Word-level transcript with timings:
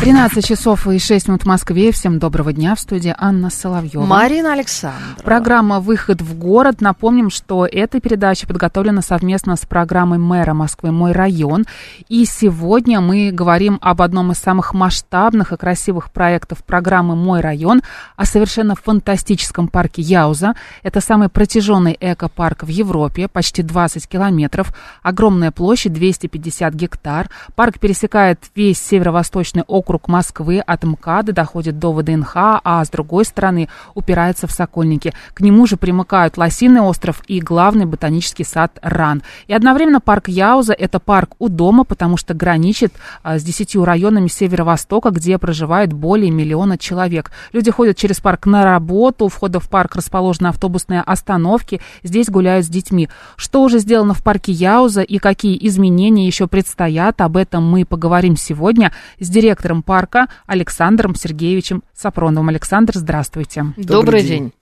13 0.00 0.46
часов 0.46 0.88
и 0.88 0.98
6 0.98 1.28
минут 1.28 1.42
в 1.42 1.46
Москве. 1.46 1.92
Всем 1.92 2.18
доброго 2.18 2.54
дня. 2.54 2.74
В 2.74 2.80
студии 2.80 3.14
Анна 3.18 3.50
Соловьева. 3.50 4.06
Марина 4.06 4.54
Александровна. 4.54 5.16
Программа 5.22 5.78
«Выход 5.78 6.22
в 6.22 6.38
город». 6.38 6.80
Напомним, 6.80 7.28
что 7.28 7.66
эта 7.70 8.00
передача 8.00 8.46
подготовлена 8.46 9.02
совместно 9.02 9.56
с 9.56 9.66
программой 9.66 10.16
мэра 10.16 10.54
Москвы 10.54 10.90
«Мой 10.90 11.12
район». 11.12 11.66
И 12.08 12.24
сегодня 12.24 13.02
мы 13.02 13.30
говорим 13.30 13.78
об 13.82 14.00
одном 14.00 14.32
из 14.32 14.38
самых 14.38 14.72
масштабных 14.72 15.52
и 15.52 15.58
красивых 15.58 16.10
проектов 16.10 16.64
программы 16.64 17.14
«Мой 17.14 17.42
район», 17.42 17.82
о 18.16 18.24
совершенно 18.24 18.76
фантастическом 18.76 19.68
парке 19.68 20.00
Яуза. 20.00 20.54
Это 20.82 21.02
самый 21.02 21.28
протяженный 21.28 21.94
экопарк 22.00 22.62
в 22.62 22.68
Европе, 22.68 23.28
почти 23.28 23.62
20 23.62 24.08
километров, 24.08 24.74
огромная 25.02 25.50
площадь 25.50 25.92
250 25.92 26.72
гектар. 26.72 27.28
Парк 27.54 27.78
пересекает 27.78 28.40
весь 28.54 28.78
северо-восточный 28.80 29.64
округ 29.66 29.89
округ 29.90 30.06
Москвы 30.06 30.60
от 30.60 30.84
МКАДа 30.84 31.32
доходит 31.32 31.80
до 31.80 31.92
ВДНХ, 31.92 32.32
а 32.36 32.84
с 32.84 32.90
другой 32.90 33.24
стороны 33.24 33.68
упирается 33.94 34.46
в 34.46 34.52
Сокольники. 34.52 35.12
К 35.34 35.40
нему 35.40 35.66
же 35.66 35.76
примыкают 35.76 36.38
Лосиный 36.38 36.80
остров 36.80 37.22
и 37.26 37.40
главный 37.40 37.86
ботанический 37.86 38.44
сад 38.44 38.78
РАН. 38.82 39.22
И 39.48 39.52
одновременно 39.52 40.00
парк 40.00 40.28
Яуза– 40.28 40.72
это 40.78 41.00
парк 41.00 41.34
у 41.40 41.48
дома, 41.48 41.82
потому 41.82 42.16
что 42.16 42.34
граничит 42.34 42.92
а, 43.24 43.40
с 43.40 43.42
десятью 43.42 43.84
районами 43.84 44.28
Северо-Востока, 44.28 45.10
где 45.10 45.38
проживает 45.38 45.92
более 45.92 46.30
миллиона 46.30 46.78
человек. 46.78 47.32
Люди 47.52 47.72
ходят 47.72 47.96
через 47.96 48.20
парк 48.20 48.46
на 48.46 48.62
работу, 48.62 49.24
у 49.24 49.28
входа 49.28 49.58
в 49.58 49.68
парк 49.68 49.96
расположены 49.96 50.46
автобусные 50.46 51.00
остановки, 51.00 51.80
здесь 52.04 52.28
гуляют 52.28 52.64
с 52.64 52.68
детьми. 52.68 53.08
Что 53.34 53.64
уже 53.64 53.80
сделано 53.80 54.14
в 54.14 54.22
парке 54.22 54.52
Яуза 54.52 55.02
и 55.02 55.18
какие 55.18 55.58
изменения 55.66 56.28
еще 56.28 56.46
предстоят, 56.46 57.20
об 57.20 57.36
этом 57.36 57.68
мы 57.68 57.84
поговорим 57.84 58.36
сегодня 58.36 58.92
с 59.18 59.28
директором 59.28 59.79
парка 59.82 60.28
Александром 60.46 61.14
Сергеевичем 61.14 61.82
Сапроновым. 61.94 62.48
Александр, 62.48 62.92
здравствуйте. 62.96 63.62
Добрый, 63.76 63.86
Добрый 63.86 64.22
день. 64.22 64.28
день. 64.28 64.52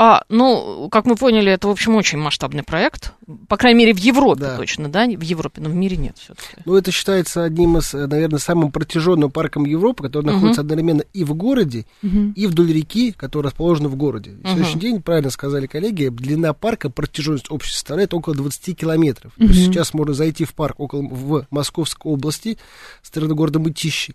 А, 0.00 0.22
ну, 0.28 0.88
как 0.92 1.06
мы 1.06 1.16
поняли, 1.16 1.50
это, 1.50 1.66
в 1.66 1.72
общем, 1.72 1.96
очень 1.96 2.18
масштабный 2.18 2.62
проект. 2.62 3.14
По 3.48 3.56
крайней 3.56 3.80
мере, 3.80 3.94
в 3.94 3.98
Европе 3.98 4.42
да. 4.42 4.56
точно, 4.56 4.88
да? 4.88 5.06
В 5.06 5.22
Европе, 5.22 5.60
но 5.60 5.70
в 5.70 5.74
мире 5.74 5.96
нет 5.96 6.16
все-таки. 6.18 6.62
Ну, 6.64 6.76
это 6.76 6.92
считается 6.92 7.42
одним 7.42 7.78
из, 7.78 7.92
наверное, 7.94 8.38
самым 8.38 8.70
протяженным 8.70 9.32
парком 9.32 9.64
Европы, 9.64 10.04
который 10.04 10.26
uh-huh. 10.26 10.34
находится 10.34 10.60
одновременно 10.60 11.02
и 11.12 11.24
в 11.24 11.34
городе, 11.34 11.84
uh-huh. 12.04 12.32
и 12.34 12.46
вдоль 12.46 12.72
реки, 12.72 13.10
которая 13.10 13.50
расположена 13.50 13.88
в 13.88 13.96
городе. 13.96 14.30
Uh-huh. 14.30 14.44
В 14.44 14.52
следующий 14.52 14.78
день, 14.78 15.02
правильно 15.02 15.30
сказали 15.30 15.66
коллеги, 15.66 16.10
длина 16.10 16.52
парка, 16.52 16.90
протяженность 16.90 17.50
общей 17.50 17.72
составляет 17.72 18.14
около 18.14 18.36
20 18.36 18.78
километров. 18.78 19.32
Uh-huh. 19.36 19.48
То 19.48 19.52
есть 19.52 19.66
сейчас 19.66 19.94
можно 19.94 20.14
зайти 20.14 20.44
в 20.44 20.54
парк 20.54 20.78
около, 20.78 21.02
в 21.02 21.46
Московской 21.50 22.12
области, 22.12 22.56
стороны 23.02 23.34
города 23.34 23.58
Мытищи, 23.58 24.14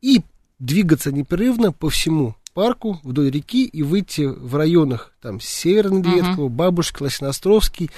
и 0.00 0.22
двигаться 0.58 1.12
непрерывно 1.12 1.72
по 1.72 1.90
всему 1.90 2.36
парку 2.54 3.00
вдоль 3.02 3.30
реки 3.30 3.64
и 3.64 3.82
выйти 3.82 4.22
в 4.22 4.56
районах 4.56 5.12
там 5.20 5.40
Северный 5.40 6.02
Дверково, 6.02 6.46
uh-huh. 6.46 6.50
Бабушки, 6.50 7.02
Лосиностровский, 7.02 7.90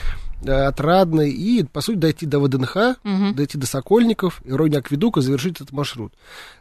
э, 0.44 0.52
Отрадный 0.52 1.30
и, 1.30 1.64
по 1.64 1.80
сути, 1.80 1.96
дойти 1.96 2.26
до 2.26 2.38
ВДНХ, 2.40 2.76
uh-huh. 2.76 3.34
дойти 3.34 3.58
до 3.58 3.66
Сокольников, 3.66 4.42
и 4.44 4.52
районе 4.52 4.78
Акведука 4.78 5.20
завершить 5.20 5.56
этот 5.56 5.72
маршрут. 5.72 6.12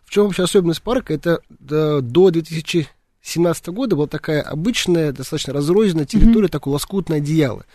В 0.05 0.11
чем 0.11 0.25
вообще 0.25 0.43
особенность 0.43 0.81
парка? 0.81 1.13
Это 1.13 1.41
до, 1.49 2.01
до 2.01 2.31
2017 2.31 3.67
года 3.67 3.95
была 3.95 4.07
такая 4.07 4.41
обычная, 4.41 5.11
достаточно 5.11 5.53
разрозненная 5.53 6.05
территория, 6.05 6.47
uh-huh. 6.47 6.51
такое 6.51 6.73
лоскутное 6.73 7.17
одеяло, 7.17 7.65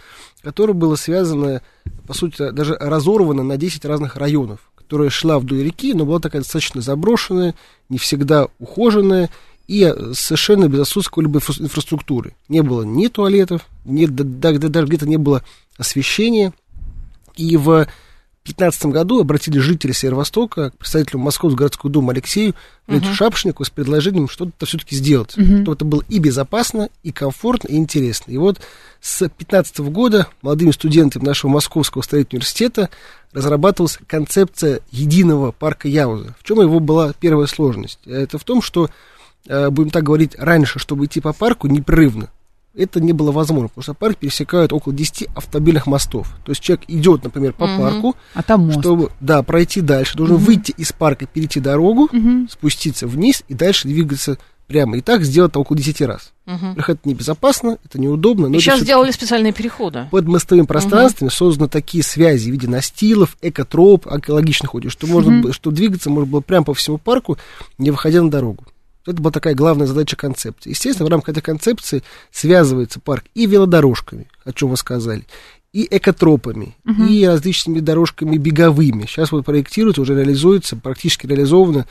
которое 0.42 0.72
было 0.72 0.96
связано, 0.96 1.62
по 2.06 2.14
сути, 2.14 2.50
даже 2.50 2.74
разорвано 2.74 3.42
на 3.42 3.56
10 3.56 3.84
разных 3.84 4.16
районов 4.16 4.70
которая 4.86 5.10
шла 5.10 5.40
вдоль 5.40 5.64
реки, 5.64 5.94
но 5.94 6.06
была 6.06 6.20
такая 6.20 6.42
достаточно 6.42 6.80
заброшенная, 6.80 7.56
не 7.88 7.98
всегда 7.98 8.46
ухоженная 8.60 9.30
и 9.66 9.92
совершенно 10.12 10.68
без 10.68 10.80
отсутствия 10.80 11.10
какой-либо 11.10 11.40
инфраструктуры. 11.58 12.36
Не 12.48 12.62
было 12.62 12.84
ни 12.84 13.08
туалетов, 13.08 13.62
ни, 13.84 14.06
даже 14.06 14.86
где-то 14.86 15.08
не 15.08 15.16
было 15.16 15.42
освещения. 15.76 16.52
И 17.34 17.56
в 17.56 17.88
2015 18.46 18.86
году 18.86 19.20
обратились 19.20 19.62
жители 19.62 19.92
Северо-Востока 19.92 20.70
к 20.70 20.78
представителю 20.78 21.18
Московского 21.18 21.58
городского 21.58 21.92
дома 21.92 22.12
Алексею 22.12 22.54
uh-huh. 22.86 23.12
Шапшнику 23.12 23.64
с 23.64 23.70
предложением 23.70 24.28
что-то 24.28 24.66
все-таки 24.66 24.94
сделать, 24.94 25.36
uh-huh. 25.36 25.62
чтобы 25.62 25.72
это 25.72 25.84
было 25.84 26.02
и 26.08 26.18
безопасно, 26.18 26.88
и 27.02 27.10
комфортно, 27.12 27.68
и 27.68 27.76
интересно. 27.76 28.30
И 28.30 28.36
вот 28.36 28.60
с 29.00 29.18
2015 29.18 29.80
года 29.80 30.28
молодыми 30.42 30.70
студентами 30.70 31.24
нашего 31.24 31.50
Московского 31.50 32.02
строительного 32.02 32.40
университета 32.40 32.90
разрабатывалась 33.32 33.98
концепция 34.06 34.80
единого 34.90 35.52
парка 35.52 35.88
Яуза. 35.88 36.34
В 36.38 36.44
чем 36.44 36.60
его 36.60 36.80
была 36.80 37.12
первая 37.18 37.46
сложность? 37.46 37.98
Это 38.06 38.38
в 38.38 38.44
том, 38.44 38.62
что, 38.62 38.90
э, 39.48 39.70
будем 39.70 39.90
так 39.90 40.04
говорить, 40.04 40.36
раньше, 40.38 40.78
чтобы 40.78 41.06
идти 41.06 41.20
по 41.20 41.32
парку 41.32 41.66
непрерывно, 41.66 42.30
это 42.76 43.00
не 43.00 43.12
было 43.12 43.32
возможно, 43.32 43.68
потому 43.68 43.82
что 43.82 43.94
парк 43.94 44.18
пересекают 44.18 44.72
около 44.72 44.94
10 44.94 45.28
автомобильных 45.34 45.86
мостов. 45.86 46.28
То 46.44 46.52
есть 46.52 46.62
человек 46.62 46.84
идет, 46.88 47.24
например, 47.24 47.52
по 47.52 47.64
угу. 47.64 47.82
парку, 47.82 48.16
а 48.34 48.42
там 48.42 48.66
мост. 48.66 48.80
чтобы 48.80 49.10
да, 49.20 49.42
пройти 49.42 49.80
дальше, 49.80 50.16
должен 50.16 50.36
угу. 50.36 50.44
выйти 50.44 50.72
из 50.76 50.92
парка, 50.92 51.26
перейти 51.26 51.60
дорогу, 51.60 52.04
угу. 52.04 52.48
спуститься 52.50 53.06
вниз 53.06 53.42
и 53.48 53.54
дальше 53.54 53.88
двигаться 53.88 54.38
прямо. 54.66 54.96
И 54.96 55.00
так 55.00 55.22
сделать 55.22 55.56
около 55.56 55.76
10 55.76 56.00
раз. 56.02 56.32
Угу. 56.46 56.74
Это 56.76 56.98
небезопасно, 57.04 57.78
это 57.84 58.00
неудобно. 58.00 58.48
Но 58.48 58.56
и 58.56 58.60
сейчас 58.60 58.80
сделали 58.80 59.10
специальные 59.10 59.52
переходы. 59.52 60.08
Под 60.10 60.26
мостовым 60.26 60.66
пространством 60.66 61.28
угу. 61.28 61.34
созданы 61.34 61.68
такие 61.68 62.04
связи 62.04 62.50
в 62.50 62.52
виде 62.52 62.68
настилов, 62.68 63.36
экотроп, 63.42 64.06
экологичных 64.06 64.70
ходов, 64.70 64.92
что 64.92 65.06
можно, 65.06 65.40
угу. 65.40 65.52
что 65.52 65.70
двигаться 65.70 66.10
можно 66.10 66.30
было 66.30 66.40
прямо 66.40 66.64
по 66.64 66.74
всему 66.74 66.98
парку, 66.98 67.38
не 67.78 67.90
выходя 67.90 68.22
на 68.22 68.30
дорогу. 68.30 68.64
Это 69.06 69.22
была 69.22 69.30
такая 69.30 69.54
главная 69.54 69.86
задача 69.86 70.16
концепции. 70.16 70.70
Естественно, 70.70 71.06
в 71.06 71.10
рамках 71.10 71.30
этой 71.30 71.42
концепции 71.42 72.02
связывается 72.30 73.00
парк 73.00 73.24
и 73.34 73.46
велодорожками, 73.46 74.28
о 74.44 74.52
чем 74.52 74.70
вы 74.70 74.76
сказали, 74.76 75.24
и 75.72 75.86
экотропами, 75.90 76.74
угу. 76.84 77.04
и 77.04 77.24
различными 77.24 77.80
дорожками 77.80 78.36
беговыми. 78.36 79.06
Сейчас 79.06 79.30
вот 79.30 79.44
проектируется, 79.44 80.02
уже 80.02 80.14
реализуется, 80.14 80.76
практически 80.76 81.26
реализовано 81.26 81.86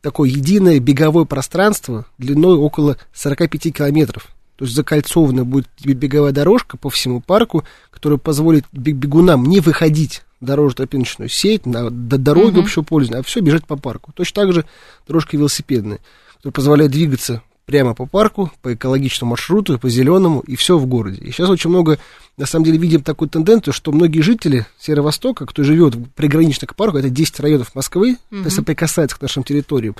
такое 0.00 0.28
единое 0.28 0.78
беговое 0.80 1.24
пространство 1.24 2.06
длиной 2.18 2.56
около 2.56 2.98
45 3.14 3.74
километров. 3.74 4.28
То 4.56 4.64
есть 4.64 4.74
закольцованная 4.74 5.44
будет 5.44 5.68
беговая 5.84 6.32
дорожка 6.32 6.76
по 6.76 6.90
всему 6.90 7.20
парку, 7.20 7.64
которая 7.92 8.18
позволит 8.18 8.64
бегунам 8.72 9.44
не 9.44 9.60
выходить 9.60 10.22
дорожно-тропиночную 10.40 11.28
сеть, 11.28 11.64
на, 11.66 11.90
до 11.90 12.18
дороги 12.18 12.58
uh-huh. 12.58 12.62
общего 12.62 12.82
пользования, 12.82 13.20
а 13.20 13.22
все 13.22 13.40
бежать 13.40 13.66
по 13.66 13.76
парку. 13.76 14.12
Точно 14.12 14.42
так 14.42 14.52
же 14.52 14.64
дорожка 15.06 15.36
велосипедная, 15.36 16.00
которая 16.38 16.52
позволяет 16.52 16.92
двигаться 16.92 17.42
прямо 17.68 17.94
по 17.94 18.06
парку, 18.06 18.50
по 18.62 18.72
экологичному 18.72 19.30
маршруту, 19.30 19.78
по 19.78 19.90
зеленому, 19.90 20.40
и 20.40 20.56
все 20.56 20.78
в 20.78 20.86
городе. 20.86 21.20
И 21.20 21.30
сейчас 21.30 21.50
очень 21.50 21.68
много, 21.68 21.98
на 22.38 22.46
самом 22.46 22.64
деле, 22.64 22.78
видим 22.78 23.02
такую 23.02 23.28
тенденцию, 23.28 23.74
что 23.74 23.92
многие 23.92 24.22
жители 24.22 24.66
Северо-Востока, 24.78 25.44
кто 25.44 25.62
живет 25.62 25.94
пригранично 26.14 26.66
к 26.66 26.74
парку, 26.74 26.96
это 26.96 27.10
10 27.10 27.40
районов 27.40 27.74
Москвы, 27.74 28.16
mm-hmm. 28.30 28.48
соприкасается 28.48 29.18
к 29.18 29.20
нашим 29.20 29.44
территориям. 29.44 29.96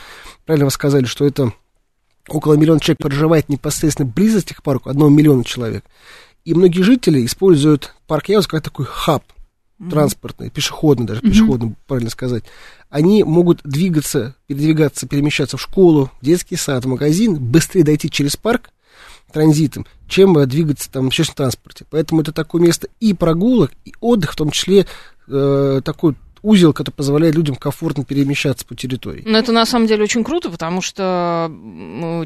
Правильно 0.47 0.65
вы 0.65 0.71
сказали, 0.71 1.05
что 1.05 1.27
это 1.27 1.53
около 2.27 2.55
миллиона 2.55 2.81
человек 2.81 3.03
проживает 3.03 3.51
непосредственно 3.51 4.09
близости 4.09 4.55
к 4.55 4.63
парку, 4.63 4.89
одного 4.89 5.11
миллиона 5.11 5.45
человек. 5.45 5.85
И 6.47 6.55
многие 6.55 6.81
жители 6.81 7.27
используют 7.27 7.95
парк 8.07 8.31
Яус 8.31 8.47
как 8.47 8.63
такой 8.63 8.87
хаб, 8.87 9.25
mm-hmm. 9.79 9.91
транспортный, 9.91 10.49
пешеходный 10.49 11.07
даже, 11.07 11.21
mm-hmm. 11.21 11.29
пешеходный, 11.29 11.75
правильно 11.87 12.09
сказать, 12.09 12.45
они 12.91 13.23
могут 13.25 13.61
двигаться, 13.63 14.35
передвигаться, 14.47 15.07
перемещаться 15.07 15.57
в 15.57 15.63
школу, 15.63 16.11
в 16.21 16.25
детский 16.25 16.57
сад, 16.57 16.85
в 16.85 16.89
магазин, 16.89 17.37
быстрее 17.37 17.85
дойти 17.85 18.11
через 18.11 18.37
парк 18.37 18.71
транзитом, 19.33 19.87
чем 20.09 20.35
двигаться 20.49 20.91
там 20.91 21.05
в 21.05 21.07
общественном 21.09 21.37
транспорте. 21.37 21.85
Поэтому 21.91 22.23
это 22.23 22.33
такое 22.33 22.63
место 22.63 22.89
и 23.01 23.13
прогулок, 23.13 23.73
и 23.85 23.93
отдых, 24.01 24.33
в 24.33 24.37
том 24.37 24.51
числе 24.51 24.87
э, 25.29 25.81
такой 25.85 26.15
узел, 26.43 26.73
который 26.73 26.95
позволяет 26.95 27.35
людям 27.35 27.57
комфортно 27.57 28.05
перемещаться 28.05 28.65
по 28.65 28.75
территории. 28.75 29.23
Но 29.27 29.39
это 29.39 29.53
на 29.53 29.67
самом 29.67 29.87
деле 29.87 30.05
очень 30.05 30.25
круто, 30.25 30.51
потому 30.51 30.81
что 30.81 31.51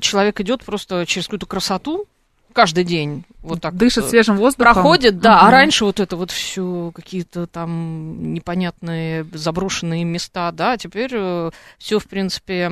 человек 0.01 0.41
идет 0.41 0.65
просто 0.65 1.05
через 1.07 1.27
какую-то 1.27 1.47
красоту 1.47 2.07
каждый 2.53 2.85
день, 2.85 3.25
вот 3.43 3.61
так 3.61 3.77
Дышит 3.77 4.05
вот, 4.05 4.11
свежим 4.11 4.37
воздухом. 4.37 4.73
проходит, 4.73 5.19
да, 5.21 5.37
Мгм. 5.39 5.47
а 5.47 5.51
раньше 5.51 5.85
вот 5.85 6.01
это 6.01 6.17
вот 6.17 6.31
все 6.31 6.93
какие-то 6.95 7.47
там 7.47 8.33
непонятные 8.33 9.27
заброшенные 9.33 10.05
места, 10.05 10.53
да, 10.53 10.77
теперь 10.77 11.11
все, 11.79 11.99
в 11.99 12.07
принципе, 12.07 12.71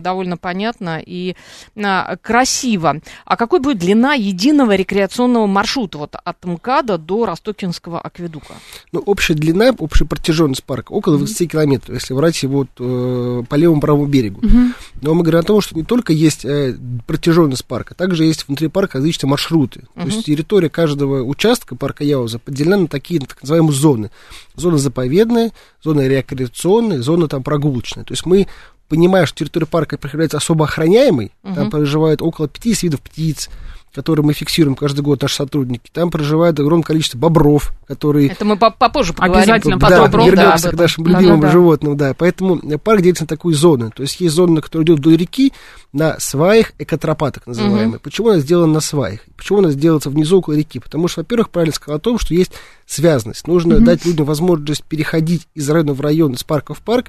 довольно 0.00 0.36
понятно 0.36 1.00
и 1.04 1.36
а, 1.76 2.16
красиво. 2.16 3.00
А 3.24 3.36
какой 3.36 3.60
будет 3.60 3.78
длина 3.78 4.14
единого 4.14 4.74
рекреационного 4.74 5.46
маршрута 5.46 5.98
вот 5.98 6.14
от 6.22 6.44
МКАДа 6.44 6.98
до 6.98 7.26
Ростокинского 7.26 8.00
акведука? 8.00 8.54
Ну, 8.92 9.00
общая 9.00 9.34
длина, 9.34 9.74
общая 9.78 10.04
протяженность 10.04 10.64
парка 10.64 10.92
около 10.92 11.18
20 11.18 11.50
километров, 11.50 11.94
если 11.94 12.14
брать 12.14 12.42
его 12.42 12.58
вот, 12.60 12.68
э, 12.78 13.42
по 13.48 13.54
левому 13.54 13.80
правому 13.80 14.06
берегу. 14.06 14.40
Мгм. 14.42 14.74
Но 15.02 15.14
мы 15.14 15.22
говорим 15.22 15.40
о 15.40 15.44
том, 15.44 15.60
что 15.60 15.74
не 15.74 15.84
только 15.84 16.12
есть 16.12 16.44
э, 16.44 16.76
протяженность 17.06 17.64
парка, 17.64 17.94
также 17.94 18.24
есть 18.24 18.46
внутри 18.48 18.68
парка 18.68 18.98
различные 18.98 19.28
маршруты. 19.30 19.84
То 20.10 20.14
есть 20.14 20.26
территория 20.26 20.68
каждого 20.68 21.22
участка 21.22 21.74
парка 21.74 22.04
Яуза 22.04 22.38
поделена 22.38 22.76
на 22.78 22.86
такие 22.86 23.20
так 23.20 23.42
называемые 23.42 23.72
зоны. 23.72 24.10
Зона 24.54 24.78
заповедная, 24.78 25.52
зона 25.82 26.06
рекреационная, 26.06 27.02
зона 27.02 27.28
там 27.28 27.42
прогулочная. 27.42 28.04
То 28.04 28.12
есть 28.12 28.24
мы 28.24 28.46
понимая, 28.88 29.26
что 29.26 29.38
территория 29.38 29.66
парка 29.66 29.98
является 30.00 30.36
особо 30.36 30.66
охраняемой, 30.66 31.32
там 31.42 31.70
проживает 31.70 32.22
около 32.22 32.48
50 32.48 32.82
видов 32.84 33.00
птиц, 33.00 33.50
которые 33.94 34.24
мы 34.26 34.34
фиксируем 34.34 34.76
каждый 34.76 35.00
год, 35.00 35.22
наши 35.22 35.36
сотрудники. 35.36 35.90
Там 35.92 36.10
проживает 36.10 36.60
огромное 36.60 36.84
количество 36.84 37.16
бобров, 37.18 37.72
которые... 37.88 38.28
Это 38.28 38.44
мы 38.44 38.58
по- 38.58 38.70
попозже 38.70 39.14
поговорим. 39.14 39.42
Обязательно 39.42 39.78
потом, 39.78 40.04
бобров, 40.04 40.26
да, 40.26 40.30
вернемся 40.30 40.68
об 40.68 40.76
к 40.76 40.78
нашим 40.78 41.06
любимым 41.06 41.40
Да-да-да. 41.40 41.52
животным, 41.52 41.96
да. 41.96 42.14
Поэтому 42.14 42.58
э, 42.58 42.78
парк 42.78 43.00
делится 43.00 43.24
на 43.24 43.28
такую 43.28 43.54
зону. 43.54 43.90
То 43.90 44.02
есть 44.02 44.20
есть 44.20 44.34
зона, 44.34 44.60
которая 44.60 44.84
идет 44.84 44.98
вдоль 44.98 45.16
реки, 45.16 45.52
на 45.92 46.20
сваях, 46.20 46.72
экотропа 46.78 47.30
так 47.30 47.46
называемые. 47.46 47.98
Почему 47.98 48.28
она 48.28 48.40
сделана 48.40 48.74
на 48.74 48.80
сваях? 48.80 49.20
Почему 49.34 49.60
она 49.60 49.70
сделана 49.70 50.00
внизу 50.04 50.38
около 50.38 50.54
реки? 50.54 50.78
Потому 50.78 51.08
что, 51.08 51.20
во-первых, 51.20 51.48
правильно 51.48 51.74
сказал 51.74 51.96
о 51.96 52.00
том, 52.00 52.18
что 52.18 52.34
есть 52.34 52.52
связанность. 52.84 53.46
Нужно 53.46 53.80
дать 53.80 54.04
людям 54.04 54.26
возможность 54.26 54.84
переходить 54.84 55.48
из 55.54 55.68
района 55.70 55.94
в 55.94 56.00
район, 56.02 56.34
из 56.34 56.44
парка 56.44 56.74
в 56.74 56.80
парк 56.80 57.06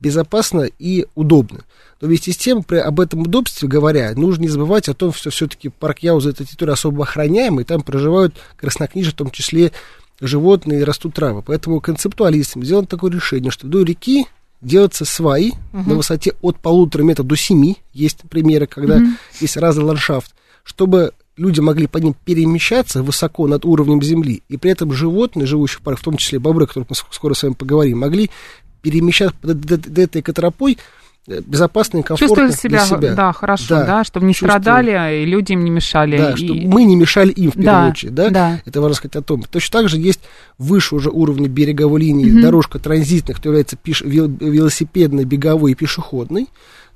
безопасно 0.00 0.68
и 0.78 1.06
удобно. 1.14 1.60
Но 2.00 2.08
вместе 2.08 2.32
с 2.32 2.36
тем, 2.36 2.62
при, 2.62 2.76
об 2.76 3.00
этом 3.00 3.20
удобстве 3.20 3.68
говоря, 3.68 4.12
нужно 4.16 4.42
не 4.42 4.48
забывать 4.48 4.88
о 4.88 4.94
том, 4.94 5.12
что 5.12 5.30
все-таки 5.30 5.68
парк 5.68 5.98
Яуза 6.00 6.30
это 6.30 6.44
территория 6.44 6.72
особо 6.72 7.04
охраняемая, 7.04 7.64
и 7.64 7.66
там 7.66 7.82
проживают 7.82 8.34
краснокнижие, 8.56 9.12
в 9.12 9.16
том 9.16 9.30
числе 9.30 9.72
животные, 10.20 10.80
и 10.80 10.84
растут 10.84 11.14
травы. 11.14 11.42
Поэтому 11.42 11.80
концептуалистам 11.80 12.64
сделано 12.64 12.86
такое 12.86 13.10
решение, 13.10 13.50
что 13.50 13.66
вдоль 13.66 13.84
реки 13.84 14.26
делаются 14.60 15.04
сваи 15.04 15.52
на 15.72 15.94
высоте 15.94 16.34
от 16.42 16.58
полутора 16.58 17.02
метров 17.02 17.26
до 17.26 17.36
семи. 17.36 17.78
Есть 17.92 18.20
примеры, 18.28 18.66
когда 18.66 19.00
есть 19.40 19.56
разный 19.56 19.84
ландшафт, 19.84 20.34
чтобы 20.64 21.12
люди 21.36 21.60
могли 21.60 21.86
по 21.86 21.98
ним 21.98 22.14
перемещаться 22.24 23.02
высоко 23.02 23.46
над 23.46 23.64
уровнем 23.64 24.02
земли, 24.02 24.42
и 24.48 24.56
при 24.58 24.70
этом 24.70 24.92
животные, 24.92 25.46
живущие 25.46 25.80
в 25.80 25.82
парке, 25.82 26.00
в 26.00 26.04
том 26.04 26.16
числе 26.16 26.38
бобры, 26.38 26.64
о 26.64 26.66
которых 26.66 26.90
мы 26.90 26.96
скоро 27.10 27.34
с 27.34 27.42
вами 27.42 27.54
поговорим, 27.54 27.98
могли 27.98 28.30
перемещаться 28.82 29.36
до 29.42 30.02
этой 30.02 30.20
экотропой 30.20 30.78
э, 31.28 31.40
безопасно 31.46 31.98
и 31.98 32.02
комфортно 32.02 32.26
Чувствовали 32.46 32.52
себя, 32.52 32.78
для 32.86 32.86
себя. 32.98 33.14
да, 33.14 33.32
хорошо, 33.32 33.66
Да, 33.68 33.86
да, 33.86 34.04
чтобы 34.04 34.26
не 34.26 34.32
чувствовали. 34.34 34.60
страдали, 34.62 35.22
и 35.22 35.26
люди 35.26 35.52
им 35.52 35.64
не 35.64 35.70
мешали. 35.70 36.16
Да, 36.18 36.32
и- 36.32 36.36
чтобы 36.36 36.60
мы 36.62 36.84
не 36.84 36.96
мешали 36.96 37.30
им 37.30 37.50
в 37.50 37.54
первую 37.54 37.64
Да, 37.84 37.88
очередь, 37.90 38.14
да? 38.14 38.30
да. 38.30 38.60
Это 38.64 38.80
важно 38.80 38.94
сказать 38.96 39.16
о 39.16 39.22
том. 39.22 39.42
Точно 39.42 39.80
так 39.80 39.88
же 39.88 39.98
есть 39.98 40.20
выше 40.58 40.94
уже 40.96 41.10
уровня 41.10 41.48
береговой 41.48 42.00
линии 42.00 42.40
дорожка 42.42 42.78
транзитная, 42.78 43.34
которая 43.36 43.60
является 43.64 43.76
пеш- 43.76 44.04
вел- 44.06 44.34
велосипедной, 44.40 45.24
беговой 45.24 45.72
и 45.72 45.74
пешеходной. 45.74 46.48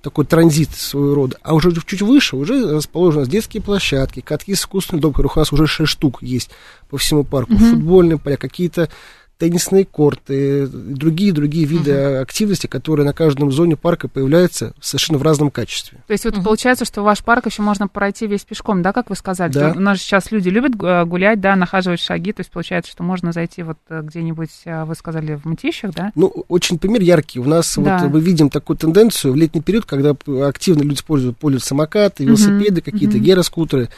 Такой 0.02 0.26
транзит 0.26 0.70
своего 0.70 1.14
рода. 1.14 1.38
А 1.42 1.54
уже 1.54 1.72
чуть 1.86 2.02
выше 2.02 2.36
уже 2.36 2.74
расположены 2.74 3.26
детские 3.26 3.62
площадки, 3.62 4.20
катки 4.20 4.54
с 4.54 4.60
искусственным 4.60 5.00
дом, 5.00 5.12
которых 5.12 5.36
у 5.36 5.40
нас 5.40 5.50
уже 5.50 5.66
6 5.66 5.90
штук 5.90 6.22
есть 6.22 6.50
по 6.90 6.98
всему 6.98 7.24
парку, 7.24 7.56
футбольные 7.56 8.18
поля, 8.18 8.36
какие-то 8.36 8.90
теннисные 9.38 9.84
корты, 9.84 10.66
другие-другие 10.66 11.64
виды 11.66 11.92
активности, 11.92 12.66
которые 12.66 13.04
на 13.04 13.12
каждом 13.12 13.50
зоне 13.50 13.76
парка 13.76 14.08
появляются 14.08 14.74
совершенно 14.80 15.18
в 15.18 15.22
разном 15.22 15.50
качестве. 15.50 15.98
То 16.06 16.12
есть 16.12 16.24
вот 16.24 16.42
получается, 16.42 16.84
что 16.84 17.02
в 17.02 17.04
ваш 17.04 17.22
парк 17.24 17.46
еще 17.46 17.62
можно 17.62 17.88
пройти 17.88 18.26
весь 18.26 18.44
пешком, 18.44 18.82
да, 18.82 18.92
как 18.92 19.10
вы 19.10 19.16
сказали? 19.16 19.52
Да. 19.52 19.72
У 19.76 19.80
нас 19.80 19.98
сейчас 19.98 20.30
люди 20.30 20.48
любят 20.48 20.72
э, 20.82 21.04
гулять, 21.04 21.40
да, 21.40 21.56
нахаживать 21.56 22.00
шаги, 22.00 22.32
то 22.32 22.40
есть 22.40 22.50
получается, 22.50 22.92
что 22.92 23.02
можно 23.02 23.32
зайти 23.32 23.62
вот 23.62 23.78
э, 23.88 24.02
где-нибудь, 24.02 24.50
э, 24.64 24.84
вы 24.84 24.94
сказали, 24.94 25.34
в 25.34 25.44
Мытищах, 25.44 25.92
да? 25.94 26.12
Ну, 26.14 26.44
очень 26.48 26.78
пример 26.78 27.02
яркий. 27.02 27.40
У 27.40 27.44
нас 27.44 27.74
Да. 27.76 27.98
вот 27.98 28.12
мы 28.12 28.20
видим 28.20 28.50
такую 28.50 28.76
тенденцию 28.76 29.32
в 29.32 29.36
летний 29.36 29.62
период, 29.62 29.84
когда 29.84 30.14
активно 30.46 30.82
люди 30.82 30.94
используют, 30.94 31.36
пользуются 31.38 31.68
самокаты, 31.70 32.24
велосипеды, 32.24 32.80
какие-то 32.80 33.18
гироскутеры. 33.18 33.88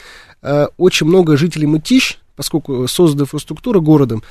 Э, 0.41 0.67
Очень 0.77 1.07
много 1.07 1.37
жителей 1.37 1.67
Мытищ, 1.67 2.17
поскольку 2.35 2.87
создана 2.87 3.23
инфраструктура 3.23 3.79
городом, 3.79 4.23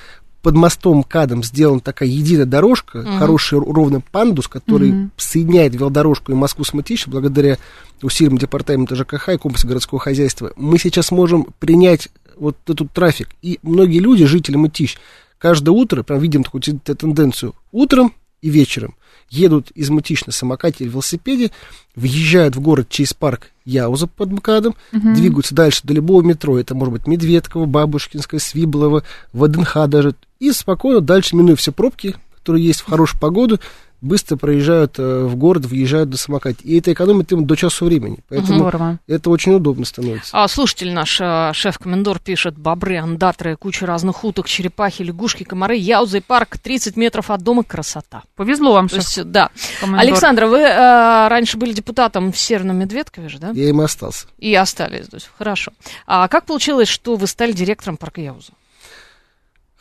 под 0.47 0.55
мостом 0.55 1.03
КАДом 1.03 1.43
сделана 1.43 1.81
такая 1.81 2.09
единая 2.09 2.45
дорожка, 2.47 3.03
хороший 3.19 3.59
р- 3.59 3.65
ровный 3.65 4.01
пандус, 4.13 4.47
который 4.47 4.93
соединяет 5.17 5.75
велодорожку 5.75 6.31
и 6.31 6.37
Москву 6.37 6.63
с 6.63 6.73
Мытищем, 6.73 7.11
благодаря 7.11 7.59
усилиям 8.01 8.39
департамента 8.39 8.95
ЖКХ 8.95 9.31
и 9.31 9.39
комплекса 9.39 9.67
городского 9.67 9.99
хозяйства. 9.99 10.53
Мы 10.55 10.79
сейчас 10.79 11.11
можем 11.11 11.49
принять 11.59 12.11
вот 12.37 12.57
этот 12.69 12.93
трафик. 12.93 13.31
И 13.43 13.59
многие 13.63 13.99
люди, 13.99 14.25
жители 14.25 14.55
Мытищ, 14.55 14.99
каждое 15.39 15.73
утро, 15.73 16.05
прям 16.05 16.21
видим 16.21 16.45
такую 16.45 16.63
те- 16.63 16.79
те- 16.85 16.95
тенденцию, 16.95 17.53
утром 17.73 18.13
и 18.41 18.49
вечером 18.49 18.95
едут 19.31 19.71
из 19.73 19.91
Мытищ 19.91 20.25
на 20.27 20.33
самокате 20.33 20.85
или 20.85 20.91
велосипеде, 20.91 21.51
въезжают 21.95 22.57
в 22.57 22.61
город 22.61 22.89
через 22.89 23.15
парк 23.15 23.51
Яуза 23.65 24.07
под 24.07 24.31
МКАДом, 24.31 24.75
двигаются 25.15 25.55
дальше 25.55 25.81
до 25.85 25.95
любого 25.95 26.23
метро, 26.23 26.59
это 26.59 26.75
может 26.75 26.93
быть 26.93 27.07
Медведково, 27.07 27.67
Бабушкинское, 27.67 28.41
Свиблово, 28.41 29.03
ВДНХ 29.33 29.89
даже, 29.89 30.15
и 30.39 30.53
спокойно 30.53 31.01
дальше, 31.01 31.35
минуя 31.35 31.57
все 31.57 31.73
пробки, 31.73 32.15
которые 32.37 32.65
есть 32.65 32.81
в 32.81 32.87
хорошую 32.87 33.21
погоду, 33.21 33.59
быстро 34.01 34.37
проезжают 34.37 34.99
э, 34.99 35.25
в 35.25 35.37
город, 35.37 35.67
въезжают 35.67 36.11
на 36.11 36.17
самокате. 36.17 36.59
И 36.63 36.79
это 36.79 36.93
экономит 36.93 37.33
им 37.33 37.47
до 37.47 37.57
часу 37.57 37.85
времени. 37.87 38.19
Поэтому 38.29 38.59
Здорово. 38.61 38.99
это 39.07 39.31
очень 39.31 39.53
удобно 39.55 39.85
становится. 39.85 40.31
А 40.33 40.47
слушатель 40.49 40.93
наш, 40.93 41.21
э, 41.21 41.51
шеф-комендор, 41.53 42.19
пишет, 42.19 42.59
бобры, 42.59 42.99
андатры, 42.99 43.57
куча 43.57 43.87
разных 43.87 44.25
уток, 44.25 44.49
черепахи, 44.49 45.03
лягушки, 45.03 45.45
комары, 45.45 45.77
яузы, 45.77 46.21
парк, 46.21 46.59
30 46.59 46.97
метров 46.97 47.31
от 47.31 47.43
дома, 47.43 47.63
красота. 47.63 48.23
Повезло 48.35 48.73
вам, 48.73 48.89
шеф 48.89 48.99
есть, 48.99 49.31
да. 49.31 49.51
комендор. 49.81 50.07
Александр, 50.07 50.45
вы 50.47 50.59
э, 50.59 51.29
раньше 51.29 51.57
были 51.57 51.73
депутатом 51.73 52.33
в 52.33 52.39
Северном 52.39 52.79
Медведкове 52.79 53.29
же, 53.29 53.39
да? 53.39 53.51
Я 53.51 53.69
им 53.69 53.81
и 53.81 53.85
остался. 53.85 54.27
И 54.39 54.55
остались. 54.55 55.07
То 55.07 55.17
есть, 55.17 55.31
хорошо. 55.37 55.73
А 56.07 56.29
как 56.29 56.47
получилось, 56.47 56.89
что 56.89 57.17
вы 57.17 57.27
стали 57.27 57.53
директором 57.53 57.97
парка 57.97 58.21
Яуза? 58.21 58.53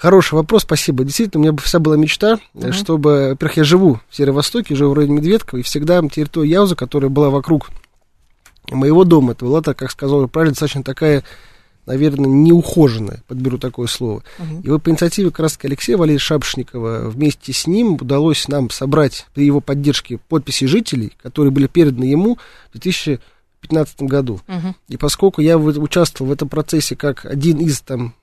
Хороший 0.05 0.35
вопрос, 0.35 0.61
спасибо. 0.61 1.03
Действительно, 1.03 1.41
у 1.41 1.47
меня 1.47 1.57
вся 1.63 1.79
была 1.79 1.97
мечта, 1.97 2.37
э, 2.53 2.71
чтобы, 2.73 3.29
во-первых, 3.29 3.57
я 3.57 3.63
живу 3.63 3.99
в 4.07 4.15
Северо-Востоке, 4.15 4.75
живу 4.75 4.91
в 4.91 4.93
районе 4.93 5.15
Медведкова, 5.15 5.61
и 5.61 5.63
всегда 5.63 5.99
территория 6.07 6.51
Яуза, 6.51 6.75
которая 6.75 7.09
была 7.09 7.31
вокруг 7.31 7.71
моего 8.69 9.03
дома, 9.03 9.31
это 9.31 9.45
была, 9.45 9.63
так 9.63 9.79
как 9.79 9.89
сказал 9.89 10.27
правильно, 10.27 10.51
достаточно 10.51 10.83
такая, 10.83 11.23
наверное, 11.87 12.29
неухоженная, 12.29 13.23
подберу 13.27 13.57
такое 13.57 13.87
слово. 13.87 14.21
И 14.61 14.69
вот 14.69 14.83
по 14.83 14.91
инициативе 14.91 15.31
как 15.31 15.39
раз 15.39 15.57
Алексея 15.63 15.97
Валерьевича 15.97 16.25
Шапшникова 16.25 17.09
вместе 17.09 17.51
с 17.51 17.65
ним 17.65 17.95
удалось 17.95 18.47
нам 18.47 18.69
собрать 18.69 19.25
при 19.33 19.47
его 19.47 19.59
поддержке 19.59 20.19
подписи 20.29 20.65
жителей, 20.65 21.13
которые 21.19 21.49
были 21.49 21.65
переданы 21.65 22.03
ему 22.03 22.37
в 22.69 22.73
2015 22.73 24.03
году. 24.03 24.39
И 24.87 24.97
поскольку 24.97 25.41
я 25.41 25.57
участвовал 25.57 26.29
в 26.29 26.31
этом 26.31 26.47
процессе 26.47 26.95
как 26.95 27.25
один 27.25 27.57
из 27.57 27.81
там 27.81 28.13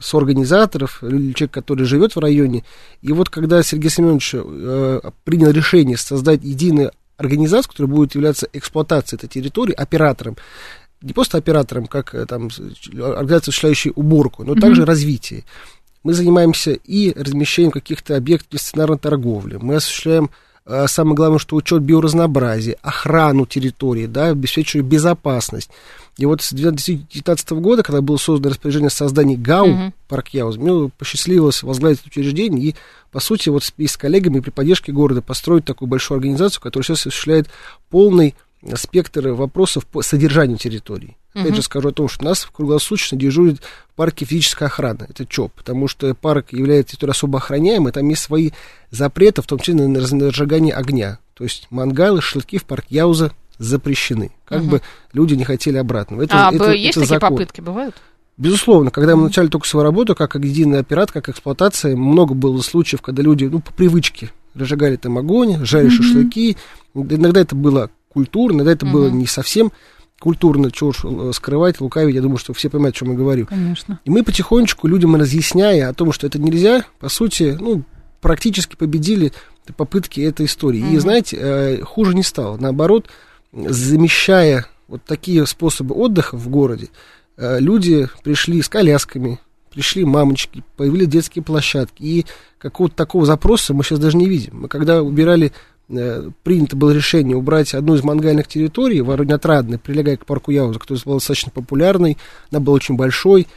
соорганизаторов, 0.00 1.02
или 1.02 1.32
человек, 1.32 1.52
который 1.52 1.84
живет 1.86 2.14
в 2.14 2.18
районе. 2.18 2.64
И 3.02 3.12
вот 3.12 3.30
когда 3.30 3.62
Сергей 3.62 3.90
Семенович 3.90 4.34
э, 4.34 5.00
принял 5.24 5.50
решение 5.50 5.96
создать 5.96 6.42
единую 6.42 6.92
организацию, 7.16 7.70
которая 7.70 7.92
будет 7.94 8.14
являться 8.14 8.48
эксплуатацией 8.52 9.18
этой 9.18 9.28
территории, 9.28 9.72
оператором, 9.72 10.36
не 11.02 11.12
просто 11.12 11.38
оператором, 11.38 11.86
как 11.86 12.14
э, 12.14 12.26
там 12.26 12.50
с- 12.50 12.60
организация, 12.60 13.36
осуществляющая 13.50 13.92
уборку, 13.94 14.44
но 14.44 14.54
также 14.54 14.84
развитие. 14.84 15.44
Мы 16.02 16.12
занимаемся 16.12 16.72
и 16.72 17.12
размещением 17.14 17.72
каких-то 17.72 18.16
объектов 18.16 18.60
стационарной 18.60 18.98
торговли. 18.98 19.58
Мы 19.60 19.76
осуществляем 19.76 20.30
э, 20.66 20.86
самое 20.86 21.14
главное, 21.16 21.38
что 21.38 21.56
учет 21.56 21.82
биоразнообразия, 21.82 22.76
охрану 22.82 23.46
территории, 23.46 24.06
да, 24.06 24.28
обеспечиваем 24.28 24.88
безопасность. 24.88 25.70
И 26.16 26.26
вот 26.26 26.42
с 26.42 26.52
2019 26.52 27.50
года, 27.52 27.82
когда 27.82 28.00
было 28.00 28.16
создано 28.16 28.50
распоряжение 28.50 28.86
о 28.88 28.90
создании 28.90 29.36
ГАУ 29.36 29.92
парк 30.08 30.28
Яуз, 30.28 30.56
мне 30.56 30.90
посчастливилось 30.96 31.62
возглавить 31.62 32.00
это 32.00 32.08
учреждение 32.08 32.70
и, 32.70 32.74
по 33.10 33.20
сути, 33.20 33.48
вот 33.48 33.64
с, 33.64 33.72
и 33.76 33.86
с 33.86 33.96
коллегами 33.96 34.40
при 34.40 34.50
поддержке 34.50 34.92
города 34.92 35.22
построить 35.22 35.64
такую 35.64 35.88
большую 35.88 36.16
организацию, 36.16 36.62
которая 36.62 36.84
сейчас 36.84 37.00
осуществляет 37.00 37.48
полный 37.90 38.34
спектр 38.76 39.28
вопросов 39.28 39.86
по 39.86 40.02
содержанию 40.02 40.56
территории. 40.56 41.16
Опять 41.34 41.56
же 41.56 41.62
скажу 41.62 41.88
о 41.88 41.92
том, 41.92 42.08
что 42.08 42.24
у 42.24 42.28
нас 42.28 42.48
круглосуточно 42.50 43.18
дежурит 43.18 43.60
в 43.60 43.96
парке 43.96 44.24
физическая 44.24 44.68
охрана. 44.68 45.06
Это 45.08 45.26
ЧОП, 45.26 45.52
потому 45.52 45.88
что 45.88 46.14
парк 46.14 46.52
является 46.52 46.92
территорией 46.92 47.12
особо 47.12 47.38
охраняемой, 47.38 47.92
там 47.92 48.08
есть 48.08 48.22
свои 48.22 48.50
запреты, 48.92 49.42
в 49.42 49.46
том 49.46 49.58
числе 49.58 49.74
на 49.74 49.98
разжигание 49.98 50.72
огня. 50.72 51.18
То 51.34 51.42
есть 51.42 51.66
мангалы, 51.70 52.22
шашлыки 52.22 52.58
в 52.58 52.64
парк 52.64 52.84
Яуза 52.88 53.32
запрещены. 53.58 54.32
Как 54.44 54.62
бы 54.64 54.82
люди 55.12 55.34
не 55.34 55.44
хотели 55.44 55.76
обратного. 55.76 56.22
Это, 56.22 56.48
а 56.48 56.52
это- 56.52 56.72
есть 56.72 56.96
это 56.96 57.06
такие 57.06 57.20
закон. 57.20 57.30
попытки, 57.30 57.60
бывают? 57.60 57.94
Безусловно, 58.36 58.90
когда 58.90 59.14
мы 59.14 59.24
начали 59.24 59.46
только 59.46 59.66
свою 59.68 59.84
работу, 59.84 60.16
как 60.16 60.34
единый 60.34 60.80
оператор, 60.80 61.12
как 61.12 61.28
эксплуатация, 61.28 61.94
много 61.94 62.34
было 62.34 62.60
случаев, 62.62 63.00
когда 63.00 63.22
люди, 63.22 63.44
ну, 63.44 63.60
по 63.60 63.72
привычке, 63.72 64.32
разжигали 64.54 64.96
там 64.96 65.18
огонь, 65.18 65.64
жарили 65.64 65.90
mm-hmm. 65.90 66.02
шашлыки. 66.02 66.56
Иногда 66.94 67.40
это 67.40 67.54
было 67.54 67.90
культурно, 68.08 68.56
иногда 68.56 68.72
это 68.72 68.86
mm-hmm. 68.86 68.92
было 68.92 69.08
не 69.08 69.26
совсем 69.26 69.70
культурно, 70.18 70.70
чего 70.70 70.92
э, 70.92 71.32
скрывать, 71.32 71.80
лукавить, 71.80 72.14
я 72.14 72.22
думаю, 72.22 72.38
что 72.38 72.54
все 72.54 72.70
понимают, 72.70 72.96
о 72.96 72.98
чем 72.98 73.10
я 73.10 73.16
говорю. 73.16 73.46
Конечно. 73.46 74.00
И 74.04 74.10
мы 74.10 74.22
потихонечку 74.22 74.88
людям 74.88 75.14
разъясняя 75.16 75.88
о 75.88 75.94
том, 75.94 76.12
что 76.12 76.26
это 76.26 76.40
нельзя, 76.40 76.84
по 76.98 77.08
сути, 77.08 77.56
ну, 77.60 77.82
практически 78.20 78.74
победили 78.74 79.32
попытки 79.76 80.20
этой 80.20 80.46
истории. 80.46 80.82
Mm-hmm. 80.82 80.94
И, 80.94 80.98
знаете, 80.98 81.36
э, 81.38 81.82
хуже 81.82 82.14
не 82.14 82.22
стало. 82.22 82.56
Наоборот, 82.56 83.08
замещая 83.54 84.66
вот 84.88 85.02
такие 85.04 85.46
способы 85.46 85.94
отдыха 85.94 86.36
в 86.36 86.48
городе, 86.48 86.88
Э, 87.36 87.58
люди 87.58 88.08
пришли 88.22 88.62
с 88.62 88.68
колясками, 88.68 89.40
пришли 89.72 90.04
мамочки, 90.04 90.62
появились 90.76 91.08
детские 91.08 91.42
площадки. 91.42 92.02
И 92.02 92.26
какого-то 92.58 92.94
такого 92.94 93.26
запроса 93.26 93.74
мы 93.74 93.82
сейчас 93.82 93.98
даже 93.98 94.16
не 94.16 94.28
видим. 94.28 94.60
Мы 94.62 94.68
когда 94.68 95.02
убирали, 95.02 95.52
э, 95.88 96.30
принято 96.42 96.76
было 96.76 96.92
решение 96.92 97.36
убрать 97.36 97.74
одну 97.74 97.94
из 97.94 98.04
мангальных 98.04 98.46
территорий, 98.46 99.00
Воронь-Отрадной, 99.00 99.78
прилегая 99.78 100.16
к 100.16 100.26
парку 100.26 100.50
Яуза, 100.50 100.78
которая 100.78 101.02
была 101.04 101.16
достаточно 101.16 101.50
популярной, 101.50 102.16
она 102.50 102.60
была 102.60 102.76
очень 102.76 102.96
большой. 102.96 103.48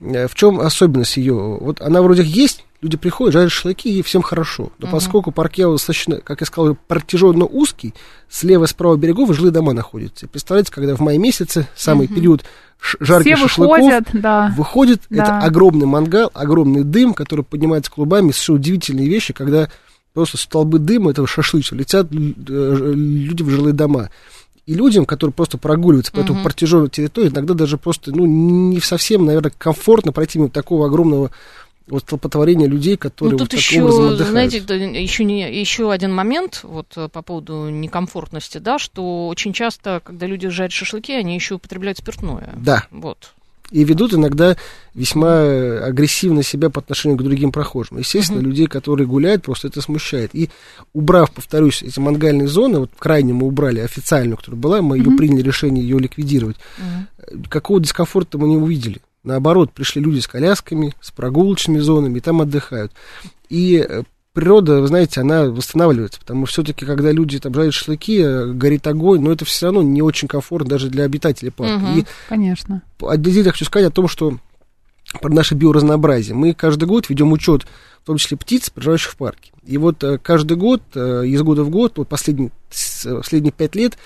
Э, 0.00 0.26
в 0.28 0.34
чем 0.34 0.60
особенность 0.60 1.16
ее? 1.16 1.34
Вот 1.34 1.80
она 1.80 2.02
вроде 2.02 2.22
есть, 2.22 2.64
люди 2.80 2.96
приходят, 2.96 3.32
жарят 3.32 3.50
шашлыки, 3.50 3.98
и 3.98 4.02
всем 4.02 4.22
хорошо. 4.22 4.70
Но 4.78 4.88
uh-huh. 4.88 4.90
поскольку 4.90 5.32
парк 5.32 5.54
достаточно, 5.56 6.20
как 6.20 6.40
я 6.40 6.46
сказал, 6.46 6.76
протяженно 6.86 7.46
узкий, 7.46 7.94
слева 8.28 8.64
и 8.64 8.68
справа 8.68 8.96
берегов 8.96 9.34
жилые 9.34 9.52
дома 9.52 9.72
находятся. 9.72 10.28
Представляете, 10.28 10.72
когда 10.72 10.94
в 10.94 11.00
мае 11.00 11.18
месяце, 11.18 11.68
самый 11.74 12.06
uh-huh. 12.06 12.14
период 12.14 12.44
жарких 13.00 13.36
Все 13.36 13.48
шашлыков. 13.48 13.78
Выходят, 13.78 14.04
да. 14.12 14.54
Выходит, 14.56 15.02
да. 15.10 15.22
это 15.22 15.38
огромный 15.38 15.86
мангал, 15.86 16.30
огромный 16.34 16.84
дым, 16.84 17.14
который 17.14 17.44
поднимается 17.44 17.90
клубами, 17.90 18.30
совершенно 18.30 18.58
удивительные 18.58 19.08
вещи, 19.08 19.32
когда 19.32 19.68
просто 20.12 20.36
столбы 20.36 20.78
дыма 20.78 21.10
этого 21.10 21.26
шашлыча 21.26 21.74
летят 21.74 22.08
э, 22.12 22.14
люди 22.14 23.42
в 23.42 23.50
жилые 23.50 23.72
дома. 23.72 24.10
И 24.66 24.74
людям, 24.74 25.04
которые 25.04 25.34
просто 25.34 25.58
прогуливаются 25.58 26.10
по 26.10 26.18
uh-huh. 26.18 26.24
этому 26.24 26.42
протяженной 26.42 26.88
территории, 26.88 27.28
иногда 27.28 27.52
даже 27.52 27.76
просто, 27.76 28.12
ну, 28.12 28.24
не 28.24 28.80
совсем, 28.80 29.26
наверное, 29.26 29.52
комфортно 29.56 30.10
пройти 30.12 30.38
мимо 30.38 30.50
такого 30.50 30.86
огромного 30.86 31.30
вот 31.86 32.02
столпотворение 32.02 32.66
людей, 32.66 32.96
которые 32.96 33.32
ну, 33.32 33.38
тут 33.38 33.52
вот 33.52 33.58
еще, 33.58 33.82
образом 33.82 34.26
знаете, 34.26 34.58
еще, 34.58 35.24
не, 35.24 35.60
еще 35.60 35.92
один 35.92 36.14
момент 36.14 36.60
вот 36.62 36.86
э, 36.96 37.08
по 37.08 37.20
поводу 37.20 37.68
некомфортности, 37.68 38.58
да, 38.58 38.78
что 38.78 39.28
очень 39.28 39.52
часто, 39.52 40.00
когда 40.02 40.26
люди 40.26 40.48
жарят 40.48 40.72
шашлыки, 40.72 41.12
они 41.12 41.34
еще 41.34 41.56
употребляют 41.56 41.98
спиртное. 41.98 42.54
Да. 42.56 42.86
Вот. 42.90 43.34
И 43.74 43.82
ведут 43.82 44.14
иногда 44.14 44.56
весьма 44.94 45.42
агрессивно 45.84 46.44
себя 46.44 46.70
по 46.70 46.80
отношению 46.80 47.18
к 47.18 47.24
другим 47.24 47.50
прохожим. 47.50 47.98
Естественно, 47.98 48.38
uh-huh. 48.38 48.44
людей, 48.44 48.66
которые 48.68 49.08
гуляют, 49.08 49.42
просто 49.42 49.66
это 49.66 49.80
смущает. 49.80 50.30
И 50.32 50.48
убрав, 50.92 51.32
повторюсь, 51.32 51.82
эти 51.82 51.98
мангальные 51.98 52.46
зоны, 52.46 52.78
вот 52.78 52.92
крайне 52.96 53.32
мы 53.32 53.48
убрали 53.48 53.80
официальную, 53.80 54.36
которая 54.36 54.60
была, 54.60 54.80
мы 54.80 54.96
uh-huh. 54.96 55.10
ее 55.10 55.16
приняли 55.16 55.42
решение 55.42 55.82
ее 55.82 55.98
ликвидировать. 55.98 56.56
Uh-huh. 56.78 57.48
Какого 57.48 57.80
дискомфорта 57.80 58.38
мы 58.38 58.46
не 58.46 58.56
увидели. 58.56 59.00
Наоборот, 59.24 59.72
пришли 59.72 60.00
люди 60.00 60.20
с 60.20 60.28
колясками, 60.28 60.94
с 61.00 61.10
прогулочными 61.10 61.78
зонами, 61.80 62.18
и 62.18 62.20
там 62.20 62.42
отдыхают. 62.42 62.92
И 63.48 63.84
э, 63.84 64.04
природа, 64.34 64.80
вы 64.80 64.88
знаете, 64.88 65.20
она 65.20 65.44
восстанавливается, 65.44 66.20
потому 66.20 66.44
что 66.44 66.62
все-таки, 66.62 66.84
когда 66.84 67.10
люди 67.12 67.38
там 67.38 67.54
жарят 67.54 67.72
шашлыки, 67.72 68.20
э, 68.20 68.46
горит 68.52 68.86
огонь, 68.86 69.20
но 69.22 69.32
это 69.32 69.44
все 69.46 69.66
равно 69.66 69.82
не 69.82 70.02
очень 70.02 70.28
комфортно 70.28 70.68
даже 70.68 70.90
для 70.90 71.04
обитателей 71.04 71.50
парка. 71.50 71.82
Угу, 71.82 71.98
и 72.00 72.04
конечно. 72.28 72.82
Отдельно 73.00 73.52
хочу 73.52 73.64
сказать 73.64 73.88
о 73.88 73.94
том, 73.94 74.08
что 74.08 74.36
про 75.22 75.32
наше 75.32 75.54
биоразнообразие. 75.54 76.34
Мы 76.34 76.52
каждый 76.52 76.86
год 76.86 77.08
ведем 77.08 77.32
учет, 77.32 77.64
в 78.02 78.06
том 78.06 78.16
числе 78.16 78.36
птиц, 78.36 78.70
проживающих 78.70 79.12
в 79.12 79.16
парке. 79.16 79.52
И 79.64 79.78
вот 79.78 80.02
э, 80.02 80.18
каждый 80.18 80.56
год, 80.56 80.82
из 80.94 81.42
года 81.42 81.62
в 81.62 81.70
год, 81.70 81.96
вот 81.96 82.08
последние, 82.08 82.50
последние 83.04 83.52
пять 83.52 83.76
лет, 83.76 83.96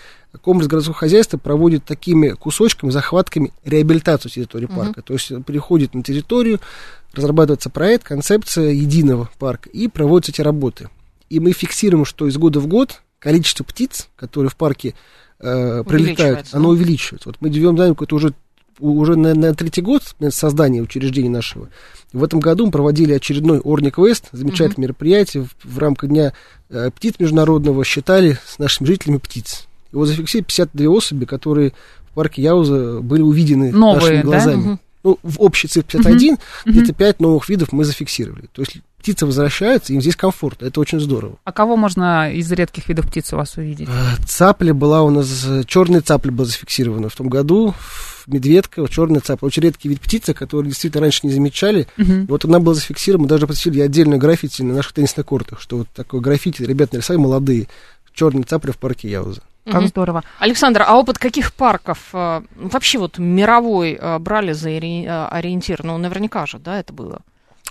комплекс 0.42 0.68
городского 0.68 0.94
хозяйства 0.94 1.38
проводит 1.38 1.84
такими 1.84 2.30
кусочками, 2.30 2.90
захватками 2.90 3.52
реабилитацию 3.64 4.30
территории 4.30 4.66
парка. 4.66 5.00
Uh-huh. 5.00 5.04
То 5.04 5.14
есть 5.14 5.44
приходит 5.44 5.94
на 5.94 6.02
территорию, 6.02 6.60
разрабатывается 7.14 7.70
проект, 7.70 8.04
концепция 8.04 8.70
единого 8.70 9.30
парка, 9.38 9.70
и 9.70 9.88
проводятся 9.88 10.32
эти 10.32 10.42
работы. 10.42 10.90
И 11.30 11.40
мы 11.40 11.52
фиксируем, 11.52 12.04
что 12.04 12.26
из 12.26 12.36
года 12.36 12.60
в 12.60 12.66
год 12.66 13.02
количество 13.18 13.64
птиц, 13.64 14.08
которые 14.16 14.50
в 14.50 14.56
парке 14.56 14.94
э, 15.40 15.82
прилетают, 15.84 16.48
оно 16.52 16.70
увеличивается. 16.70 17.28
Вот 17.28 17.38
мы 17.40 17.48
ведем 17.48 17.74
динамику, 17.76 18.04
это 18.04 18.14
уже 18.14 18.34
уже 18.80 19.16
на, 19.16 19.34
на 19.34 19.54
третий 19.54 19.80
год 19.80 20.02
создания 20.30 20.80
учреждения 20.80 21.28
нашего. 21.28 21.68
В 22.12 22.22
этом 22.22 22.38
году 22.38 22.66
мы 22.66 22.70
проводили 22.70 23.12
очередной 23.12 23.58
Орник 23.58 23.98
Вест, 23.98 24.28
замечательное 24.30 24.76
uh-huh. 24.76 24.82
мероприятие 24.82 25.42
в, 25.42 25.56
в 25.64 25.78
рамках 25.78 26.10
Дня 26.10 26.32
э, 26.70 26.90
птиц 26.94 27.14
международного, 27.18 27.84
считали 27.84 28.38
с 28.46 28.60
нашими 28.60 28.86
жителями 28.86 29.18
птиц. 29.18 29.67
Его 29.92 30.06
зафиксировали 30.06 30.46
52 30.46 30.88
особи, 30.88 31.24
которые 31.24 31.72
в 32.10 32.14
парке 32.14 32.42
Яуза 32.42 33.00
были 33.00 33.22
увидены 33.22 33.72
Новые, 33.72 33.94
нашими 33.94 34.22
глазами. 34.22 34.64
Да? 34.64 34.78
Ну, 35.04 35.18
в 35.22 35.40
общей 35.40 35.68
цифре 35.68 36.00
51, 36.00 36.34
угу. 36.34 36.40
где-то 36.66 36.92
5 36.92 37.20
новых 37.20 37.48
видов 37.48 37.72
мы 37.72 37.84
зафиксировали. 37.84 38.48
То 38.52 38.62
есть 38.62 38.78
птицы 38.98 39.26
возвращаются, 39.26 39.92
им 39.92 40.00
здесь 40.00 40.16
комфортно, 40.16 40.66
это 40.66 40.80
очень 40.80 41.00
здорово. 41.00 41.38
А 41.44 41.52
кого 41.52 41.76
можно 41.76 42.32
из 42.32 42.50
редких 42.50 42.88
видов 42.88 43.06
птиц 43.06 43.32
у 43.32 43.36
вас 43.36 43.56
увидеть? 43.56 43.88
А, 43.88 44.16
цапля 44.26 44.74
была 44.74 45.02
у 45.02 45.10
нас, 45.10 45.46
черная 45.66 46.00
цапля 46.00 46.32
была 46.32 46.46
зафиксирована 46.46 47.08
в 47.08 47.16
том 47.16 47.28
году, 47.28 47.74
медведка, 48.26 48.86
черная 48.88 49.20
цапля, 49.20 49.46
очень 49.46 49.62
редкий 49.62 49.88
вид 49.88 50.00
птицы, 50.00 50.34
который 50.34 50.66
действительно 50.66 51.02
раньше 51.02 51.20
не 51.22 51.32
замечали. 51.32 51.86
Угу. 51.96 52.26
Вот 52.28 52.44
она 52.44 52.58
была 52.58 52.74
зафиксирована, 52.74 53.22
мы 53.22 53.28
даже 53.28 53.46
посетили 53.46 53.80
отдельную 53.80 54.18
граффити 54.18 54.62
на 54.62 54.74
наших 54.74 54.92
теннисных 54.92 55.24
кортах, 55.24 55.60
что 55.60 55.78
вот 55.78 55.88
такое 55.94 56.20
граффити, 56.20 56.62
ребята 56.62 56.96
нарисовали 56.96 57.22
молодые, 57.22 57.68
черная 58.12 58.42
цапля 58.42 58.72
в 58.72 58.78
парке 58.78 59.08
Яуза. 59.08 59.42
Как 59.70 59.82
угу. 59.82 59.88
здорово. 59.88 60.24
Александр, 60.38 60.82
а 60.86 60.96
опыт 60.96 61.18
каких 61.18 61.52
парков 61.52 61.98
э, 62.14 62.42
вообще 62.56 62.98
вот 62.98 63.18
мировой 63.18 63.98
э, 64.00 64.18
брали 64.18 64.52
за 64.52 64.70
э, 64.70 65.28
ориентир? 65.30 65.84
Ну, 65.84 65.98
наверняка 65.98 66.46
же, 66.46 66.58
да, 66.58 66.80
это 66.80 66.92
было? 66.92 67.20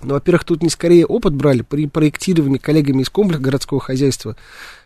Ну, 0.04 0.14
во-первых, 0.14 0.44
тут 0.44 0.62
не 0.62 0.70
скорее 0.70 1.08
опыт 1.08 1.34
брали 1.34 1.64
при 1.64 1.88
проектировании 1.88 2.60
коллегами 2.60 3.02
из 3.02 3.10
комплекса 3.10 3.42
городского 3.42 3.82
хозяйства, 3.82 4.36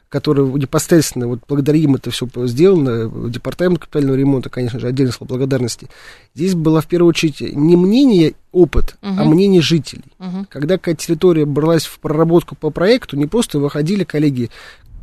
которые 0.08 0.48
непосредственно, 0.54 1.28
вот 1.28 1.40
благодаря 1.48 1.80
им 1.80 1.96
это 1.96 2.12
все 2.12 2.28
сделано, 2.46 3.30
департамент 3.30 3.80
капитального 3.80 4.16
ремонта, 4.16 4.50
конечно 4.50 4.80
же, 4.80 4.88
отдельно 4.88 5.12
слова 5.12 5.30
благодарности. 5.30 5.90
Здесь 6.36 6.54
было 6.54 6.82
в 6.82 6.88
первую 6.88 7.10
очередь 7.10 7.42
не 7.42 7.76
мнение, 7.78 8.34
опыт, 8.52 8.98
uh 9.02 9.16
а 9.18 9.24
мнение 9.24 9.62
жителей. 9.62 10.12
uh 10.20 10.46
Когда 10.50 10.78
какая-то 10.78 11.06
территория 11.06 11.46
бралась 11.46 11.86
в 11.86 12.00
проработку 12.00 12.56
по 12.56 12.72
проекту, 12.72 13.16
не 13.16 13.26
просто 13.26 13.60
выходили 13.60 14.04
коллеги 14.04 14.50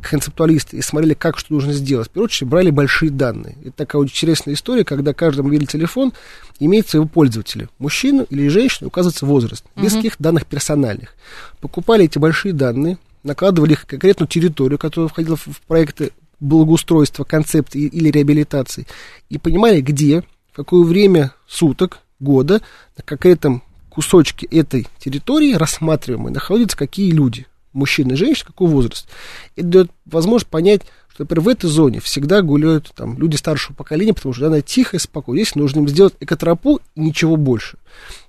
концептуалисты 0.01 0.77
и 0.77 0.81
смотрели, 0.81 1.13
как 1.13 1.37
что 1.37 1.53
нужно 1.53 1.73
сделать. 1.73 2.07
В 2.07 2.11
первую 2.11 2.25
очередь 2.25 2.49
брали 2.49 2.69
большие 2.69 3.11
данные. 3.11 3.57
Это 3.61 3.71
такая 3.71 4.01
очень 4.01 4.13
интересная 4.13 4.53
история, 4.53 4.83
когда 4.83 5.13
каждый 5.13 5.41
мобильный 5.41 5.67
телефон 5.67 6.13
имеет 6.59 6.89
своего 6.89 7.07
пользователя. 7.07 7.69
Мужчину 7.79 8.25
или 8.29 8.47
женщину 8.47 8.87
указывается 8.87 9.25
возраст, 9.25 9.65
без 9.75 9.93
каких 9.93 10.15
данных 10.19 10.45
персональных. 10.45 11.15
Покупали 11.59 12.05
эти 12.05 12.17
большие 12.17 12.53
данные, 12.53 12.97
накладывали 13.23 13.73
их 13.73 13.81
в 13.81 13.85
конкретную 13.85 14.27
территорию, 14.27 14.79
которая 14.79 15.09
входила 15.09 15.35
в 15.35 15.61
проекты 15.67 16.11
благоустройства, 16.39 17.23
концепции 17.23 17.81
или 17.81 18.09
реабилитации, 18.09 18.87
и 19.29 19.37
понимали, 19.37 19.81
где, 19.81 20.21
в 20.51 20.55
какое 20.55 20.83
время 20.83 21.33
суток, 21.47 21.99
года, 22.19 22.61
на 22.97 23.03
конкретном 23.03 23.63
кусочке 23.89 24.45
этой 24.47 24.87
территории 24.99 25.53
рассматриваемой 25.53 26.31
находятся 26.31 26.77
какие 26.77 27.11
люди 27.11 27.47
мужчина 27.73 28.13
и 28.13 28.15
женщина, 28.15 28.47
какой 28.47 28.67
возраст. 28.67 29.07
Это 29.55 29.67
дает 29.67 29.91
возможность 30.05 30.49
понять, 30.49 30.81
что, 31.09 31.23
например, 31.23 31.41
в 31.41 31.47
этой 31.49 31.69
зоне 31.69 31.99
всегда 31.99 32.41
гуляют 32.41 32.91
там, 32.95 33.17
люди 33.17 33.35
старшего 33.35 33.75
поколения, 33.75 34.13
потому 34.13 34.33
что 34.33 34.47
она 34.47 34.61
тихая, 34.61 34.99
спокойная. 34.99 35.43
Здесь 35.43 35.55
нужно 35.55 35.79
им 35.79 35.87
сделать 35.87 36.15
экотропу 36.19 36.79
и 36.95 37.01
ничего 37.01 37.35
больше. 37.35 37.77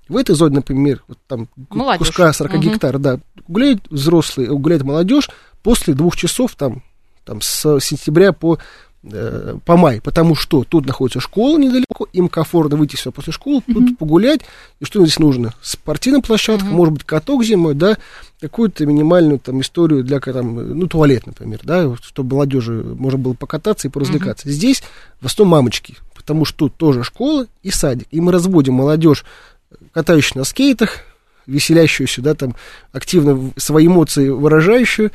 В 0.09 0.17
этой 0.17 0.35
зоне, 0.35 0.57
например, 0.57 1.05
вот 1.07 1.19
там 1.27 1.49
молодежь. 1.71 2.09
куска 2.09 2.33
40 2.33 2.55
угу. 2.55 2.63
гектар, 2.63 2.99
да, 2.99 3.21
гуляют 3.47 3.83
взрослые, 3.91 4.49
гуляет 4.51 4.83
молодежь 4.83 5.31
после 5.63 5.95
двух 5.95 6.17
часов 6.17 6.57
там, 6.57 6.83
там 7.25 7.41
с 7.41 7.79
сентября 7.81 8.33
по 8.33 8.59
Э, 9.03 9.57
по 9.65 9.79
май, 9.79 9.99
потому 10.03 10.35
что 10.35 10.63
тут 10.63 10.85
находится 10.85 11.21
школа 11.21 11.57
недалеко, 11.57 12.07
им 12.13 12.29
комфортно 12.29 12.77
выйти 12.77 12.97
сюда 12.97 13.13
после 13.13 13.33
школы, 13.33 13.63
mm-hmm. 13.67 13.73
тут 13.73 13.99
погулять, 13.99 14.41
и 14.79 14.85
что 14.85 15.03
здесь 15.03 15.19
нужно? 15.19 15.55
Спортивная 15.63 16.21
площадка, 16.21 16.67
mm-hmm. 16.67 16.73
может 16.73 16.93
быть, 16.93 17.05
каток 17.05 17.43
зимой, 17.43 17.75
да, 17.75 17.97
какую-то 18.41 18.85
минимальную 18.85 19.39
там 19.39 19.63
историю 19.63 20.05
для, 20.05 20.21
там, 20.21 20.79
ну, 20.79 20.87
туалет, 20.87 21.27
например, 21.27 21.61
да, 21.63 21.97
чтобы 22.03 22.35
молодежи 22.35 22.73
можно 22.73 23.19
было 23.19 23.33
покататься 23.33 23.89
и 23.89 23.91
поразвлекаться. 23.91 24.47
Mm-hmm. 24.47 24.53
Здесь 24.53 24.83
в 25.23 25.27
основном 25.27 25.53
мамочки, 25.53 25.97
потому 26.15 26.45
что 26.45 26.69
тут 26.69 26.77
тоже 26.77 27.03
школа 27.03 27.47
и 27.63 27.71
садик, 27.71 28.07
и 28.11 28.21
мы 28.21 28.33
разводим 28.33 28.75
молодежь, 28.75 29.25
катающую 29.93 30.37
на 30.37 30.45
скейтах, 30.45 30.99
веселящуюся, 31.47 32.21
да, 32.21 32.35
там, 32.35 32.55
активно 32.93 33.51
свои 33.57 33.87
эмоции 33.87 34.29
выражающую, 34.29 35.11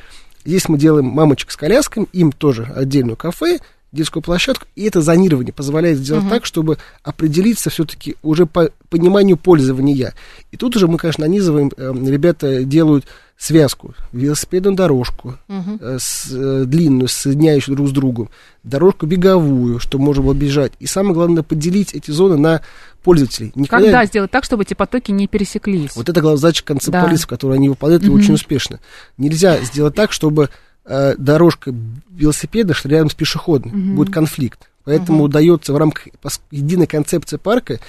Здесь 0.46 0.70
мы 0.70 0.78
делаем 0.78 1.06
мамочек 1.06 1.50
с 1.50 1.58
колясками, 1.58 2.06
им 2.14 2.32
тоже 2.32 2.72
отдельное 2.76 3.16
кафе, 3.16 3.58
детскую 3.96 4.22
площадку, 4.22 4.68
и 4.76 4.84
это 4.84 5.02
зонирование 5.02 5.54
позволяет 5.54 5.98
сделать 5.98 6.24
Мгм. 6.24 6.30
так, 6.32 6.46
чтобы 6.46 6.78
определиться 7.04 7.70
все-таки 7.70 8.16
уже 8.22 8.46
по 8.46 8.70
пониманию 8.90 9.38
пользования. 9.38 10.14
И 10.52 10.58
тут 10.58 10.76
уже 10.76 10.88
мы, 10.88 10.98
конечно, 10.98 11.26
нанизываем, 11.26 11.72
э, 11.76 11.94
ребята 12.08 12.64
делают 12.64 13.06
связку, 13.38 13.94
велосипедную 14.14 14.76
дорожку, 14.78 15.38
Мгм. 15.50 15.78
э, 15.82 15.98
с, 16.00 16.30
э, 16.32 16.64
длинную, 16.66 17.10
соединяющую 17.10 17.76
друг 17.76 17.90
с 17.90 17.92
другом, 17.92 18.30
дорожку 18.64 19.06
беговую, 19.06 19.80
чтобы 19.80 20.06
можно 20.06 20.24
было 20.24 20.34
бежать. 20.34 20.72
И 20.80 20.86
самое 20.86 21.14
главное, 21.16 21.44
поделить 21.44 21.94
эти 21.94 22.12
зоны 22.12 22.38
на 22.38 22.62
пользователей. 23.04 23.52
Никогда- 23.56 23.86
Когда 23.88 24.06
сделать 24.06 24.32
так, 24.32 24.46
чтобы 24.46 24.64
эти 24.64 24.74
потоки 24.74 25.12
не 25.12 25.28
пересеклись? 25.28 25.96
Вот 25.96 26.08
это 26.10 26.22
главная 26.22 26.40
задача 26.40 26.64
концептуалистов, 26.64 27.28
которую 27.30 27.56
они 27.58 27.68
выполняют 27.70 28.04
и 28.04 28.08
Мгм. 28.10 28.20
очень 28.20 28.34
успешно. 28.36 28.80
Нельзя 29.18 29.60
сделать 29.64 29.96
так, 29.96 30.12
чтобы 30.14 30.50
э, 30.86 31.16
дорожка 31.18 31.74
велосипеда 32.10 32.74
шла 32.74 32.92
рядом 32.92 33.10
с 33.10 33.16
пешеходной. 33.16 33.72
Мгм. 33.74 33.96
Будет 33.96 34.14
конфликт. 34.14 34.70
Поэтому 34.84 35.24
удается 35.24 35.74
в 35.74 35.78
рамках 35.78 36.08
единой 36.52 36.86
концепции 36.86 37.38
парка, 37.38 37.80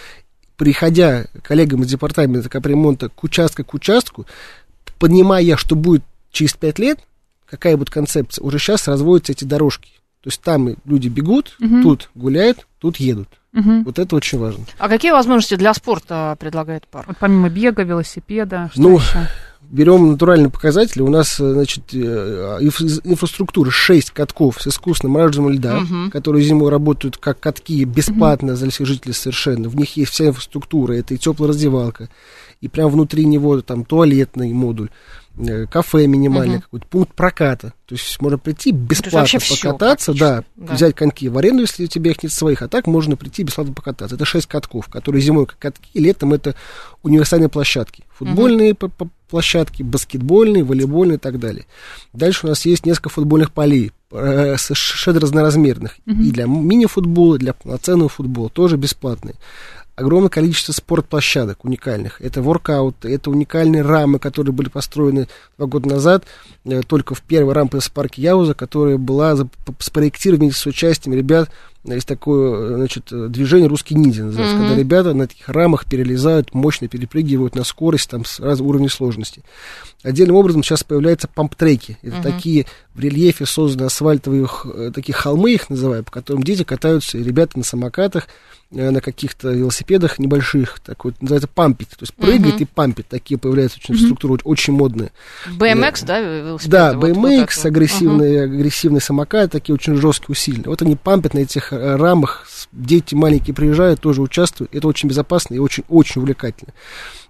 приходя 0.57 1.27
коллегам 1.43 1.83
из 1.83 1.89
департамента 1.89 2.49
капремонта 2.49 3.11
к 3.11 3.23
участку 3.23 3.65
к 3.65 3.75
участку, 3.75 4.27
понимая, 4.99 5.57
что 5.57 5.77
будет 5.77 6.03
через 6.33 6.55
пять 6.55 6.79
лет, 6.79 6.99
какая 7.49 7.77
будет 7.77 7.91
концепция, 7.91 8.43
уже 8.43 8.59
сейчас 8.59 8.89
разводятся 8.89 9.33
эти 9.33 9.45
дорожки. 9.45 9.91
То 10.23 10.29
есть 10.29 10.41
там 10.41 10.75
люди 10.87 11.09
бегут, 11.09 11.55
Мгм. 11.59 11.83
тут 11.83 12.11
гуляют, 12.15 12.67
тут 12.81 12.97
едут. 12.97 13.29
Мгм. 13.53 13.85
Вот 13.85 13.99
это 13.99 14.17
очень 14.17 14.39
важно. 14.39 14.65
А 14.79 14.89
какие 14.89 15.13
возможности 15.13 15.55
для 15.57 15.73
спорта 15.73 16.37
предлагает 16.41 16.87
парк? 16.89 17.09
Вот 17.09 17.17
помимо 17.19 17.49
бега, 17.49 17.83
велосипеда, 17.85 18.71
что 18.73 18.81
Ну, 18.83 18.97
еще? 18.99 19.29
Берем 19.71 20.13
натуральные 20.13 20.51
показатели, 20.51 21.03
у 21.03 21.09
нас, 21.11 21.39
э, 21.41 21.53
значит, 21.53 21.85
э, 21.93 22.59
инф- 22.61 23.01
инфраструктура 23.05 23.71
6 23.71 24.11
катков 24.11 24.61
с 24.61 24.67
искусственным 24.69 25.13
мороженым 25.15 25.51
льда, 25.51 25.81
Мгм. 25.81 26.11
которые 26.11 26.45
зимой 26.45 26.71
работают 26.71 27.17
как 27.17 27.41
катки 27.41 27.85
бесплатно 27.85 28.55
для 28.55 28.71
всех 28.71 28.87
жителей 28.87 29.15
совершенно. 29.15 29.69
В 29.69 29.77
них 29.77 29.97
есть 29.97 30.13
вся 30.13 30.29
инфраструктура, 30.29 30.93
это 30.95 31.15
и 31.15 31.19
теплая 31.19 31.49
раздевалка, 31.51 32.09
и 32.61 32.69
прямо 32.69 32.91
внутри 32.91 33.25
него 33.25 33.61
там 33.61 33.85
туалетный 33.85 34.53
модуль, 34.53 34.89
э, 35.39 35.67
кафе 35.67 36.07
минимальное, 36.07 36.57
Мгм. 36.57 36.63
какой-то 36.63 36.87
пункт 36.87 37.13
проката. 37.15 37.75
То 37.87 37.95
есть 37.95 38.21
можно 38.23 38.39
прийти 38.39 38.71
бесплатно 38.73 39.21
вообще 39.21 39.39
всё 39.39 39.57
покататься, 39.57 40.15
да, 40.15 40.45
да. 40.57 40.75
взять 40.75 40.95
коньки 40.95 41.29
в 41.29 41.37
аренду, 41.37 41.63
если 41.63 41.85
у 41.85 41.89
тебя 41.89 42.11
их 42.13 42.23
нет 42.23 42.33
своих, 42.33 42.63
а 42.63 42.69
так 42.69 42.87
можно 42.87 43.17
прийти 43.17 43.43
бесплатно 43.43 43.75
покататься. 43.75 44.17
Это 44.17 44.25
6 44.25 44.47
катков, 44.47 44.89
которые 44.89 45.21
зимой 45.23 45.45
как 45.47 45.59
катки, 45.59 45.91
летом 45.99 46.33
это 46.33 46.55
универсальные 47.03 47.49
площадки. 47.51 48.05
Футбольные 48.19 48.75
п- 48.75 48.89
п- 48.89 49.09
площадки, 49.29 49.83
баскетбольные, 49.83 50.65
волейбольные 50.65 51.17
и 51.17 51.21
так 51.21 51.39
далее. 51.39 51.67
Дальше 52.13 52.47
у 52.47 52.49
нас 52.49 52.65
есть 52.67 52.87
несколько 52.87 53.09
футбольных 53.09 53.53
полей, 53.53 53.93
э, 54.11 54.57
совершенно 54.59 55.21
разноразмерных. 55.21 55.97
И 56.07 56.31
для 56.31 56.47
мини-футбола, 56.47 57.37
и 57.37 57.39
для 57.39 57.53
полноценного 57.53 58.09
футбола 58.09 58.49
тоже 58.49 58.77
бесплатные. 58.77 59.35
Огромное 59.97 60.29
количество 60.29 60.73
спортплощадок 60.73 61.65
уникальных. 61.65 62.21
Это 62.21 62.43
воркауты, 62.43 63.09
это 63.09 63.31
уникальные 63.31 63.81
рамы, 63.81 64.19
которые 64.19 64.53
были 64.53 64.69
построены 64.69 65.27
два 65.57 65.67
года 65.67 65.89
назад 65.89 66.25
э, 66.65 66.83
только 66.87 67.15
в 67.15 67.23
первой 67.23 67.55
рампе 67.55 67.81
с 67.81 67.89
парке 67.89 68.21
Яуза, 68.21 68.53
которая 68.53 68.99
была 68.99 69.37
спроектирована 69.79 70.53
с 70.53 70.67
участием 70.67 71.15
ребят. 71.15 71.51
Есть 71.87 72.09
такое 72.09 72.73
э, 72.73 72.77
значит, 72.77 73.13
э, 73.13 73.29
движение 73.29 73.69
«Русский 73.69 73.95
ниндзя» 73.95 74.25
называется, 74.25 74.57
Мгм. 74.57 74.65
когда 74.67 74.79
ребята 74.81 75.15
на 75.15 75.29
таких 75.29 75.49
рамах 75.49 75.87
перелезают, 75.87 76.53
мощно 76.53 76.89
перепрыгивают 76.89 77.55
на 77.55 77.63
скорость 77.65 78.11
там, 78.11 78.25
с 78.25 78.41
разным 78.41 78.69
уровнем 78.69 78.91
сложности. 78.91 79.43
Отдельным 80.03 80.37
образом 80.37 80.63
сейчас 80.63 80.83
появляются 80.85 81.29
памп-треки. 81.29 81.99
Это 82.03 82.17
Мгм. 82.17 82.23
такие 82.23 82.67
в 82.95 83.01
рельефе 83.01 83.47
созданы 83.47 83.87
асфальтовые 83.87 84.47
э, 84.65 84.91
такие 84.95 85.15
холмы, 85.15 85.53
их 85.53 85.71
называют, 85.71 86.07
по 86.07 86.13
которым 86.13 86.43
дети 86.43 86.65
катаются, 86.65 87.19
и 87.19 87.23
ребята 87.23 87.59
на 87.59 87.65
самокатах, 87.65 88.27
э, 88.73 88.91
на 88.91 89.01
каких-то 89.01 89.51
велосипедах 89.51 90.19
небольших, 90.19 90.81
такой, 90.81 91.13
называется 91.21 91.49
пампит, 91.49 91.91
то 91.91 91.99
есть 92.03 92.15
прыгает 92.15 92.55
Мгм. 92.55 92.63
и 92.63 92.65
пампит, 92.65 93.07
такие 93.09 93.39
появляются 93.39 93.79
очень 93.79 93.97
структуры, 93.99 94.41
очень 94.45 94.73
модные. 94.73 95.11
BMX, 95.59 96.05
да, 96.05 96.19
велосипед? 96.21 96.71
Да, 96.71 96.93
Вот- 96.95 97.03
вот 97.11 97.11
BMX, 97.17 97.43
это 97.45 97.57
вот. 97.57 97.65
агрессивный, 97.67 98.45
агрессивный 98.45 99.01
самокат, 99.01 99.53
такие 99.53 99.75
очень 99.75 99.95
жесткие, 99.97 100.29
усиленные. 100.31 100.69
Вот 100.71 100.83
они 100.83 100.97
пампят 100.97 101.35
на 101.35 101.41
этих 101.41 101.73
э, 101.73 101.76
рамах, 101.97 102.47
дети 102.73 103.15
маленькие 103.15 103.55
приезжают, 103.55 104.01
тоже 104.01 104.23
участвуют. 104.23 104.75
Это 104.75 104.89
очень 104.89 105.09
безопасно 105.09 105.55
и 105.55 105.59
очень-очень 105.59 106.21
увлекательно. 106.21 106.73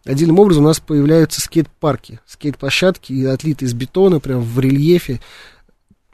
Отдельным 0.05 0.39
образом 0.39 0.65
у 0.65 0.69
нас 0.69 0.81
появляются 0.81 1.41
скейт-парки, 1.41 2.21
скейт-площадки, 2.27 3.25
отлитые 3.25 3.69
из 3.69 3.75
бетона, 3.75 4.21
прям 4.21 4.41
в 4.41 4.59
рельефе. 4.61 5.21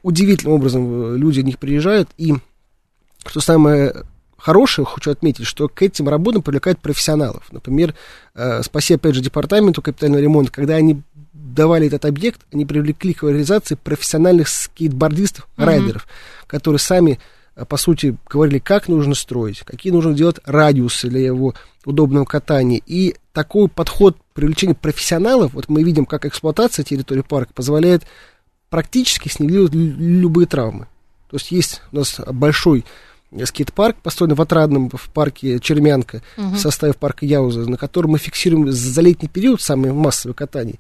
Удивительным 0.03 0.55
образом 0.55 1.14
э, 1.14 1.16
люди 1.18 1.40
в 1.40 1.45
них 1.45 1.59
приезжают, 1.59 2.09
и 2.16 2.35
что 3.27 3.40
самое 3.40 3.95
хорошее, 4.37 4.87
хочу 4.87 5.12
отметить, 5.12 5.47
что 5.47 5.68
к 5.68 5.83
этим 5.83 6.09
работам 6.09 6.42
привлекают 6.42 6.81
профессионалов. 6.81 7.45
Например, 7.53 7.95
э, 8.35 8.62
спасибо, 8.64 8.97
опять 8.97 9.14
же, 9.14 9.21
департаменту 9.21 9.83
капитального 9.83 10.21
ремонта, 10.21 10.51
когда 10.51 10.75
они 10.75 11.03
давали 11.33 11.87
этот 11.87 12.05
объект, 12.05 12.40
они 12.53 12.66
привлекли 12.66 13.14
к 13.14 13.23
реализации 13.23 13.77
профессиональных 13.77 14.49
скейтбордистов, 14.49 15.47
Мгм. 15.57 15.66
райдеров, 15.66 16.09
которые 16.47 16.81
сами, 16.81 17.21
по 17.68 17.76
сути, 17.76 18.16
говорили, 18.28 18.58
как 18.58 18.88
нужно 18.88 19.14
строить, 19.14 19.60
какие 19.60 19.92
нужно 19.92 20.14
делать 20.14 20.38
радиусы 20.44 21.08
для 21.08 21.20
его 21.20 21.54
удобного 21.84 22.24
катания. 22.24 22.80
И 22.86 23.14
такой 23.32 23.68
подход 23.68 24.16
привлечения 24.34 24.74
профессионалов, 24.74 25.52
вот 25.52 25.68
мы 25.68 25.82
видим, 25.82 26.06
как 26.06 26.24
эксплуатация 26.24 26.84
территории 26.84 27.22
парка 27.22 27.52
позволяет 27.52 28.04
практически 28.70 29.28
снивелировать 29.28 29.74
лю- 29.74 29.94
любые 29.98 30.46
травмы. 30.46 30.86
То 31.30 31.36
есть 31.36 31.50
есть 31.50 31.82
у 31.92 31.96
нас 31.96 32.18
большой 32.32 32.84
э, 33.30 33.44
скейт-парк, 33.44 33.96
построенный 34.02 34.36
в 34.36 34.40
Отрадном, 34.40 34.90
в 34.90 35.10
парке 35.10 35.58
Чермянка, 35.60 36.22
в 36.36 36.58
составе 36.58 36.94
парка 36.94 37.26
Яуза, 37.26 37.68
на 37.68 37.76
котором 37.76 38.12
мы 38.12 38.18
фиксируем 38.18 38.70
за 38.72 39.00
летний 39.02 39.28
период 39.28 39.60
самое 39.60 39.92
массовое 39.92 40.34
катание, 40.34 40.78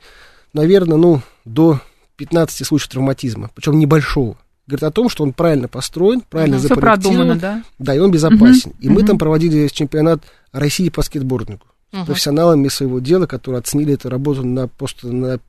наверное, 0.54 0.96
ну, 0.96 1.20
до 1.44 1.80
15 2.16 2.66
случаев 2.66 2.90
травматизма, 2.90 3.50
причем 3.54 3.78
небольшого. 3.78 4.36
Говорит 4.66 4.84
о 4.84 4.90
том, 4.92 5.08
что 5.08 5.24
он 5.24 5.32
правильно 5.32 5.66
построен, 5.66 6.20
правильно 6.20 6.58
Все 6.58 6.68
запроектирован, 6.68 7.38
да? 7.38 7.62
да, 7.78 7.94
и 7.94 7.98
он 7.98 8.10
безопасен. 8.12 8.70
Мгм, 8.70 8.78
И 8.80 8.88
мы 8.88 8.98
мгм. 9.00 9.06
там 9.06 9.18
проводили 9.18 9.66
чемпионат 9.68 10.22
России 10.52 10.88
по 10.88 11.02
скейтбордингу 11.02 11.66
с 11.92 11.96
Мгм. 11.96 12.06
профессионалами 12.06 12.68
своего 12.68 13.00
дела, 13.00 13.26
которые 13.26 13.58
оценили 13.58 13.94
эту 13.94 14.08
работу 14.08 14.46
на 14.46 14.68
просто 14.68 15.08
на 15.08 15.40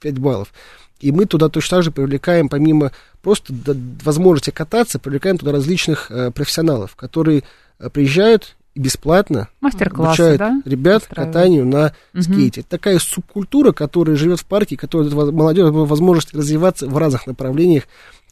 5 0.00 0.18
баллов. 0.18 0.52
И 1.00 1.12
мы 1.12 1.26
туда 1.26 1.48
точно 1.48 1.76
так 1.78 1.84
же 1.84 1.90
привлекаем, 1.92 2.48
помимо 2.48 2.90
просто 3.22 3.54
возможности 4.04 4.50
кататься, 4.50 4.98
привлекаем 4.98 5.38
туда 5.38 5.52
различных 5.52 6.10
э, 6.10 6.30
профессионалов, 6.32 6.96
которые 6.96 7.44
э, 7.78 7.88
приезжают 7.90 8.56
и 8.74 8.80
бесплатно 8.80 9.48
обучают 9.62 10.38
да? 10.38 10.60
ребят 10.64 11.02
устраивают? 11.02 11.34
катанию 11.34 11.66
на 11.66 11.92
Мгм. 12.12 12.22
скейте. 12.22 12.60
Это 12.60 12.70
такая 12.70 12.98
субкультура, 12.98 13.72
которая 13.72 14.16
живет 14.16 14.40
в 14.40 14.44
парке, 14.44 14.76
которая 14.76 15.08
дает 15.08 15.32
молодежи 15.32 15.70
возможность 15.70 16.34
развиваться 16.34 16.86
в 16.86 16.96
разных 16.98 17.26
направлениях, 17.26 17.84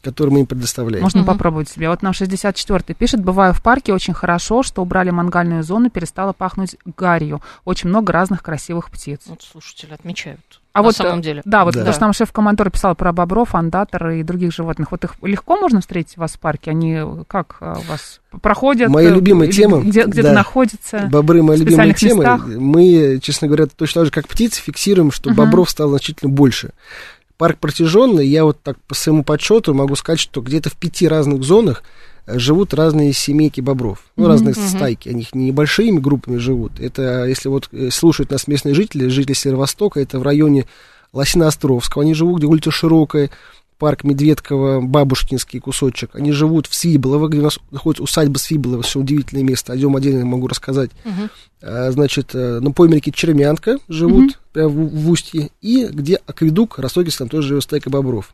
которые 0.05 0.33
мы 0.33 0.39
им 0.41 0.45
предоставляем. 0.45 1.03
Можно 1.03 1.21
Мгм. 1.21 1.27
попробовать 1.27 1.69
себя. 1.69 1.89
Вот 1.89 2.01
нам 2.01 2.13
64-й 2.13 2.93
пишет, 2.93 3.21
бываю 3.23 3.53
в 3.53 3.61
парке, 3.61 3.93
очень 3.93 4.13
хорошо, 4.13 4.63
что 4.63 4.81
убрали 4.81 5.09
мангальную 5.09 5.63
зону, 5.63 5.89
перестало 5.89 6.31
пахнуть 6.33 6.75
гарью. 6.97 7.41
Очень 7.65 7.89
много 7.89 8.13
разных 8.13 8.41
красивых 8.43 8.89
птиц. 8.91 9.21
Вот 9.27 9.41
слушатели 9.41 9.93
отмечают. 9.93 10.39
А 10.73 10.79
на 10.79 10.83
вот, 10.83 10.95
самом 10.97 11.19
э, 11.19 11.21
деле. 11.23 11.41
Да, 11.45 11.63
вот 11.63 11.73
Да. 11.73 11.79
потому 11.79 11.93
что 11.93 12.01
нам 12.03 12.11
шеф-командор 12.13 12.69
писал 12.69 12.95
про 12.95 13.13
бобров, 13.13 13.55
андатор 13.55 14.09
и 14.09 14.23
других 14.23 14.53
животных. 14.53 14.91
Вот 14.91 15.05
их 15.05 15.15
легко 15.21 15.55
можно 15.55 15.79
встретить 15.79 16.17
у 16.17 16.19
вас 16.21 16.33
в 16.33 16.39
парке? 16.39 16.71
Они 16.71 16.99
как 17.27 17.55
э, 17.61 17.75
у 17.77 17.89
вас 17.89 18.19
проходят? 18.41 18.89
Моя 18.89 19.09
э, 19.09 19.13
любимая 19.15 19.49
тема, 19.49 19.79
Где, 19.79 20.03
где-то 20.03 20.29
да. 20.29 20.33
находятся? 20.33 21.07
Бобры 21.09 21.41
моя 21.43 21.59
любимая 21.59 21.93
тема. 21.93 22.19
местах? 22.23 22.47
Мы, 22.47 23.19
честно 23.21 23.47
говоря, 23.47 23.67
точно 23.67 24.01
так 24.01 24.05
же, 24.07 24.11
как 24.11 24.27
птицы, 24.27 24.61
фиксируем, 24.61 25.11
что 25.11 25.29
Мгм. 25.29 25.37
бобров 25.37 25.69
стало 25.69 25.91
значительно 25.91 26.29
больше. 26.29 26.71
Парк 27.37 27.59
протяженный, 27.59 28.25
я 28.27 28.45
вот 28.45 28.61
так 28.61 28.77
по 28.87 28.95
своему 28.95 29.23
подсчету 29.23 29.73
могу 29.73 29.95
сказать, 29.95 30.19
что 30.19 30.41
где-то 30.41 30.69
в 30.69 30.75
пяти 30.77 31.07
разных 31.07 31.43
зонах 31.43 31.83
э, 32.27 32.39
живут 32.39 32.73
разные 32.73 33.11
семейки 33.13 33.59
бобров, 33.61 34.03
ну, 34.15 34.23
Мгм. 34.23 34.31
разные 34.31 34.55
стайки, 34.55 35.09
они 35.09 35.27
не 35.33 35.47
небольшими 35.47 35.99
группами 35.99 36.37
живут. 36.37 36.79
Это, 36.79 37.25
если 37.25 37.49
вот 37.49 37.67
э, 37.71 37.89
слушают 37.91 38.31
нас 38.31 38.47
местные 38.47 38.73
жители, 38.73 39.07
жители 39.09 39.33
Северо-Востока, 39.33 39.99
это 39.99 40.17
в 40.19 40.23
районе 40.23 40.65
Лосино-Островского, 41.13 42.01
они 42.03 42.13
живут, 42.13 42.37
где 42.39 42.47
улица 42.47 42.71
широкая, 42.71 43.29
парк 43.77 44.03
Медведково, 44.05 44.79
Бабушкинский 44.81 45.59
кусочек. 45.59 46.11
Они 46.15 46.31
живут 46.31 46.67
в 46.67 46.75
Свиблово, 46.75 47.27
где 47.27 47.39
у 47.39 47.43
нас 47.43 47.59
находится 47.71 48.03
усадьба 48.03 48.37
Свиблово, 48.37 48.83
все 48.83 48.99
удивительное 49.01 49.43
место. 49.43 49.75
Идем 49.77 49.95
отдельно, 49.97 50.25
могу 50.25 50.47
рассказать. 50.47 50.91
А, 51.61 51.91
Значит, 51.91 52.31
э, 52.33 52.59
на 52.61 52.71
пойме 52.71 52.95
реки 52.97 53.11
Чермянка 53.11 53.77
живут, 53.89 54.39
в, 54.55 54.69
в 54.69 55.09
устье, 55.09 55.49
и 55.61 55.87
где 55.91 56.19
акведук 56.25 56.79
Ростокис, 56.79 57.17
там 57.17 57.29
тоже 57.29 57.49
живет 57.49 57.63
стайка 57.63 57.89
бобров. 57.89 58.33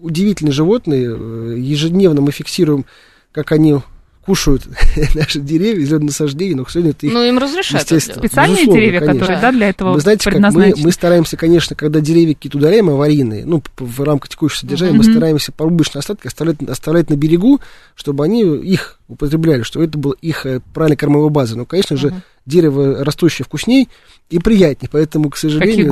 Удивительные 0.00 0.52
животные, 0.52 1.06
э, 1.08 1.56
ежедневно 1.58 2.20
мы 2.20 2.32
фиксируем, 2.32 2.84
как 3.32 3.52
они 3.52 3.78
кушают 4.24 4.62
наши 5.14 5.40
деревья, 5.40 5.84
зеленые 5.84 6.06
насаждения, 6.06 6.56
но, 6.56 6.64
к 6.64 6.70
сожалению, 6.70 6.94
это 6.96 7.06
их... 7.06 7.12
Ну, 7.12 7.22
им 7.24 7.38
разрешают. 7.38 7.86
Специальные 7.86 8.20
Безусловно, 8.22 8.72
деревья, 8.72 9.00
конечно. 9.00 9.20
которые, 9.20 9.40
да, 9.40 9.52
для 9.52 9.68
этого 9.68 9.92
Вы 9.92 10.00
знаете, 10.00 10.30
как 10.30 10.52
мы, 10.52 10.74
мы 10.76 10.92
стараемся, 10.92 11.36
конечно, 11.36 11.76
когда 11.76 12.00
деревья 12.00 12.34
какие-то 12.34 12.58
удаляем 12.58 12.88
аварийные, 12.90 13.44
ну, 13.44 13.62
в 13.76 14.02
рамках 14.02 14.30
текущего 14.30 14.60
содержания, 14.60 14.92
мы 14.92 15.04
Мгм. 15.04 15.12
стараемся 15.12 15.52
порубочные 15.52 16.00
остатки 16.00 16.28
оставлять, 16.28 16.62
оставлять 16.62 17.10
на 17.10 17.16
берегу, 17.16 17.60
чтобы 17.94 18.24
они 18.24 18.42
их 18.42 19.00
употребляли, 19.08 19.62
чтобы 19.62 19.86
это 19.86 19.98
была 19.98 20.14
их 20.22 20.46
э, 20.46 20.60
правильная 20.72 20.96
кормовая 20.96 21.30
база. 21.30 21.58
Но, 21.58 21.64
конечно 21.66 21.96
же, 21.96 22.14
дерево 22.46 23.04
растущее 23.04 23.44
вкусней 23.44 23.88
и 24.30 24.38
приятнее, 24.38 24.88
поэтому, 24.90 25.30
к 25.30 25.36
сожалению, 25.36 25.86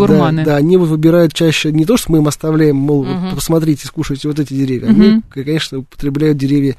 да, 0.45 0.53
да, 0.53 0.57
они 0.57 0.77
выбирают 0.77 1.33
чаще 1.33 1.71
не 1.73 1.85
то, 1.85 1.97
что 1.97 2.13
мы 2.13 2.19
им 2.19 2.29
оставляем, 2.29 2.77
мол, 2.77 3.05
Мгм. 3.05 3.35
посмотрите, 3.35 3.87
скушайте 3.87 4.29
вот 4.29 4.39
эти 4.39 4.55
деревья, 4.55 4.89
Мгм. 4.89 5.01
они, 5.03 5.23
конечно, 5.31 5.79
употребляют 5.79 6.39
деревья 6.39 6.77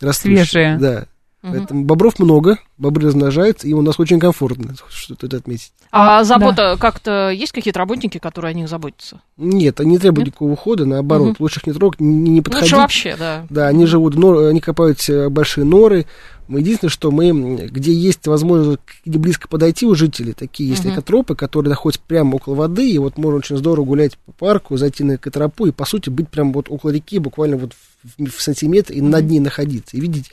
растущие. 0.00 0.44
Свежие. 0.44 0.78
Да. 0.78 1.06
Поэтому 1.42 1.84
бобров 1.84 2.20
много, 2.20 2.58
бобры 2.78 3.08
размножаются, 3.08 3.66
им 3.66 3.78
у 3.78 3.82
нас 3.82 3.98
очень 3.98 4.20
комфортно, 4.20 4.76
что 4.90 5.16
тут 5.16 5.34
отметить. 5.34 5.72
А 5.90 6.20
А, 6.20 6.24
забота 6.24 6.76
как-то 6.78 7.30
есть 7.30 7.50
какие-то 7.50 7.80
работники, 7.80 8.18
которые 8.18 8.50
о 8.50 8.54
них 8.54 8.68
заботятся? 8.68 9.20
Нет, 9.36 9.80
они 9.80 9.90
не 9.92 9.98
требуют 9.98 10.26
Нет? 10.26 10.26
никакого 10.28 10.52
ухода, 10.52 10.86
наоборот, 10.86 11.28
Мгм. 11.30 11.36
лучше 11.40 11.58
их 11.58 11.66
не 11.66 11.72
трогать, 11.72 11.98
не, 12.00 12.30
не 12.30 12.42
подходить. 12.42 12.70
Лучше 12.72 12.76
вообще, 12.76 13.16
да. 13.18 13.46
Да, 13.50 13.66
они 13.66 13.86
живут, 13.86 14.14
нор- 14.14 14.48
они 14.48 14.60
копают 14.60 15.00
большие 15.30 15.64
норы. 15.64 16.06
Мы 16.46 16.60
Единственное, 16.60 16.90
что 16.90 17.10
мы, 17.10 17.30
где 17.66 17.92
есть 17.92 18.26
возможность 18.26 18.78
близко 19.04 19.48
подойти 19.48 19.84
у 19.86 19.94
жителей, 19.96 20.34
такие 20.34 20.68
есть 20.70 20.84
Мгм. 20.84 20.94
экотропы, 20.94 21.34
которые 21.34 21.70
находятся 21.70 22.02
прямо 22.06 22.36
около 22.36 22.54
воды, 22.54 22.88
и 22.88 22.98
вот 22.98 23.16
можно 23.18 23.38
очень 23.38 23.56
здорово 23.56 23.84
гулять 23.84 24.16
по 24.18 24.32
парку, 24.32 24.76
зайти 24.76 25.02
на 25.02 25.16
экотропу 25.16 25.66
и, 25.66 25.72
по 25.72 25.86
сути, 25.86 26.08
быть 26.08 26.28
прямо 26.28 26.52
вот 26.52 26.66
около 26.68 26.90
реки, 26.90 27.18
буквально 27.18 27.56
вот 27.56 27.72
в, 28.18 28.26
в 28.26 28.40
сантиметр, 28.42 28.92
и 28.92 29.00
над 29.00 29.28
ней 29.28 29.40
находиться, 29.40 29.96
и 29.96 30.00
видеть 30.00 30.30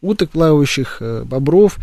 уток 0.00 0.30
плавающих, 0.30 0.98
э, 1.00 1.24
бобров, 1.24 1.78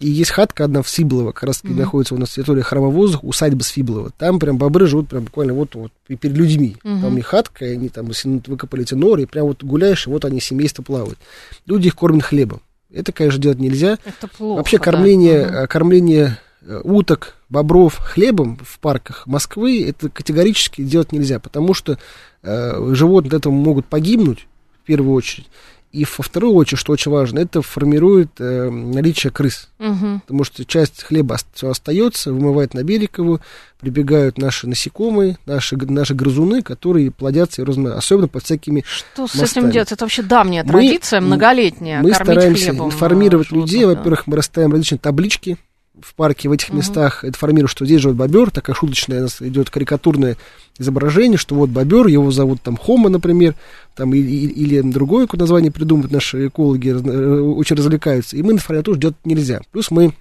и 0.00 0.08
есть 0.08 0.30
хатка 0.30 0.64
одна 0.64 0.80
в 0.80 0.88
Сиблово, 0.88 1.32
как 1.32 1.44
раз 1.44 1.60
таки 1.60 1.74
находится 1.74 2.14
у 2.14 2.18
нас 2.18 2.30
территория 2.30 2.62
храма 2.62 2.88
воздух, 2.88 3.22
усадьба 3.22 3.62
Свиблова. 3.62 4.10
Там 4.16 4.38
прям 4.38 4.56
бобры 4.56 4.86
живут 4.86 5.08
прям 5.08 5.24
буквально 5.24 5.52
вот, 5.52 5.74
вот 5.74 5.92
перед 6.06 6.36
людьми. 6.36 6.76
Мгм. 6.82 7.02
Там 7.02 7.12
у 7.12 7.16
них 7.16 7.26
хатка, 7.26 7.66
и 7.66 7.74
они 7.74 7.90
там 7.90 8.10
выкопали 8.46 8.82
эти 8.82 8.94
норы, 8.94 9.22
и 9.22 9.26
прям 9.26 9.46
вот 9.46 9.62
гуляешь, 9.62 10.06
и 10.06 10.10
вот 10.10 10.24
они 10.24 10.40
семейство 10.40 10.82
плавают. 10.82 11.18
Люди 11.66 11.88
их 11.88 11.96
кормят 11.96 12.24
хлебом. 12.24 12.62
Это, 12.90 13.12
конечно, 13.12 13.38
делать 13.38 13.58
нельзя. 13.58 13.98
Это 14.06 14.26
плохо. 14.26 14.58
Вообще 14.58 14.78
да. 14.78 14.84
кормление, 14.84 15.38
э, 15.42 15.66
кормление 15.66 16.38
э, 16.62 16.80
уток, 16.82 17.36
бобров 17.50 17.98
хлебом 17.98 18.58
в 18.64 18.78
парках 18.78 19.26
Москвы 19.26 19.86
это 19.86 20.08
категорически 20.08 20.82
делать 20.82 21.12
нельзя, 21.12 21.38
потому 21.40 21.74
что 21.74 21.98
э, 22.42 22.94
животные 22.94 23.28
от 23.28 23.34
этого 23.34 23.52
могут 23.52 23.84
погибнуть 23.84 24.46
в 24.82 24.86
первую 24.86 25.14
очередь. 25.14 25.46
И 25.92 26.04
во 26.04 26.22
вторую 26.22 26.54
очередь, 26.54 26.78
что 26.78 26.92
очень 26.92 27.10
важно, 27.10 27.40
это 27.40 27.62
формирует 27.62 28.30
э, 28.38 28.70
наличие 28.70 29.32
крыс. 29.32 29.68
Мгм. 29.80 30.20
Потому 30.20 30.44
что 30.44 30.64
часть 30.64 31.02
хлеба 31.02 31.36
все 31.52 31.68
остается, 31.68 32.32
вымывает 32.32 32.74
на 32.74 32.84
берег 32.84 33.18
его, 33.18 33.40
прибегают 33.80 34.38
наши 34.38 34.68
насекомые, 34.68 35.36
наши, 35.46 35.76
наши 35.76 36.14
грызуны, 36.14 36.62
которые 36.62 37.10
плодятся 37.10 37.62
и 37.62 37.64
размножаются, 37.64 38.06
особенно 38.06 38.28
под 38.28 38.44
всякими 38.44 38.84
Что 38.86 39.26
с 39.26 39.34
мостами. 39.34 39.64
этим 39.64 39.72
делать? 39.72 39.90
Это 39.90 40.04
вообще 40.04 40.22
давняя 40.22 40.62
Мы- 40.62 40.70
традиция, 40.70 41.20
многолетняя. 41.20 42.02
Мы 42.02 42.14
стараемся 42.14 42.70
хлебом, 42.70 42.86
информировать 42.86 43.48
э, 43.48 43.50
животных, 43.50 43.72
людей. 43.72 43.84
Во-первых, 43.86 44.26
мы 44.28 44.36
расставим 44.36 44.70
различные 44.70 44.98
таблички 45.00 45.58
в 46.02 46.14
парке, 46.14 46.48
в 46.48 46.52
этих 46.52 46.68
Мгм. 46.70 46.78
местах. 46.78 47.24
Информируем, 47.24 47.68
что 47.68 47.84
здесь 47.84 48.00
живет 48.00 48.16
бобер. 48.16 48.50
Такая 48.50 48.74
шуточная 48.74 49.28
идет 49.40 49.70
карикатурное 49.70 50.36
изображение, 50.78 51.38
что 51.38 51.54
вот 51.54 51.70
бобер, 51.70 52.06
его 52.06 52.30
зовут 52.30 52.62
там 52.62 52.76
Хома, 52.76 53.08
например, 53.08 53.54
там, 53.94 54.14
и- 54.14 54.18
и- 54.18 54.46
или 54.46 54.80
другое 54.80 55.26
какое-то 55.26 55.42
название 55.44 55.70
придумывают 55.70 56.12
наши 56.12 56.48
экологи, 56.48 56.90
э, 56.90 57.40
очень 57.40 57.76
развлекаются. 57.76 58.36
И 58.36 58.42
мы 58.42 58.52
информируем, 58.52 58.84
тоже 58.84 59.00
делать 59.00 59.16
нельзя. 59.24 59.60
Плюс 59.72 59.90
мы 59.90 60.14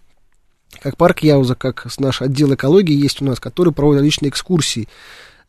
как 0.82 0.98
парк 0.98 1.20
Яуза, 1.20 1.56
как 1.56 1.88
наш 1.98 2.22
отдел 2.22 2.54
экологии 2.54 2.94
есть 2.96 3.22
у 3.22 3.26
нас, 3.26 3.40
который 3.40 3.74
проводит 3.74 4.00
различные 4.02 4.30
экскурсии 4.30 4.88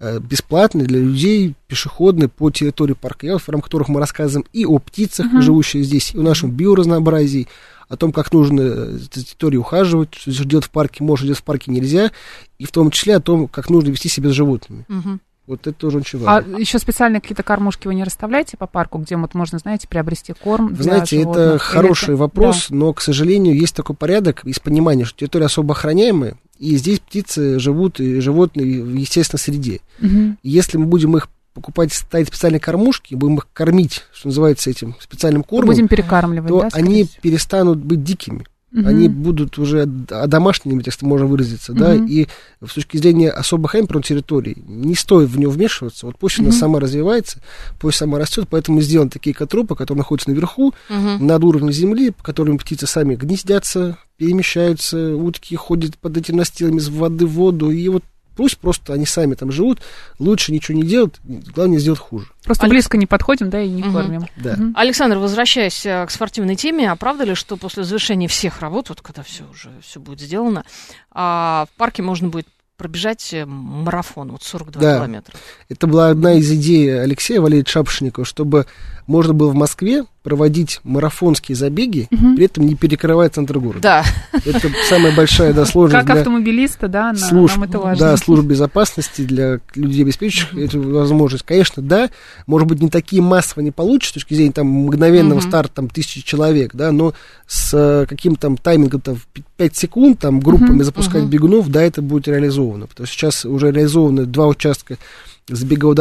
э, 0.00 0.18
бесплатные 0.18 0.86
для 0.86 0.98
людей, 0.98 1.54
пешеходные 1.68 2.28
по 2.28 2.50
территории 2.50 2.94
парка 2.94 3.26
Яуза, 3.26 3.44
в 3.44 3.48
рамках 3.50 3.66
которых 3.66 3.88
мы 3.88 4.00
рассказываем 4.00 4.46
и 4.52 4.64
о 4.64 4.78
птицах, 4.78 5.26
живущих 5.40 5.84
здесь, 5.84 6.12
и 6.14 6.18
о 6.18 6.22
нашем 6.22 6.50
биоразнообразии, 6.50 7.46
о 7.88 7.96
том, 7.96 8.12
как 8.12 8.32
нужно 8.32 8.60
э, 8.60 8.98
за 8.98 9.24
территорией 9.24 9.58
ухаживать, 9.58 10.14
что 10.14 10.44
делать 10.44 10.66
в 10.66 10.70
парке 10.70 11.04
можно, 11.04 11.26
делать 11.26 11.40
в 11.40 11.44
парке 11.44 11.70
нельзя, 11.70 12.12
и 12.58 12.64
в 12.64 12.72
том 12.72 12.90
числе 12.90 13.16
о 13.16 13.20
том, 13.20 13.46
как 13.46 13.70
нужно 13.70 13.90
вести 13.90 14.08
себя 14.08 14.30
с 14.30 14.34
животными. 14.34 14.84
Мгм. 14.88 15.20
Вот 15.50 15.66
это 15.66 15.72
тоже 15.72 15.98
очень 15.98 16.20
А 16.20 16.22
важно. 16.36 16.56
еще 16.58 16.78
специальные 16.78 17.20
какие-то 17.20 17.42
кормушки 17.42 17.88
вы 17.88 17.96
не 17.96 18.04
расставляете 18.04 18.56
по 18.56 18.68
парку, 18.68 18.98
где 18.98 19.16
вот 19.16 19.34
можно, 19.34 19.58
знаете, 19.58 19.88
приобрести 19.88 20.32
корм 20.32 20.74
Вы 20.74 20.82
знаете, 20.84 21.18
животных? 21.20 21.46
это 21.46 21.58
хороший 21.58 22.04
это- 22.14 22.16
вопрос, 22.16 22.66
но, 22.70 22.92
к 22.92 23.00
сожалению, 23.00 23.58
есть 23.58 23.74
такой 23.74 23.96
порядок 23.96 24.44
из 24.44 24.60
понимания, 24.60 25.04
что 25.04 25.18
территория 25.18 25.46
особо 25.46 25.72
охраняемая, 25.74 26.36
и 26.58 26.76
здесь 26.76 27.00
птицы 27.00 27.58
живут 27.58 27.98
и 27.98 28.20
животные 28.20 28.80
в 28.82 28.94
естественной 28.94 29.40
среде. 29.40 29.80
Да. 29.98 30.06
И 30.08 30.48
Если 30.48 30.76
мы 30.78 30.86
будем 30.86 31.16
их 31.16 31.28
покупать, 31.52 31.92
ставить 31.92 32.28
специальные 32.28 32.60
кормушки, 32.60 33.16
будем 33.16 33.38
их 33.38 33.48
кормить, 33.52 34.04
что 34.12 34.28
называется, 34.28 34.70
этим 34.70 34.94
специальным 35.00 35.42
кормом, 35.42 35.70
Будем 35.74 35.88
перекармливать, 35.88 36.48
то 36.48 36.60
да, 36.60 36.68
они 36.74 37.02
всего? 37.04 37.20
перестанут 37.22 37.78
быть 37.78 38.04
дикими. 38.04 38.46
Мгм. 38.72 38.86
Они 38.86 39.08
будут 39.08 39.58
уже 39.58 39.82
одомашненными, 40.10 40.82
если 40.86 41.04
можно 41.04 41.26
выразиться, 41.26 41.72
да, 41.72 41.94
Мгм. 41.94 42.06
и 42.06 42.28
с 42.64 42.72
точки 42.72 42.98
зрения 42.98 43.30
особо 43.30 43.66
хэмпер 43.68 44.00
территории 44.02 44.56
не 44.64 44.94
стоит 44.94 45.28
в 45.28 45.36
нее 45.36 45.48
вмешиваться, 45.50 46.06
вот 46.06 46.16
пусть 46.18 46.38
она 46.38 46.50
Мгм. 46.50 46.56
сама 46.56 46.78
развивается, 46.80 47.40
пусть 47.80 47.98
сама 47.98 48.18
растет, 48.20 48.46
поэтому 48.48 48.80
сделаны 48.80 49.10
такие 49.10 49.34
котропы, 49.34 49.74
которые 49.74 49.98
находятся 49.98 50.30
наверху, 50.30 50.72
Мгм. 50.88 51.26
над 51.26 51.42
уровнем 51.42 51.72
земли, 51.72 52.10
по 52.10 52.22
которым 52.22 52.58
птицы 52.58 52.86
сами 52.86 53.16
гнездятся, 53.16 53.98
перемещаются, 54.16 55.16
утки 55.16 55.56
ходят 55.56 55.98
под 55.98 56.16
этими 56.16 56.36
настилами 56.36 56.78
из 56.78 56.88
воды 56.90 57.26
в 57.26 57.30
воду, 57.32 57.70
и 57.70 57.88
вот 57.88 58.04
пусть 58.36 58.58
просто 58.58 58.92
они 58.94 59.06
сами 59.06 59.34
там 59.34 59.52
живут, 59.52 59.80
лучше 60.18 60.52
ничего 60.52 60.76
не 60.76 60.84
делать, 60.84 61.14
главное 61.24 61.78
сделать 61.78 61.98
хуже. 62.00 62.26
Просто 62.44 62.64
Алекс- 62.64 62.70
близко 62.74 62.96
не 62.96 63.06
подходим, 63.06 63.50
да, 63.50 63.60
и 63.60 63.68
не 63.68 63.82
Мгм. 63.82 63.92
кормим. 63.92 64.26
Да. 64.36 64.54
Мгм. 64.56 64.72
Александр, 64.76 65.18
возвращаясь 65.18 65.84
э, 65.84 66.06
к 66.06 66.10
спортивной 66.10 66.56
теме, 66.56 66.90
а 66.90 66.96
правда 66.96 67.24
ли, 67.24 67.34
что 67.34 67.56
после 67.56 67.84
завершения 67.84 68.28
всех 68.28 68.60
работ, 68.60 68.88
вот 68.88 69.00
когда 69.02 69.22
все 69.22 69.44
уже 69.50 69.70
все 69.82 70.00
будет 70.00 70.20
сделано, 70.20 70.64
а, 71.10 71.66
в 71.72 71.76
парке 71.78 72.02
можно 72.02 72.28
будет 72.28 72.46
пробежать 72.76 73.34
э, 73.34 73.44
марафон, 73.44 74.32
вот 74.32 74.42
42 74.42 74.80
Да. 74.80 74.96
километра? 74.96 75.34
Это 75.68 75.86
была 75.86 76.08
одна 76.08 76.32
из 76.34 76.50
идей 76.50 77.02
Алексея 77.02 77.40
Валерьевича 77.42 77.72
Шапошникова, 77.72 78.24
чтобы 78.24 78.64
можно 79.06 79.34
было 79.34 79.50
в 79.50 79.54
Москве 79.54 80.04
проводить 80.22 80.80
марафонские 80.84 81.56
забеги, 81.56 82.06
Мгм. 82.10 82.36
при 82.36 82.44
этом 82.44 82.66
не 82.66 82.74
перекрывая 82.74 83.30
центр 83.30 83.58
города. 83.58 83.80
Да. 83.80 84.04
Это 84.44 84.68
самая 84.88 85.16
большая 85.16 85.54
да, 85.54 85.64
сложность 85.64 85.98
Как 86.04 86.12
для 86.14 86.20
автомобилиста, 86.20 86.88
да, 86.88 87.12
на- 87.12 87.18
служб, 87.18 87.56
нам 87.56 87.64
это 87.64 87.78
важно. 87.78 88.06
да, 88.06 88.16
служб 88.18 88.44
безопасности, 88.44 89.22
для 89.22 89.60
людей, 89.74 90.02
обеспечивающих 90.02 90.54
эту 90.74 90.82
возможность. 90.92 91.44
Конечно, 91.44 91.82
да, 91.82 92.10
может 92.46 92.68
быть, 92.68 92.82
не 92.82 92.90
такие 92.90 93.22
массово 93.22 93.62
не 93.62 93.70
получится, 93.70 94.10
с 94.10 94.14
точки 94.22 94.34
зрения 94.34 94.52
там, 94.52 94.66
мгновенного 94.66 95.38
Мгм. 95.38 95.48
старта 95.48 95.74
там, 95.76 95.88
тысячи 95.88 96.22
человек, 96.22 96.74
да, 96.74 96.92
но 96.92 97.14
с 97.46 97.70
э, 97.72 98.06
каким-то 98.06 98.40
там 98.42 98.56
таймингом 98.58 99.00
там, 99.00 99.16
в 99.16 99.26
5 99.56 99.76
секунд 99.76 100.18
там, 100.18 100.40
группами 100.40 100.70
Мгм. 100.76 100.84
запускать 100.84 101.22
Мгм. 101.22 101.30
бегунов, 101.30 101.68
да, 101.70 101.82
это 101.82 102.02
будет 102.02 102.28
реализовано. 102.28 102.86
Потому 102.86 103.06
что 103.06 103.16
сейчас 103.16 103.44
уже 103.46 103.70
реализованы 103.72 104.26
два 104.26 104.46
участка 104.48 104.98
с 105.48 105.64
беговой 105.64 105.94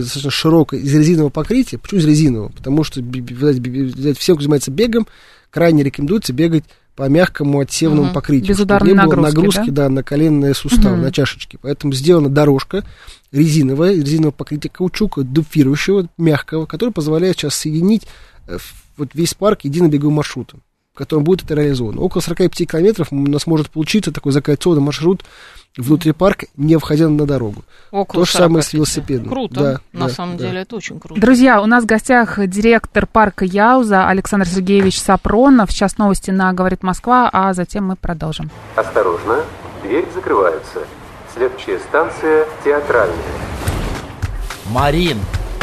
достаточно 0.00 0.30
широкой, 0.30 0.80
из 0.80 0.94
резинового 0.94 1.30
покрытия. 1.30 1.78
Почему 1.78 2.00
из 2.00 2.06
резинового? 2.06 2.48
Потому 2.50 2.84
что 2.84 3.00
видать, 3.00 4.18
всем, 4.18 4.36
кто 4.36 4.42
занимается 4.42 4.70
бегом, 4.70 5.06
крайне 5.50 5.82
рекомендуется 5.82 6.32
бегать 6.32 6.64
по 6.96 7.08
мягкому 7.08 7.60
отсевному 7.60 8.04
Мгм. 8.04 8.14
покрытию. 8.14 8.54
чтобы 8.54 8.58
Безударной 8.58 8.92
не 8.92 8.94
было 8.94 9.16
нагрузки, 9.22 9.58
нагрузки, 9.58 9.70
да? 9.70 9.88
на 9.90 10.02
коленные 10.02 10.54
суставы, 10.54 10.94
Мгм. 10.96 11.02
на 11.02 11.12
чашечки. 11.12 11.58
Поэтому 11.60 11.92
сделана 11.92 12.30
дорожка 12.30 12.84
резиновая, 13.32 13.94
резинового 13.94 14.30
покрытия 14.32 14.70
каучука, 14.70 15.22
дуфирующего, 15.22 16.08
мягкого, 16.16 16.64
который 16.66 16.90
позволяет 16.90 17.36
сейчас 17.36 17.54
соединить 17.54 18.06
э, 18.48 18.58
вот 18.96 19.10
весь 19.12 19.34
парк 19.34 19.60
единым 19.64 19.90
беговым 19.90 20.14
маршрутом, 20.14 20.62
в 20.96 20.98
котором 20.98 21.24
будет 21.24 21.44
это 21.44 21.52
реализовано. 21.54 22.00
Около 22.00 22.22
45 22.22 22.70
километров 22.70 23.08
у 23.10 23.16
нас 23.16 23.46
может 23.46 23.68
получиться 23.68 24.12
такой 24.12 24.32
закольцованный 24.32 24.80
маршрут 24.80 25.24
внутри 25.76 26.12
парка, 26.12 26.46
не 26.56 26.78
входя 26.78 27.06
на 27.10 27.26
дорогу. 27.26 27.64
Около 27.90 28.22
То 28.22 28.24
же 28.24 28.32
самое 28.32 28.62
45. 28.62 28.64
с 28.64 28.72
велосипедом. 28.72 29.28
Круто. 29.28 29.60
Да, 29.60 29.80
На 29.92 30.06
да, 30.06 30.14
самом 30.14 30.38
да. 30.38 30.46
деле 30.46 30.60
это 30.62 30.74
очень 30.74 30.98
круто. 30.98 31.20
Друзья, 31.20 31.60
у 31.60 31.66
нас 31.66 31.84
в 31.84 31.86
гостях 31.86 32.38
директор 32.46 33.06
парка 33.06 33.44
Яуза 33.44 34.08
Александр 34.08 34.46
Сергеевич 34.48 34.98
Сапронов. 34.98 35.70
Сейчас 35.70 35.98
новости 35.98 36.30
на 36.30 36.50
«Говорит 36.54 36.82
Москва», 36.82 37.28
а 37.30 37.52
затем 37.52 37.88
мы 37.88 37.96
продолжим. 37.96 38.50
Осторожно, 38.74 39.42
дверь 39.82 40.06
закрывается. 40.14 40.78
Следующая 41.34 41.78
станция 41.80 42.46
театральная. 42.64 43.14
Марин, 44.70 45.18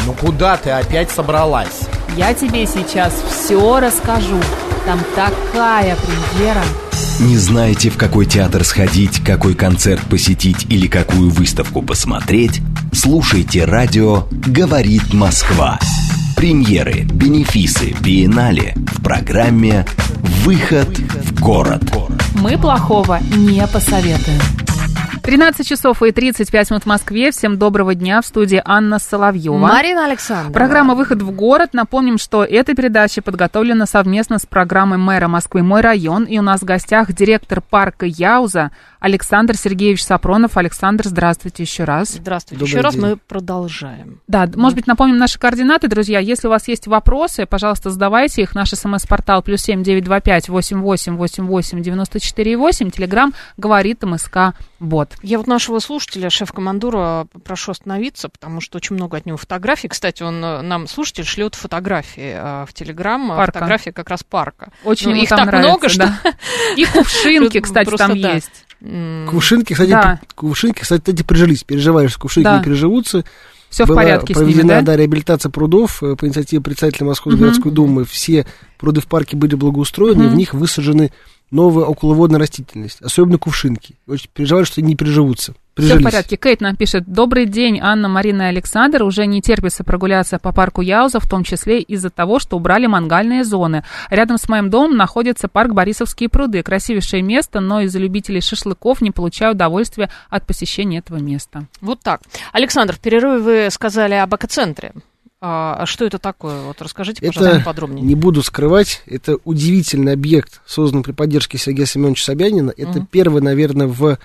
ну 0.05 0.13
куда 0.13 0.57
ты 0.57 0.71
опять 0.71 1.11
собралась? 1.11 1.81
Я 2.15 2.33
тебе 2.33 2.65
сейчас 2.65 3.13
все 3.29 3.79
расскажу. 3.79 4.39
Там 4.85 4.99
такая 5.15 5.95
премьера. 5.95 6.63
Не 7.19 7.37
знаете, 7.37 7.89
в 7.89 7.97
какой 7.97 8.25
театр 8.25 8.63
сходить, 8.63 9.23
какой 9.23 9.55
концерт 9.55 10.01
посетить 10.09 10.65
или 10.69 10.87
какую 10.87 11.29
выставку 11.29 11.81
посмотреть? 11.81 12.61
Слушайте 12.91 13.65
радио 13.65 14.27
«Говорит 14.31 15.13
Москва». 15.13 15.79
Премьеры, 16.35 17.03
бенефисы, 17.03 17.95
биеннале 18.01 18.73
в 18.75 19.01
программе 19.01 19.85
«Выход 20.43 20.89
в 20.97 21.39
город». 21.39 21.83
Мы 22.35 22.57
плохого 22.57 23.19
не 23.37 23.65
посоветуем. 23.67 24.41
13 25.23 25.65
часов 25.65 26.03
и 26.03 26.11
35 26.11 26.71
минут 26.71 26.83
в 26.83 26.85
Москве. 26.85 27.31
Всем 27.31 27.57
доброго 27.57 27.95
дня. 27.95 28.21
В 28.21 28.25
студии 28.25 28.61
Анна 28.65 28.99
Соловьева. 28.99 29.57
Марина 29.57 30.03
Александровна. 30.03 30.51
Программа 30.53 30.95
«Выход 30.95 31.21
в 31.21 31.31
город». 31.31 31.69
Напомним, 31.71 32.17
что 32.17 32.43
эта 32.43 32.75
передача 32.75 33.21
подготовлена 33.21 33.85
совместно 33.85 34.37
с 34.37 34.45
программой 34.45 34.97
мэра 34.97 35.29
Москвы 35.29 35.63
«Мой 35.63 35.79
район». 35.79 36.25
И 36.25 36.37
у 36.39 36.41
нас 36.41 36.59
в 36.59 36.65
гостях 36.65 37.13
директор 37.13 37.61
парка 37.61 38.05
Яуза 38.05 38.71
Александр 39.03 39.57
Сергеевич 39.57 40.01
Сапронов. 40.01 40.55
Александр, 40.55 41.05
здравствуйте 41.05 41.63
еще 41.63 41.83
раз. 41.83 42.11
Здравствуйте. 42.11 42.59
Добрый 42.59 42.71
Еще 42.71 42.79
раз 42.79 42.93
день. 42.93 43.01
мы 43.03 43.17
продолжаем. 43.17 44.21
Да, 44.29 44.49
может 44.55 44.77
быть, 44.77 44.87
напомним 44.87 45.17
наши 45.17 45.37
координаты, 45.37 45.89
друзья. 45.89 46.19
Если 46.19 46.47
у 46.47 46.49
вас 46.49 46.69
есть 46.69 46.87
вопросы, 46.87 47.45
пожалуйста, 47.45 47.89
задавайте 47.89 48.43
их. 48.43 48.55
Наш 48.55 48.69
смс-портал 48.69 49.43
плюс 49.43 49.59
семь 49.59 49.83
девять 49.83 50.05
два 50.05 50.21
пять 50.21 50.47
восемь 50.47 50.79
восемь 50.79 51.17
восемь 51.17 51.43
восемь 51.43 51.81
девяносто 51.81 52.21
четыре 52.21 52.55
восемь. 52.55 52.91
Телеграмм 52.91 53.33
говорит 53.57 54.03
МСК 54.03 54.53
Бот. 54.79 55.17
Я 55.21 55.37
вот 55.37 55.47
нашего 55.47 55.79
слушателя, 55.79 56.29
шеф-командура, 56.29 57.27
прошу 57.43 57.71
остановиться, 57.71 58.29
потому 58.29 58.61
что 58.61 58.77
очень 58.77 58.95
много 58.95 59.17
от 59.17 59.25
него 59.25 59.35
фотографий. 59.35 59.89
Кстати, 59.89 60.23
он 60.23 60.43
э, 60.43 60.61
нам, 60.61 60.87
слушатель, 60.87 61.25
шлет 61.25 61.55
фотографии 61.55 62.35
э, 62.37 62.65
в 62.65 62.73
Телеграм, 62.73 63.27
Парка. 63.27 63.51
фотографии 63.51 63.89
как 63.89 64.09
раз 64.09 64.23
парка. 64.23 64.71
Очень 64.85 65.09
Ну, 65.09 65.15
ему 65.15 65.23
их 65.23 65.29
там 65.29 65.39
так 65.39 65.47
нравится, 65.47 65.69
много, 65.69 65.89
что... 65.89 65.99
да. 65.99 66.33
И 66.77 66.85
кувшинки, 66.85 67.59
кстати, 67.61 67.95
там 67.97 68.21
да. 68.21 68.33
есть. 68.33 68.65
Кувшинки, 69.29 69.73
кстати, 69.73 69.89
Да. 69.91 70.19
кувшинки, 70.35 70.81
кстати, 70.81 71.23
прижились. 71.23 71.63
Переживаешь, 71.63 72.11
что 72.11 72.19
кувшинки 72.19 72.45
Да. 72.45 72.57
не 72.57 72.63
переживутся. 72.63 73.23
Все 73.69 73.85
в 73.85 73.87
Была 73.87 74.01
порядке 74.01 74.33
с 74.33 74.37
ними, 74.37 74.45
проведена, 74.51 74.73
да? 74.75 74.81
да, 74.81 74.95
реабилитация 74.97 75.49
прудов 75.49 76.03
э, 76.03 76.15
по 76.15 76.25
инициативе 76.27 76.61
председателя 76.61 77.07
Московской 77.07 77.33
Мгм. 77.37 77.41
городской 77.45 77.71
думы. 77.71 78.05
Все 78.05 78.45
пруды 78.77 79.01
в 79.01 79.07
парке 79.07 79.35
были 79.35 79.55
благоустроены, 79.55 80.25
и 80.25 80.27
в 80.27 80.35
них 80.35 80.53
высажены 80.53 81.11
новая 81.49 81.85
околоводная 81.85 82.39
растительность, 82.39 83.01
особенно 83.01 83.37
кувшинки. 83.39 83.95
Очень 84.05 84.29
переживаю, 84.33 84.65
что 84.65 84.79
они 84.81 84.89
не 84.89 84.95
переживутся. 84.95 85.55
Все 85.75 85.85
в 85.85 85.87
Прижились. 85.87 86.03
порядке. 86.03 86.37
Кейт 86.37 86.61
нам 86.61 86.75
пишет. 86.75 87.03
Добрый 87.07 87.47
день, 87.47 87.79
Анна, 87.81 88.07
Марина 88.07 88.43
и 88.43 88.45
Александр. 88.45 89.01
Уже 89.01 89.25
не 89.25 89.41
терпится 89.41 89.83
прогуляться 89.83 90.37
по 90.37 90.51
парку 90.53 90.81
Яуза, 90.81 91.19
в 91.19 91.27
том 91.27 91.43
числе 91.43 91.81
из-за 91.81 92.11
того, 92.11 92.37
что 92.37 92.57
убрали 92.57 92.85
мангальные 92.85 93.43
зоны. 93.43 93.83
Рядом 94.11 94.37
с 94.37 94.47
моим 94.47 94.69
домом 94.69 94.95
находится 94.97 95.47
парк 95.47 95.73
Борисовские 95.73 96.29
пруды. 96.29 96.61
Красивейшее 96.61 97.23
место, 97.23 97.59
но 97.59 97.81
из-за 97.81 97.97
любителей 97.97 98.39
шашлыков 98.41 99.01
не 99.01 99.09
получаю 99.09 99.53
удовольствия 99.53 100.11
от 100.29 100.45
посещения 100.45 100.99
этого 100.99 101.17
места. 101.17 101.65
Вот 101.81 102.01
так. 102.01 102.21
Александр, 102.51 102.93
в 102.93 102.99
перерыве 102.99 103.39
вы 103.39 103.67
сказали 103.71 104.13
об 104.13 104.35
экоцентре. 104.35 104.93
А 105.41 105.85
что 105.87 106.05
это 106.05 106.19
такое? 106.19 106.61
Вот 106.61 106.81
расскажите, 106.83 107.25
пожалуйста, 107.25 107.57
Это, 107.57 107.65
подробнее. 107.65 108.05
не 108.05 108.15
буду 108.15 108.43
скрывать, 108.43 109.01
это 109.07 109.37
удивительный 109.43 110.13
объект, 110.13 110.61
созданный 110.65 111.03
при 111.03 111.11
поддержке 111.11 111.57
Сергея 111.57 111.85
Семеновича 111.87 112.23
Собянина. 112.23 112.71
Это 112.77 112.99
Мгм. 112.99 113.07
первый, 113.11 113.41
наверное, 113.41 113.87
в 113.87 114.17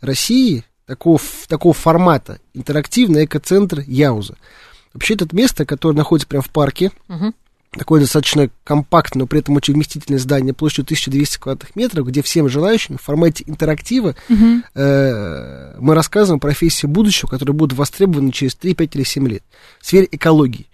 России 0.00 0.62
такого, 0.90 1.20
такого 1.46 1.72
формата 1.72 2.40
интерактивный 2.52 3.24
экоцентр 3.24 3.84
Яуза. 3.86 4.36
Вообще, 4.92 5.14
это 5.14 5.28
место, 5.32 5.64
которое 5.64 5.94
находится 5.94 6.26
прямо 6.28 6.42
в 6.42 6.50
парке, 6.50 6.90
Мгм. 7.06 7.32
такое 7.70 8.00
достаточно 8.00 8.50
компактное, 8.64 9.20
но 9.20 9.26
при 9.28 9.38
этом 9.38 9.54
очень 9.54 9.74
вместительное 9.74 10.18
здание 10.18 10.52
площадью 10.52 10.86
1200 10.86 11.38
квадратных 11.38 11.76
метров, 11.76 12.08
где 12.08 12.22
всем 12.22 12.48
желающим 12.48 12.98
в 12.98 13.02
формате 13.02 13.44
интерактива 13.46 14.16
э, 14.74 15.74
мы 15.78 15.94
рассказываем 15.94 16.40
профессии 16.40 16.88
будущего, 16.88 17.28
которые 17.28 17.54
будут 17.54 17.78
востребованы 17.78 18.32
через 18.32 18.56
3, 18.56 18.74
5 18.74 18.96
или 18.96 19.04
7 19.04 19.28
лет 19.28 19.44
в 19.80 19.86
сфере 19.86 20.08
экологии. 20.10 20.66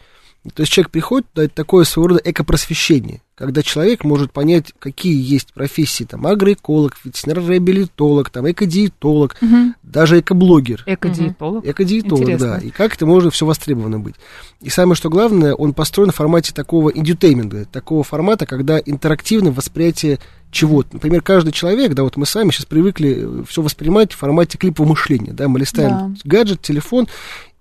То 0.54 0.62
есть 0.62 0.72
человек 0.72 0.90
приходит, 0.90 1.26
да, 1.34 1.44
это 1.44 1.54
такое 1.54 1.84
своего 1.84 2.08
рода 2.08 2.22
экопросвещение, 2.24 3.20
когда 3.36 3.62
человек 3.62 4.02
может 4.02 4.32
понять, 4.32 4.72
какие 4.78 5.14
есть 5.22 5.52
профессии, 5.52 6.04
там, 6.04 6.26
агроэколог, 6.26 6.96
ветеринар-реабилитолог, 7.04 8.30
там, 8.30 8.50
экодиетолог, 8.50 9.36
даже 9.82 10.20
экоблогер. 10.20 10.82
Экодиетолог. 10.86 11.66
Экодиетолог, 11.66 12.22
Интересно. 12.22 12.46
да. 12.48 12.58
И 12.58 12.70
как 12.70 12.94
это 12.94 13.04
может 13.04 13.34
все 13.34 13.44
востребовано 13.44 14.00
быть. 14.00 14.14
И 14.62 14.70
самое 14.70 14.96
что 14.96 15.10
главное, 15.10 15.52
он 15.54 15.74
построен 15.74 16.12
в 16.12 16.14
формате 16.14 16.54
такого 16.54 16.88
индютейминга, 16.88 17.66
такого 17.66 18.02
формата, 18.02 18.46
когда 18.46 18.78
интерактивное 18.78 19.52
восприятие 19.52 20.18
чего-то. 20.50 20.88
Например, 20.94 21.20
каждый 21.22 21.52
человек, 21.52 21.94
да, 21.94 22.02
вот 22.02 22.16
мы 22.16 22.24
сами 22.26 22.50
сейчас 22.50 22.64
привыкли 22.66 23.44
все 23.48 23.62
воспринимать 23.62 24.12
в 24.12 24.16
формате 24.16 24.56
клипового 24.58 24.90
мышления, 24.92 25.32
да, 25.32 25.48
мы 25.48 25.58
листаем 25.58 26.16
гаджет, 26.24 26.62
телефон, 26.62 27.08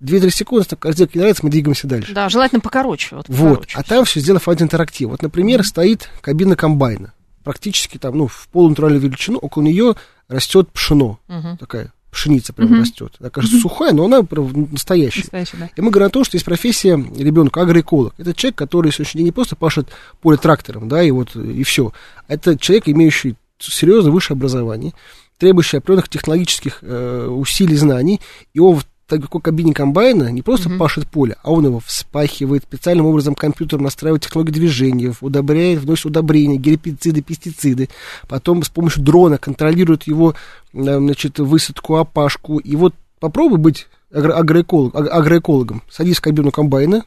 2-3 0.02 0.30
секунды, 0.30 0.64
там 0.66 0.78
картинка 0.78 1.12
не 1.14 1.20
нравится, 1.20 1.44
мы 1.44 1.50
двигаемся 1.50 1.86
дальше. 1.86 2.14
Да, 2.14 2.28
желательно 2.28 2.60
покороче. 2.60 3.16
Вот, 3.16 3.26
Вот, 3.28 3.48
покороче. 3.60 3.78
а 3.78 3.82
там 3.82 4.04
все 4.04 4.20
сделано 4.20 4.40
в 4.40 4.44
формате 4.44 4.64
интерактива. 4.64 5.10
Вот, 5.10 5.22
например, 5.22 5.64
стоит 5.64 6.08
кабина 6.20 6.56
комбайна, 6.56 7.12
практически 7.44 7.98
там, 7.98 8.16
ну, 8.16 8.26
в 8.28 8.48
полунатуральную 8.52 9.00
величину, 9.02 9.38
около 9.38 9.62
нее 9.62 9.94
растет 10.28 10.70
пшено, 10.72 11.18
Мгм. 11.28 11.56
такая 11.58 11.92
пшеница 12.16 12.52
прям 12.54 12.70
Мгм. 12.70 12.80
растет. 12.80 13.12
Она 13.20 13.30
кажется 13.30 13.60
сухая, 13.60 13.92
но 13.92 14.06
она 14.06 14.22
прям 14.22 14.68
настоящая. 14.72 15.20
Настоящий, 15.20 15.56
да. 15.58 15.70
И 15.76 15.80
мы 15.82 15.90
говорим 15.90 16.06
о 16.08 16.10
том, 16.10 16.24
что 16.24 16.36
есть 16.36 16.44
профессия 16.46 16.96
ребенка 17.16 17.60
агроэколог. 17.60 18.14
Это 18.18 18.32
человек, 18.34 18.56
который 18.56 18.90
сегодня 18.90 19.22
не 19.22 19.32
просто 19.32 19.54
пашет 19.54 19.88
поле 20.22 20.38
трактором, 20.38 20.88
да, 20.88 21.02
и 21.02 21.10
вот 21.10 21.36
и 21.36 21.62
все. 21.62 21.92
Это 22.26 22.58
человек, 22.58 22.88
имеющий 22.88 23.36
серьезное 23.58 24.12
высшее 24.12 24.36
образование, 24.36 24.92
требующий 25.38 25.76
определенных 25.76 26.08
технологических 26.08 26.78
э, 26.82 27.26
усилий, 27.28 27.76
знаний, 27.76 28.20
и 28.54 28.60
он 28.60 28.76
в 28.76 28.86
такой 29.06 29.40
кабине 29.40 29.72
комбайна 29.72 30.30
не 30.30 30.42
просто 30.42 30.68
Мгм. 30.68 30.78
пашет 30.78 31.06
поле, 31.08 31.36
а 31.42 31.52
он 31.52 31.66
его 31.66 31.80
вспахивает, 31.80 32.64
специальным 32.64 33.06
образом 33.06 33.34
компьютером 33.34 33.84
настраивает 33.84 34.22
технологии 34.24 34.52
движения, 34.52 35.14
удобряет, 35.20 35.80
вносит 35.80 36.06
удобрения, 36.06 36.56
гербициды, 36.56 37.22
пестициды, 37.22 37.88
потом 38.28 38.62
с 38.62 38.68
помощью 38.68 39.02
дрона 39.02 39.38
контролирует 39.38 40.04
его, 40.04 40.34
э, 40.72 40.98
значит, 40.98 41.38
высадку, 41.38 41.96
опашку, 41.96 42.58
и 42.58 42.74
вот 42.76 42.94
попробуй 43.20 43.58
быть 43.58 43.86
агро- 44.12 44.32
агроэколог, 44.32 44.94
аг- 44.94 45.12
агроэкологом, 45.12 45.82
садись 45.90 46.16
в 46.18 46.22
кабину 46.22 46.50
комбайна, 46.50 47.04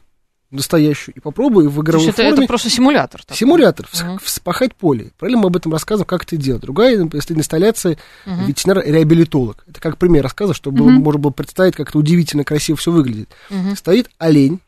настоящую, 0.50 1.14
и 1.14 1.20
попробуй 1.20 1.68
в 1.68 1.76
То 1.76 1.82
игровой 1.82 2.06
есть 2.06 2.18
это, 2.18 2.28
форме 2.28 2.42
это 2.44 2.48
просто 2.48 2.70
симулятор. 2.70 3.22
такой. 3.22 3.36
Симулятор, 3.36 3.88
Мгм. 4.02 4.18
вспахать 4.18 4.74
поле. 4.74 5.12
Правильно 5.18 5.40
мы 5.42 5.46
об 5.46 5.56
этом 5.56 5.72
рассказываем, 5.72 6.06
как 6.08 6.24
это 6.24 6.36
делать. 6.36 6.62
Другая 6.62 6.98
например, 6.98 7.24
инсталляция 7.30 7.98
Мгм. 8.26 8.46
ветеринар-реабилитолог. 8.46 9.64
Это 9.68 9.80
как 9.80 9.96
пример 9.98 10.24
рассказа, 10.24 10.52
чтобы 10.54 10.82
Мгм. 10.84 10.94
можно 11.02 11.20
было 11.20 11.30
представить, 11.30 11.76
как 11.76 11.90
это 11.90 11.98
удивительно 11.98 12.42
красиво 12.44 12.76
все 12.76 12.90
выглядит. 12.90 13.30
Мгм. 13.48 13.76
Стоит 13.76 14.10
олень, 14.18 14.60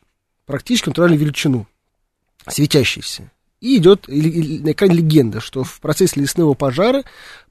практически 0.45 0.87
натуральную 0.89 1.19
величину, 1.19 1.67
светящийся. 2.47 3.31
И 3.59 3.77
идет 3.77 4.07
на 4.09 4.71
экране 4.71 4.95
легенда, 4.95 5.39
что 5.39 5.63
в 5.63 5.79
процессе 5.79 6.19
лесного 6.19 6.53
пожара, 6.53 7.03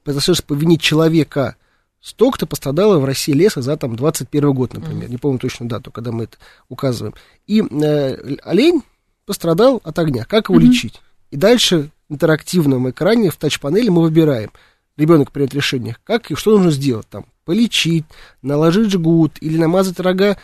произошедшего 0.05 0.47
по 0.49 0.55
вине 0.55 0.77
человека, 0.77 1.57
столько-то 2.03 2.47
пострадало 2.47 2.99
в 2.99 3.05
России 3.05 3.33
леса 3.33 3.63
за 3.63 3.77
там 3.77 3.97
21 3.97 4.53
год, 4.53 4.75
например. 4.75 5.09
Не 5.09 5.17
помню 5.17 5.39
точно 5.39 5.69
дату, 5.69 5.91
когда 5.91 6.13
мы 6.13 6.25
это 6.25 6.37
указываем. 6.69 7.15
И 7.47 7.63
э, 7.63 8.37
олень 8.43 8.83
пострадал 9.25 9.81
от 9.85 9.99
огня. 9.99 10.25
Как 10.25 10.49
его 10.49 10.59
Мгм. 10.59 10.69
лечить? 10.69 11.01
И 11.31 11.37
дальше 11.37 11.91
в 12.09 12.15
интерактивном 12.15 12.91
экране 12.91 13.31
в 13.31 13.37
тач-панели 13.37 13.89
мы 13.89 14.03
выбираем. 14.03 14.51
Ребенок 14.99 15.31
примет 15.33 15.55
решение, 15.55 15.97
как 16.05 16.31
и 16.31 16.35
что 16.35 16.51
нужно 16.51 16.71
сделать 16.71 17.09
там. 17.09 17.25
Полечить, 17.47 18.05
наложить 18.43 18.91
жгут 18.91 19.33
или 19.41 19.57
намазать 19.57 19.99
рога 20.01 20.37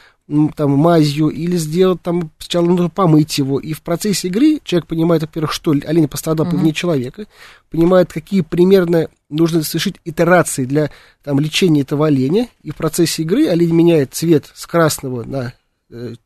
там, 0.55 0.73
мазью, 0.73 1.29
или 1.29 1.57
сделать 1.57 2.03
там, 2.03 2.31
сначала 2.39 2.67
нужно 2.67 2.91
помыть 2.91 3.39
его. 3.39 3.59
И 3.59 3.73
в 3.73 3.83
процессе 3.83 4.29
игры 4.29 4.61
человек 4.63 4.87
понимает, 4.87 5.23
во-первых, 5.23 5.53
что 5.53 5.71
олень 5.71 6.09
пострадал 6.09 6.47
по 6.47 6.53
Мгм. 6.53 6.61
вине 6.61 6.73
человека, 6.75 7.27
понимает, 7.71 8.13
какие 8.13 8.43
примерно 8.43 9.09
нужно 9.31 9.63
совершить 9.63 9.97
итерации 10.05 10.65
для 10.65 10.91
там, 11.25 11.41
лечения 11.41 11.81
этого 11.81 12.07
оленя. 12.07 12.49
И 12.63 12.71
в 12.71 12.77
процессе 12.77 13.23
игры 13.23 13.47
олень 13.49 13.75
меняет 13.75 14.15
цвет 14.15 14.51
с 14.55 14.67
красного 14.67 15.25
на 15.25 15.55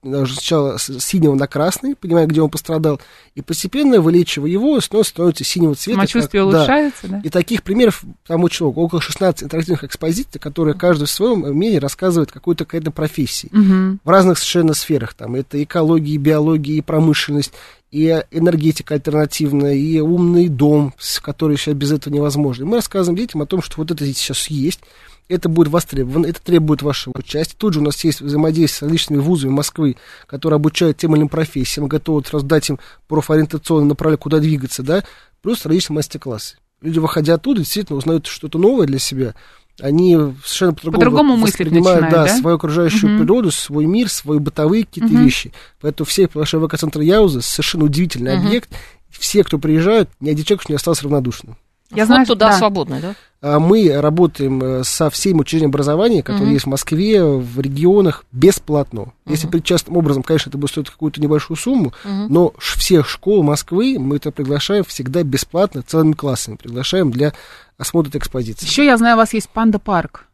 сначала 0.03 0.77
с 0.77 0.99
синего 1.01 1.35
на 1.35 1.47
красный, 1.47 1.95
понимая, 1.95 2.27
где 2.27 2.43
он 2.43 2.51
пострадал, 2.51 3.01
и 3.35 3.43
постепенно, 3.43 4.01
вылечивая 4.01 4.51
его, 4.51 4.81
снова 4.81 5.05
становится 5.05 5.45
синего 5.45 5.75
цвета. 5.75 5.99
Самочувствие 5.99 6.43
как- 6.43 6.53
да. 6.53 6.59
улучшается, 6.59 7.09
да? 7.09 7.21
И 7.25 7.29
таких 7.29 7.63
примеров 7.63 8.05
там 8.27 8.43
очень 8.45 8.67
много, 8.67 8.81
около 8.81 9.01
16 9.01 9.45
интерактивных 9.45 9.85
экспозиций, 9.85 10.41
которые 10.41 10.75
каждый 10.75 11.07
в 11.07 11.11
своем 11.11 11.41
мнении 11.41 11.79
рассказывает 11.79 12.33
какой-то 12.33 12.65
какой-то 12.65 12.91
профессии. 12.91 13.49
Мгм. 13.53 14.01
В 14.05 14.09
разных 14.09 14.39
совершенно 14.39 14.75
сферах. 14.75 15.15
Там 15.15 15.35
это 15.37 15.63
экология, 15.63 16.15
и 16.15 16.19
биология, 16.19 16.77
и 16.79 16.81
промышленность, 16.81 17.53
и 17.91 18.23
энергетика 18.31 18.95
альтернативная, 18.95 19.75
и 19.75 20.01
умный 20.01 20.49
дом, 20.49 20.95
который 21.21 21.57
сейчас 21.57 21.75
без 21.75 21.93
этого 21.93 22.13
невозможно. 22.13 22.65
И 22.65 22.67
мы 22.67 22.77
рассказываем 22.77 23.19
детям 23.19 23.43
о 23.43 23.47
том, 23.47 23.63
что 23.63 23.77
вот 23.77 23.91
это 23.91 24.05
сейчас 24.07 24.47
есть, 24.49 24.81
это 25.29 25.49
будет 25.49 25.69
востребовано, 25.69 26.27
это 26.27 26.43
требует 26.43 26.83
вашего 26.83 27.13
участия. 27.17 27.55
Тут 27.57 27.75
же 27.75 27.81
у 27.81 27.83
нас 27.83 28.03
есть 28.05 28.21
взаимодействие 28.21 28.79
с 28.79 28.83
различными 28.83 29.21
вузами 29.21 29.51
Москвы, 29.51 29.97
которые 30.27 30.57
обучают 30.57 30.99
тем 30.99 31.13
или 31.13 31.21
иным 31.21 31.29
профессиям, 31.29 31.89
готовы 31.89 32.25
сразу 32.25 32.45
дать 32.47 32.69
им 32.69 32.79
профориентационное 33.09 33.89
направление, 33.89 34.19
куда 34.19 34.39
двигаться, 34.39 34.83
да, 34.83 35.05
плюс 35.41 35.65
различные 35.65 35.97
мастер-классы. 35.97 36.57
Люди, 36.81 36.99
выходя 36.99 37.35
оттуда, 37.35 37.61
действительно 37.61 37.99
узнают 37.99 38.27
что-то 38.27 38.59
новое 38.59 38.87
для 38.87 38.99
себя, 38.99 39.35
они 39.81 40.17
совершенно 40.45 40.75
по-другому, 40.75 40.99
По-другому 41.01 41.37
мыслить 41.37 41.71
начинают, 41.71 42.11
да, 42.11 42.27
да? 42.27 42.37
свою 42.37 42.57
окружающую 42.57 43.11
Мгм. 43.11 43.19
природу, 43.19 43.51
свой 43.51 43.87
мир, 43.87 44.09
свои 44.09 44.39
бытовые 44.39 44.85
какие-то 44.85 45.13
Мгм. 45.13 45.23
вещи. 45.25 45.53
Поэтому 45.81 46.07
все 46.07 46.29
наши 46.35 46.59
ВК-центры 46.59 47.05
Яуза 47.05 47.41
совершенно 47.41 47.85
удивительный 47.85 48.37
Мгм. 48.37 48.47
объект. 48.47 48.71
Все, 49.11 49.45
кто 49.45 49.59
приезжают, 49.59 50.11
ни 50.21 50.31
один 50.31 50.45
человек 50.45 50.69
не 50.69 50.75
остался 50.75 51.05
равнодушным. 51.05 51.57
Я 51.95 52.05
Вход 52.05 52.07
знаю, 52.15 52.27
туда 52.27 52.49
да. 52.51 52.59
свободный, 52.59 53.01
да? 53.01 53.15
А 53.45 53.59
Мы 53.59 53.91
работаем 54.01 54.63
э, 54.63 54.85
со 54.85 55.11
всеми 55.11 55.41
учреждениями 55.41 55.71
образования, 55.73 56.23
которые 56.23 56.45
Мгм. 56.47 56.53
есть 56.53 56.65
в 56.65 56.69
Москве, 56.69 57.25
в 57.25 57.59
регионах, 57.61 58.25
бесплатно. 58.31 59.13
Если 59.27 59.47
Мгм. 59.47 59.51
прийти 59.53 59.67
частным 59.67 59.97
образом, 59.97 60.23
конечно, 60.23 60.49
это 60.49 60.59
будет 60.59 60.71
стоить 60.71 60.91
какую-то 60.91 61.21
небольшую 61.21 61.57
сумму, 61.57 61.93
Мгм. 62.05 62.27
но 62.33 62.55
всех 62.59 63.09
школ 63.09 63.43
Москвы 63.43 63.97
мы 63.99 64.17
это 64.17 64.31
приглашаем 64.31 64.85
всегда 64.85 65.23
бесплатно, 65.25 65.83
целыми 65.83 66.13
классами. 66.13 66.55
Приглашаем 66.57 67.11
для 67.11 67.33
осмотра 67.79 68.17
экспозиции. 68.17 68.65
Еще 68.65 68.85
я 68.87 68.97
знаю, 68.97 69.17
у 69.17 69.19
вас 69.19 69.35
есть 69.35 69.49
панда-парк. 69.49 70.27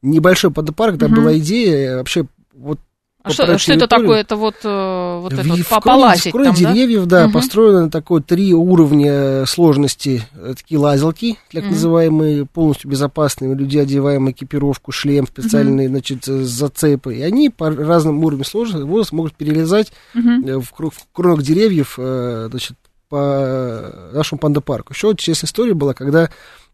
Небольшой 0.00 0.50
подпарк, 0.50 0.98
там 0.98 1.12
Мгм. 1.12 1.20
была 1.20 1.38
идея 1.38 1.96
вообще 1.98 2.24
вот 2.54 2.80
А 3.22 3.28
по 3.28 3.34
что, 3.34 3.58
что 3.58 3.72
это 3.74 3.86
такое? 3.86 4.20
Это 4.20 4.34
вот, 4.36 4.56
э, 4.64 5.18
вот 5.20 5.32
это 5.32 5.42
В- 5.42 5.46
вот 5.46 5.58
в 5.60 5.68
по- 5.68 5.80
кроне- 5.80 5.82
полазить 6.02 6.26
в 6.26 6.30
кроне 6.32 6.52
там, 6.52 6.62
да? 6.62 6.72
деревьев, 6.72 7.06
да, 7.06 7.24
Мгм. 7.24 7.32
построено 7.32 7.90
такое 7.90 8.20
три 8.20 8.52
уровня 8.52 9.46
сложности, 9.46 10.22
такие 10.56 10.78
лазилки, 10.78 11.38
так 11.52 11.62
Мгм. 11.62 11.72
называемые, 11.72 12.46
полностью 12.46 12.90
безопасные, 12.90 13.54
люди 13.54 13.78
одеваем 13.78 14.30
экипировку, 14.30 14.90
шлем, 14.92 15.26
специальные, 15.26 15.88
значит, 15.88 16.26
э, 16.28 16.42
зацепы, 16.42 17.14
и 17.16 17.22
они 17.22 17.48
по 17.50 17.70
разным 17.70 18.24
уровням 18.24 18.44
сложности 18.44 18.82
возраста 18.86 19.14
могут 19.14 19.34
перелезать 19.34 19.92
э, 20.14 20.18
в, 20.18 20.72
кру- 20.76 20.90
в 20.90 21.06
кронах 21.12 21.42
деревьев, 21.42 21.94
значит, 21.96 22.76
по 23.08 24.10
нашему 24.14 24.38
панда-парку. 24.38 24.94
Еще 24.94 25.14
честная 25.16 25.46
история 25.46 25.74
была, 25.74 25.92
когда 25.94 26.30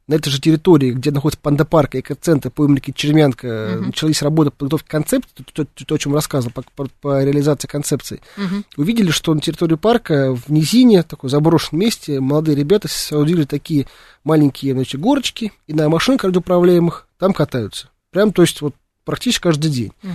на 0.08 0.14
этой 0.14 0.30
же 0.30 0.40
территории, 0.40 0.90
где 0.92 1.10
находится 1.10 1.40
панда-парк 1.40 1.94
и 1.94 2.00
экоцентр 2.00 2.50
по 2.50 2.64
имени 2.64 2.80
Черемянка, 2.94 3.46
э, 3.46 3.76
Мгм. 3.76 3.86
начались 3.88 4.22
работы 4.22 4.50
по 4.50 4.56
подготовке 4.56 4.88
концепции, 4.88 5.30
то, 5.52 5.64
то- 5.66 5.84
то, 5.84 5.94
о 5.94 5.98
чем 5.98 6.14
рассказывал, 6.14 6.52
по, 6.52 6.62
по- 6.74 6.88
по 7.00 7.22
реализации 7.22 7.68
концепции 7.68 8.20
Мгм. 8.38 8.64
увидели, 8.78 9.10
что 9.10 9.34
на 9.34 9.40
территории 9.40 9.74
парка 9.76 10.34
в 10.34 10.48
низине, 10.50 11.02
такой 11.02 11.28
заброшенном 11.30 11.80
месте, 11.82 12.20
молодые 12.20 12.56
ребята 12.56 12.88
соорудили 12.88 13.44
такие 13.44 13.86
маленькие, 14.24 14.72
значит, 14.72 15.00
горочки, 15.00 15.52
и 15.66 15.74
на 15.74 15.88
машинках 15.90 16.24
радиоуправляемых 16.30 17.06
там 17.18 17.32
катаются. 17.34 17.90
Прям, 18.10 18.32
то 18.32 18.40
есть, 18.42 18.62
вот 18.62 18.74
практически 19.04 19.42
каждый 19.42 19.70
день. 19.70 19.92
Мгм. 20.02 20.14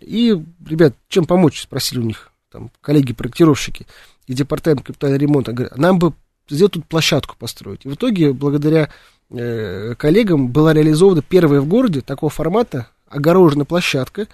И, 0.00 0.36
ребят, 0.66 0.94
чем 1.08 1.26
помочь, 1.26 1.62
спросили 1.62 2.00
у 2.00 2.02
них, 2.02 2.32
там, 2.50 2.70
коллеги-проектировщики 2.80 3.86
и 4.26 4.34
департамент 4.34 4.82
капитального 4.84 5.20
ремонта. 5.20 5.52
Говорят, 5.52 5.78
нам 5.78 5.98
бы 6.00 6.12
сделать 6.48 6.72
тут 6.72 6.86
площадку 6.86 7.36
построить. 7.38 7.84
И 7.84 7.88
в 7.88 7.94
итоге, 7.94 8.32
благодаря 8.32 8.90
э, 9.30 9.94
коллегам, 9.96 10.48
была 10.48 10.72
реализована 10.72 11.22
первая 11.22 11.60
в 11.60 11.66
городе 11.66 12.00
такого 12.00 12.30
формата 12.30 12.88
огороженная 13.08 13.64
площадка 13.64 14.26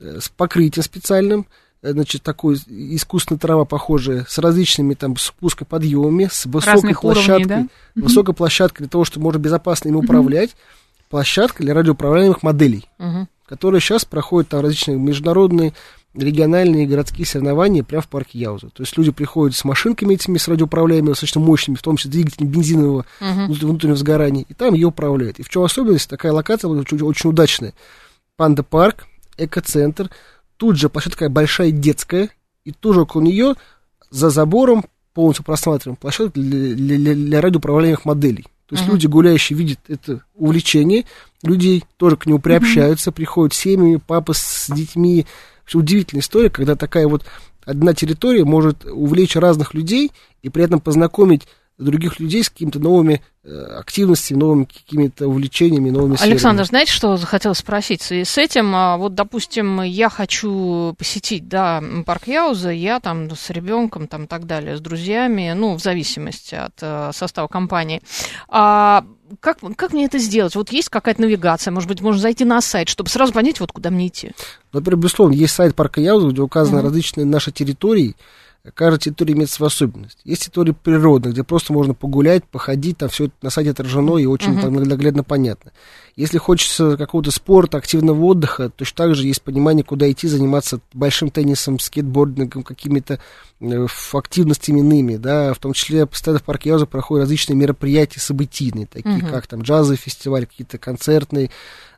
э, 0.00 0.18
с 0.20 0.28
покрытием 0.28 0.84
специальным, 0.84 1.46
э, 1.82 1.92
значит, 1.92 2.22
такой 2.22 2.56
искусственная 2.56 3.38
трава 3.38 3.64
похожая, 3.64 4.26
с 4.28 4.38
различными 4.38 4.94
там 4.94 5.16
спускоподъемами, 5.16 6.28
с 6.30 6.46
высокой 6.46 6.74
Разных 6.74 7.04
уровней, 7.04 7.22
площадкой, 7.24 7.48
да? 7.48 7.58
Мгм. 7.60 7.70
высокой 8.06 8.34
площадкой 8.34 8.78
для 8.84 8.88
того, 8.88 9.04
чтобы 9.04 9.24
можно 9.24 9.38
безопасно 9.38 9.88
ими 9.88 9.96
управлять, 9.96 10.56
площадка 11.08 11.62
для 11.62 11.74
радиоуправляемых 11.74 12.42
моделей 12.42 12.88
Мгм. 12.98 13.28
которые 13.46 13.80
сейчас 13.80 14.04
проходят 14.04 14.50
там 14.50 14.60
различные 14.60 14.98
международные, 14.98 15.72
региональные 16.18 16.86
городские 16.86 17.26
соревнования 17.26 17.82
прямо 17.84 18.02
в 18.02 18.08
парке 18.08 18.38
Яуза. 18.38 18.68
То 18.70 18.82
есть 18.82 18.96
люди 18.98 19.10
приходят 19.10 19.56
с 19.56 19.64
машинками 19.64 20.14
этими, 20.14 20.36
с 20.38 20.48
радиоуправляемыми, 20.48 21.08
достаточно 21.10 21.40
мощными, 21.40 21.76
в 21.76 21.82
том 21.82 21.96
числе 21.96 22.10
двигателем 22.10 22.48
бензинового 22.48 23.06
внут- 23.20 23.62
внутреннего 23.62 23.96
сгорания, 23.96 24.44
и 24.48 24.54
там 24.54 24.74
ее 24.74 24.88
управляют. 24.88 25.38
И 25.38 25.42
в 25.42 25.48
чем 25.48 25.62
особенность? 25.62 26.08
Такая 26.10 26.32
локация 26.32 26.68
очень, 26.68 27.00
очень 27.02 27.30
удачная. 27.30 27.72
Панда 28.36 28.62
парк, 28.62 29.06
экоцентр, 29.36 30.10
тут 30.56 30.76
же 30.76 30.88
площадка 30.88 31.16
такая 31.18 31.28
большая 31.30 31.70
детская, 31.70 32.30
и 32.64 32.72
тоже 32.72 33.02
около 33.02 33.22
нее 33.22 33.54
за 34.10 34.30
забором 34.30 34.84
полностью 35.14 35.44
просматриваем 35.44 35.96
площадку 35.96 36.40
для, 36.40 36.74
для- 36.74 37.14
для 37.14 37.40
радиоуправляемых 37.40 38.04
моделей. 38.04 38.44
То 38.66 38.74
есть 38.74 38.82
Мгм. 38.84 38.92
люди, 38.92 39.06
гуляющие, 39.06 39.58
видят 39.58 39.78
это 39.88 40.20
увлечение, 40.34 41.04
людей 41.42 41.84
тоже 41.96 42.16
к 42.16 42.26
нему 42.26 42.38
приобщаются, 42.38 43.12
приходят 43.12 43.54
с 43.54 43.58
семьями, 43.58 43.96
папы 43.96 44.34
с 44.36 44.70
детьми. 44.70 45.26
Удивительная 45.76 46.22
история, 46.22 46.50
когда 46.50 46.76
такая 46.76 47.06
вот 47.06 47.24
одна 47.64 47.92
территория 47.94 48.44
может 48.44 48.84
увлечь 48.86 49.36
разных 49.36 49.74
людей 49.74 50.12
и 50.42 50.48
при 50.48 50.64
этом 50.64 50.80
познакомить 50.80 51.46
других 51.78 52.18
людей 52.18 52.42
с 52.42 52.50
какими-то 52.50 52.80
новыми 52.80 53.22
э, 53.44 53.50
активностями, 53.78 54.38
новыми 54.38 54.64
какими-то 54.64 55.28
увлечениями, 55.28 55.90
новыми 55.90 56.20
Александр, 56.20 56.64
сферами. 56.64 56.66
знаете, 56.66 56.92
что 56.92 57.16
захотела 57.16 57.52
спросить 57.52 58.02
в 58.02 58.04
связи 58.04 58.24
с 58.24 58.36
этим? 58.36 58.74
А, 58.74 58.96
Вот, 58.96 59.14
допустим, 59.14 59.82
я 59.82 60.08
хочу 60.08 60.94
посетить, 60.98 61.48
да, 61.48 61.82
парк 62.04 62.26
Яуза, 62.26 62.70
я 62.70 62.98
там 63.00 63.30
с 63.30 63.50
ребенком, 63.50 64.08
там, 64.08 64.26
так 64.26 64.46
далее, 64.46 64.76
с 64.76 64.80
друзьями, 64.80 65.52
ну, 65.56 65.74
в 65.74 65.80
зависимости 65.80 66.56
от 66.56 66.74
э, 66.80 67.10
состава 67.14 67.46
компании. 67.46 68.02
А 68.48 69.04
как, 69.40 69.58
как 69.76 69.92
мне 69.92 70.06
это 70.06 70.18
сделать? 70.18 70.54
Вот 70.54 70.70
есть 70.70 70.88
какая-то 70.88 71.20
навигация, 71.20 71.70
может 71.70 71.88
быть, 71.88 72.00
можно 72.00 72.20
зайти 72.20 72.44
на 72.44 72.60
сайт, 72.60 72.88
чтобы 72.88 73.10
сразу 73.10 73.32
понять, 73.32 73.60
вот 73.60 73.72
куда 73.72 73.90
мне 73.90 74.08
идти. 74.08 74.32
Во-первых, 74.72 75.02
безусловно, 75.04 75.34
есть 75.34 75.54
сайт 75.54 75.74
парка 75.74 76.00
Яуза, 76.00 76.28
где 76.28 76.40
указаны 76.42 76.78
Мгм. 76.78 76.86
различные 76.86 77.26
наши 77.26 77.50
территории. 77.52 78.16
Каждая 78.74 78.98
территория 78.98 79.34
имеет 79.34 79.50
свою 79.50 79.68
особенность. 79.68 80.18
Есть 80.24 80.42
территории 80.44 80.72
природные, 80.72 81.32
где 81.32 81.44
просто 81.44 81.72
можно 81.72 81.94
погулять, 81.94 82.44
походить, 82.44 82.98
там 82.98 83.08
все 83.08 83.26
это 83.26 83.34
на 83.42 83.50
сайте 83.50 83.70
отражено 83.70 84.18
и 84.18 84.26
очень 84.26 84.52
Мгм. 84.52 84.60
там 84.60 84.74
наглядно 84.74 85.24
понятно. 85.24 85.72
Если 86.16 86.38
хочется 86.38 86.96
какого-то 86.96 87.30
спорта, 87.30 87.78
активного 87.78 88.24
отдыха, 88.24 88.70
точно 88.70 88.96
так 88.96 89.14
же 89.14 89.26
есть 89.26 89.42
понимание, 89.42 89.84
куда 89.84 90.10
идти, 90.10 90.26
заниматься 90.28 90.80
большим 90.92 91.30
теннисом, 91.30 91.78
скейтбордингом, 91.78 92.62
какими-то 92.62 93.20
э, 93.60 93.86
активностями 94.12 94.80
иными, 94.80 95.16
да, 95.16 95.54
в 95.54 95.58
том 95.58 95.72
числе 95.72 96.06
постоянно 96.06 96.40
в 96.40 96.44
парке 96.44 96.70
Яуза 96.70 96.86
проходят 96.86 97.24
различные 97.24 97.56
мероприятия 97.56 98.20
событийные, 98.20 98.86
такие 98.86 99.16
Мгм. 99.18 99.28
как 99.30 99.46
там 99.46 99.62
джазовый 99.62 99.96
фестиваль, 99.96 100.46
какие-то 100.46 100.78
концертные. 100.78 101.50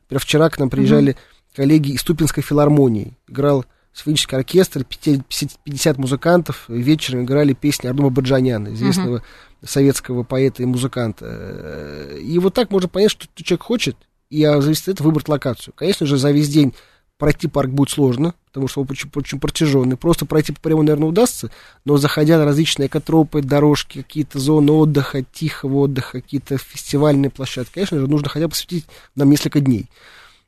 Например, 0.04 0.20
вчера 0.20 0.50
к 0.50 0.58
нам 0.58 0.70
приезжали 0.70 1.16
коллеги 1.54 1.92
из 1.92 2.02
Тупинской 2.02 2.42
филармонии. 2.42 3.16
Играл 3.28 3.64
симфонический 3.92 4.36
оркестр, 4.36 4.84
50, 4.84 5.58
50 5.64 5.98
музыкантов. 5.98 6.64
Вечером 6.68 7.24
играли 7.24 7.52
песни 7.52 7.88
Ардума 7.88 8.10
Баджаняна, 8.10 8.72
известного 8.74 9.22
советского 9.64 10.22
поэта 10.22 10.62
и 10.62 10.66
музыканта. 10.66 12.16
И 12.20 12.38
вот 12.38 12.54
так 12.54 12.70
можно 12.70 12.88
понять, 12.88 13.10
что 13.10 13.26
человек 13.34 13.62
хочет, 13.62 13.96
и 14.30 14.42
а, 14.44 14.60
зависит 14.60 14.88
от 14.88 14.94
этого 14.94 15.08
выбрать 15.08 15.28
локацию. 15.28 15.74
Конечно 15.76 16.06
же, 16.06 16.16
за 16.16 16.30
весь 16.30 16.48
день 16.48 16.72
пройти 17.18 17.48
парк 17.48 17.70
будет 17.70 17.90
сложно, 17.90 18.34
потому 18.46 18.66
что 18.66 18.80
он 18.80 18.88
очень, 18.90 19.10
очень 19.14 19.38
протяженный. 19.38 19.96
Просто 19.96 20.24
пройти 20.24 20.52
по 20.52 20.60
прямому, 20.60 20.84
наверное, 20.84 21.08
удастся, 21.08 21.50
но 21.84 21.98
заходя 21.98 22.38
на 22.38 22.44
различные 22.46 22.88
экотропы, 22.88 23.42
дорожки, 23.42 24.02
какие-то 24.02 24.38
зоны 24.38 24.72
отдыха, 24.72 25.22
тихого 25.22 25.80
отдыха, 25.80 26.20
какие-то 26.20 26.56
фестивальные 26.56 27.30
площадки, 27.30 27.74
конечно 27.74 27.98
же, 27.98 28.08
нужно 28.08 28.28
хотя 28.28 28.46
бы 28.46 28.50
посвятить 28.50 28.86
нам 29.14 29.30
несколько 29.30 29.60
дней. 29.60 29.86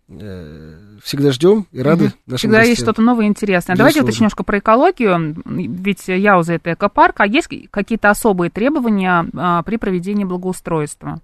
Э, 0.09 0.79
Всегда 1.03 1.33
ждем 1.33 1.67
и 1.73 1.81
рады 1.81 2.05
Мгм. 2.05 2.13
нашим 2.27 2.39
Всегда 2.39 2.59
есть 2.61 2.71
гостям. 2.81 2.85
что-то 2.87 3.03
новое 3.03 3.25
и 3.25 3.29
интересное. 3.29 3.77
Давайте 3.77 4.01
вот 4.01 4.09
Безусловно. 4.09 4.11
еще 4.15 4.21
немножко 4.21 4.43
про 4.45 4.59
экологию. 4.59 5.43
Ведь 5.47 6.09
Яуза 6.09 6.55
это 6.55 6.75
экопарк, 6.75 7.21
а 7.21 7.27
есть 7.27 7.49
какие-то 7.71 8.11
особые 8.11 8.51
требования 8.51 9.27
а, 9.35 9.63
при 9.63 9.77
проведении 9.77 10.25
благоустройства? 10.25 11.21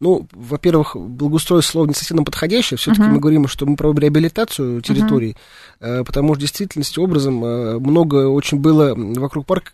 Ну, 0.00 0.26
во-первых, 0.32 0.96
благоустройство 0.96 1.72
слово 1.72 1.86
не 1.88 1.94
совсем 1.94 2.24
подходящее. 2.24 2.78
Все-таки 2.78 3.02
Мгм. 3.02 3.14
мы 3.14 3.20
говорим, 3.20 3.48
что 3.48 3.66
мы 3.66 3.76
проводим 3.76 4.02
реабилитацию 4.02 4.80
территорий, 4.80 5.36
э, 5.80 6.04
потому 6.04 6.28
что 6.28 6.38
в 6.38 6.40
действительности 6.40 6.98
образом 6.98 7.44
э, 7.44 7.78
много 7.78 8.28
очень 8.28 8.58
было 8.58 8.94
вокруг 8.96 9.46
парка 9.46 9.72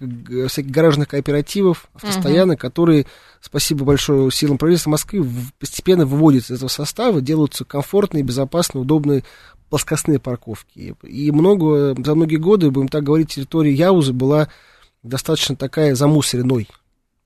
всяких 0.48 0.70
гаражных 0.70 1.09
кооперативов, 1.09 1.88
автостоянок, 1.94 2.61
которые, 2.61 3.07
спасибо 3.40 3.85
большое 3.85 4.31
силам 4.31 4.59
правительства 4.59 4.90
Москвы, 4.90 5.26
постепенно 5.59 6.07
выводятся 6.07 6.55
из 6.55 6.59
этого 6.59 6.68
состава, 6.68 7.20
делаются 7.20 7.64
комфортные, 7.64 8.22
безопасные, 8.22 8.83
удобные 8.83 9.24
плоскостные 9.70 10.18
парковки. 10.18 10.94
И 11.02 11.31
много, 11.31 11.94
за 11.96 12.14
многие 12.14 12.37
годы, 12.37 12.70
будем 12.70 12.88
так 12.88 13.05
говорить, 13.05 13.31
территория 13.31 13.72
Яузы 13.72 14.12
была 14.12 14.48
достаточно 15.02 15.57
такая 15.57 15.94
замусоренной. 15.94 16.68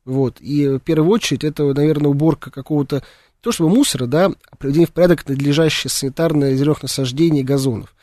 Вот. 0.07 0.37
И 0.41 0.67
в 0.69 0.79
первую 0.79 1.11
очередь 1.11 1.45
это, 1.45 1.65
наверное, 1.75 2.11
уборка 2.11 2.51
какого-то, 2.51 2.97
не 2.97 3.03
то 3.43 3.53
чтобы 3.53 3.69
мусора, 3.71 4.07
да, 4.07 4.31
а 4.51 4.57
приведение 4.57 4.87
в 4.87 4.93
порядок 4.93 5.29
надлежащее 5.29 5.91
санитарное 5.91 6.55
зеленых 6.57 6.83
насаждений 6.83 7.41
и 7.41 7.45
газонов. 7.45 7.95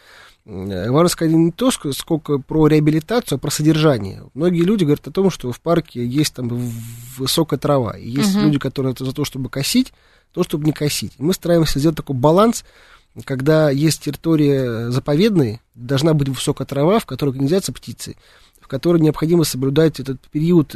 Э, 0.46 0.92
Важно 0.92 1.08
сказать 1.10 1.34
не 1.34 1.52
то, 1.52 1.70
ск- 1.70 1.94
сколько 1.94 2.38
про 2.38 2.68
реабилитацию, 2.68 3.38
а 3.38 3.40
про 3.40 3.50
содержание. 3.50 4.24
Многие 4.34 4.62
люди 4.64 4.84
говорят 4.84 5.08
о 5.08 5.12
том, 5.12 5.32
что 5.32 5.52
в 5.52 5.60
парке 5.62 6.06
есть 6.06 6.36
там 6.36 6.50
высокая 7.18 7.58
трава. 7.60 7.98
И 7.98 8.08
есть 8.10 8.36
Мгм. 8.36 8.46
люди, 8.46 8.60
которые 8.60 8.94
за 8.98 9.14
то, 9.14 9.24
чтобы 9.26 9.50
косить, 9.50 9.94
то, 10.34 10.44
чтобы 10.44 10.66
не 10.66 10.74
косить. 10.74 11.14
И 11.18 11.24
мы 11.24 11.34
стараемся 11.34 11.80
сделать 11.80 11.98
такой 11.98 12.16
баланс, 12.16 12.66
когда 13.26 13.70
есть 13.70 14.02
территория 14.04 14.90
заповедная, 14.92 15.62
должна 15.76 16.14
быть 16.14 16.30
высокая 16.30 16.66
трава, 16.66 17.00
в 17.00 17.06
которой 17.06 17.34
гнездятся 17.34 17.72
птицы, 17.72 18.16
в 18.60 18.68
которой 18.68 19.00
необходимо 19.02 19.44
соблюдать 19.44 20.00
этот 20.00 20.20
период 20.30 20.76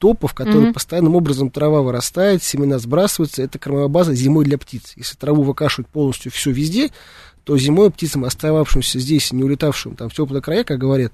топов, 0.00 0.32
в 0.32 0.34
которых 0.34 0.72
постоянным 0.72 1.14
образом 1.14 1.50
трава 1.50 1.82
вырастает, 1.82 2.42
семена 2.42 2.78
сбрасываются. 2.78 3.42
Это 3.42 3.58
кормовая 3.58 3.88
база 3.88 4.14
зимой 4.14 4.46
для 4.46 4.56
птиц. 4.56 4.94
Если 4.96 5.14
траву 5.16 5.42
выкашивают 5.42 5.88
полностью 5.88 6.32
все 6.32 6.50
везде, 6.50 6.90
то 7.44 7.56
зимой 7.58 7.90
птицам, 7.90 8.24
остававшимся 8.24 8.98
здесь, 8.98 9.30
не 9.30 9.44
улетавшим 9.44 9.96
там 9.96 10.08
в 10.08 10.14
теплые 10.14 10.40
края, 10.42 10.64
как 10.64 10.78
говорят, 10.78 11.12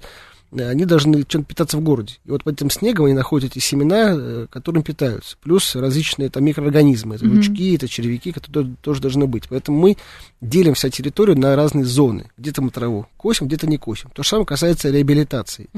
они 0.51 0.85
должны 0.85 1.23
чем-то 1.23 1.47
питаться 1.47 1.77
в 1.77 1.81
городе. 1.81 2.15
И 2.25 2.31
вот 2.31 2.43
под 2.43 2.55
этим 2.55 2.69
снегом 2.69 3.05
они 3.05 3.13
находят 3.13 3.51
эти 3.51 3.59
семена, 3.59 4.13
э, 4.15 4.47
которым 4.49 4.81
питаются. 4.83 5.35
Плюс 5.41 5.75
различные 5.75 6.29
там 6.29 6.45
микроорганизмы. 6.45 7.15
Это 7.15 7.25
жучки, 7.25 7.75
это 7.75 7.87
червяки, 7.87 8.31
которые 8.31 8.75
тоже 8.81 9.01
должны 9.01 9.27
быть. 9.27 9.43
Поэтому 9.49 9.77
мы 9.79 9.97
делим 10.39 10.73
вся 10.73 10.89
территорию 10.89 11.37
на 11.37 11.55
разные 11.55 11.83
зоны. 11.85 12.29
Где-то 12.37 12.61
мы 12.61 12.69
траву 12.71 13.07
косим, 13.17 13.47
где-то 13.47 13.67
не 13.67 13.77
косим. 13.77 14.09
То 14.13 14.23
же 14.23 14.29
самое 14.29 14.45
касается 14.45 14.89
реабилитации. 14.89 15.69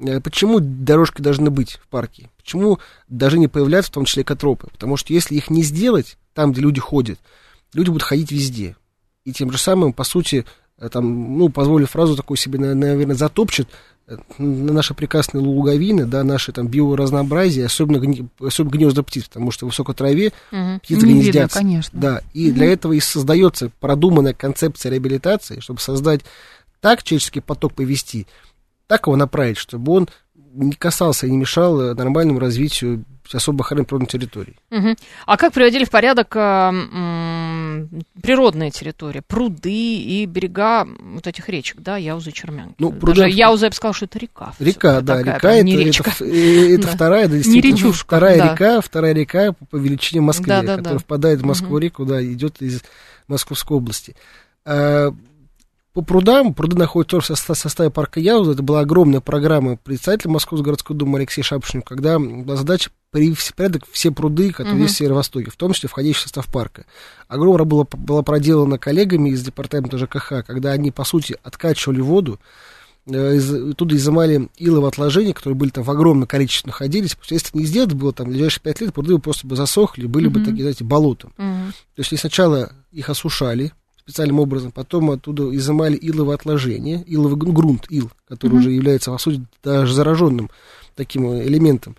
Э, 0.00 0.20
Почему 0.20 0.58
дорожки 0.60 1.22
должны 1.22 1.50
быть 1.50 1.72
в 1.74 1.86
парке? 1.88 2.28
Почему 2.36 2.78
должны 3.08 3.38
не 3.38 3.48
появляться, 3.48 3.90
в 3.90 3.94
том 3.94 4.04
числе 4.04 4.22
экотропы? 4.24 4.68
Потому 4.72 4.96
что 4.96 5.12
если 5.12 5.36
их 5.36 5.48
не 5.50 5.62
сделать, 5.62 6.16
там, 6.34 6.52
где 6.52 6.60
люди 6.60 6.80
ходят, 6.80 7.18
люди 7.72 7.88
будут 7.88 8.02
ходить 8.02 8.32
везде. 8.32 8.74
И 9.24 9.32
тем 9.32 9.52
же 9.52 9.58
самым, 9.58 9.92
по 9.92 10.02
сути, 10.04 10.44
э, 10.78 10.88
там, 10.88 11.36
ну, 11.38 11.48
позволю 11.50 11.86
фразу 11.86 12.16
такую 12.16 12.36
себе, 12.36 12.58
на- 12.58 12.74
наверное, 12.74 13.14
затопчет 13.16 13.68
э, 13.68 13.72
наши 14.38 14.94
прекрасные 14.94 15.42
луговины, 15.42 16.06
да, 16.06 16.24
наши 16.24 16.52
там 16.52 16.66
биоразнообразие, 16.68 17.66
особенно, 17.66 17.98
гни- 17.98 18.26
особенно 18.40 18.70
гнезда 18.72 19.02
птиц, 19.02 19.24
потому 19.24 19.50
что 19.50 19.66
в 19.66 19.70
высокой 19.70 19.94
траве 19.94 20.32
птицы 20.82 21.06
Не 21.06 21.12
видно, 21.12 21.22
гнездятся. 21.22 21.58
конечно. 21.58 22.00
Да, 22.00 22.22
и 22.32 22.50
для 22.50 22.72
этого 22.72 22.94
и 22.94 23.00
создается 23.00 23.70
продуманная 23.80 24.32
концепция 24.34 24.90
реабилитации, 24.90 25.60
чтобы 25.60 25.80
создать 25.80 26.22
так 26.80 27.02
человеческий 27.02 27.40
поток 27.40 27.74
повести, 27.74 28.26
так 28.86 29.06
его 29.06 29.16
направить, 29.16 29.58
чтобы 29.58 29.92
он 29.92 30.08
не 30.54 30.72
касался 30.72 31.26
и 31.26 31.30
не 31.30 31.36
мешал 31.36 31.80
э, 31.80 31.94
нормальному 31.94 32.38
развитию 32.40 33.04
особо 33.32 33.62
охраняемой 33.62 33.86
природной 33.86 34.08
территории. 34.08 34.56
Мгм. 34.70 34.96
А 35.26 35.36
как 35.36 35.52
приводили 35.52 35.84
в 35.84 35.90
порядок 35.90 36.34
э, 36.34 36.38
м, 36.40 37.88
природные 38.22 38.70
территории, 38.70 39.20
пруды 39.26 39.70
и 39.70 40.24
берега 40.24 40.86
вот 41.14 41.26
этих 41.26 41.48
речек, 41.50 41.80
да, 41.80 41.96
Яузы 41.98 42.30
и 42.30 42.32
Чермянки? 42.32 42.74
Ну, 42.78 42.90
Даже 42.90 43.00
пруда- 43.22 43.26
Яуза, 43.28 43.66
я 43.66 43.70
бы 43.70 43.76
сказала, 43.76 43.94
что 43.94 44.06
это 44.06 44.18
река. 44.18 44.54
Река, 44.58 45.00
да, 45.02 45.18
такая, 45.18 45.34
река, 45.36 45.52
это, 45.52 45.64
не 45.64 45.74
это 45.74 45.82
речка. 45.84 46.10
ф- 46.10 46.22
э, 46.22 46.74
это 46.74 46.86
Да. 46.86 46.92
вторая, 46.94 47.28
да, 47.28 47.36
действительно, 47.36 47.74
речушка, 47.76 48.06
вторая 48.06 48.38
да. 48.38 48.52
река, 48.52 48.80
вторая 48.80 49.12
река 49.12 49.52
по, 49.70 49.76
величине 49.76 50.22
Москвы, 50.22 50.46
Да, 50.46 50.62
да, 50.62 50.76
которая 50.76 50.94
да. 50.94 50.98
впадает 50.98 51.40
в 51.42 51.44
Москву-реку, 51.44 52.04
да, 52.06 52.24
идет 52.24 52.62
из 52.62 52.82
Московской 53.26 53.76
области. 53.76 54.16
А, 54.64 55.12
по 55.98 56.04
прудам, 56.04 56.54
пруды 56.54 56.76
находятся 56.76 57.16
тоже 57.16 57.24
в 57.24 57.26
состав- 57.36 57.58
составе 57.58 57.90
парка 57.90 58.20
Яуза, 58.20 58.52
это 58.52 58.62
была 58.62 58.80
огромная 58.80 59.20
программа 59.20 59.76
председателя 59.76 60.30
Московской 60.30 60.64
городской 60.64 60.96
думы 60.96 61.18
Алексея 61.18 61.42
Шапшина, 61.42 61.82
когда 61.82 62.20
была 62.20 62.54
задача 62.54 62.90
привести 63.10 63.52
в 63.52 63.56
порядок 63.56 63.82
все 63.90 64.12
пруды, 64.12 64.52
которые 64.52 64.74
Мгм. 64.74 64.82
есть 64.84 64.94
в 64.94 64.98
Северо-Востоке, 64.98 65.50
в 65.50 65.56
том 65.56 65.72
числе 65.72 65.88
входящие 65.88 66.20
в 66.20 66.22
состав 66.22 66.46
парка. 66.46 66.84
Огромная 67.26 67.64
была, 67.64 67.84
была 67.90 68.22
проделана 68.22 68.78
коллегами 68.78 69.30
из 69.30 69.42
департамента 69.42 69.98
ЖКХ, 69.98 70.44
когда 70.46 70.70
они, 70.70 70.92
по 70.92 71.02
сути, 71.02 71.36
откачивали 71.42 72.00
воду, 72.00 72.38
э, 73.06 73.34
из, 73.34 73.52
оттуда 73.52 73.96
изымали 73.96 74.50
иловые 74.56 74.90
отложения, 74.90 75.34
которые 75.34 75.56
были 75.56 75.70
там 75.70 75.82
в 75.82 75.90
огромном 75.90 76.28
количестве 76.28 76.68
находились. 76.68 77.16
Потому 77.16 77.24
что 77.24 77.34
если 77.34 77.58
не 77.58 77.64
сделать 77.64 77.94
было 77.94 78.12
там 78.12 78.26
в 78.26 78.30
ближайшие 78.30 78.62
пять 78.62 78.80
лет, 78.80 78.94
пруды 78.94 79.14
бы 79.16 79.18
просто 79.20 79.48
бы 79.48 79.56
засохли, 79.56 80.06
были 80.06 80.28
бы 80.28 80.38
Мгм. 80.38 80.44
такие, 80.50 80.62
знаете, 80.62 80.84
болотом. 80.84 81.32
Мгм. 81.38 81.72
То 81.96 82.00
есть 82.00 82.12
они 82.12 82.18
сначала 82.20 82.70
их 82.92 83.08
осушали 83.10 83.72
специальным 84.08 84.40
образом, 84.40 84.72
потом 84.72 85.10
оттуда 85.10 85.54
изымали 85.54 85.98
иловые 86.00 86.36
отложения, 86.36 87.04
иловый 87.06 87.36
г- 87.36 87.52
грунт, 87.52 87.84
ил, 87.90 88.10
который 88.26 88.52
Мгм. 88.52 88.58
уже 88.60 88.70
является, 88.70 89.10
по 89.10 89.18
сути, 89.18 89.44
даже 89.62 89.92
зараженным 89.92 90.50
таким 90.96 91.30
э, 91.30 91.46
элементом. 91.46 91.94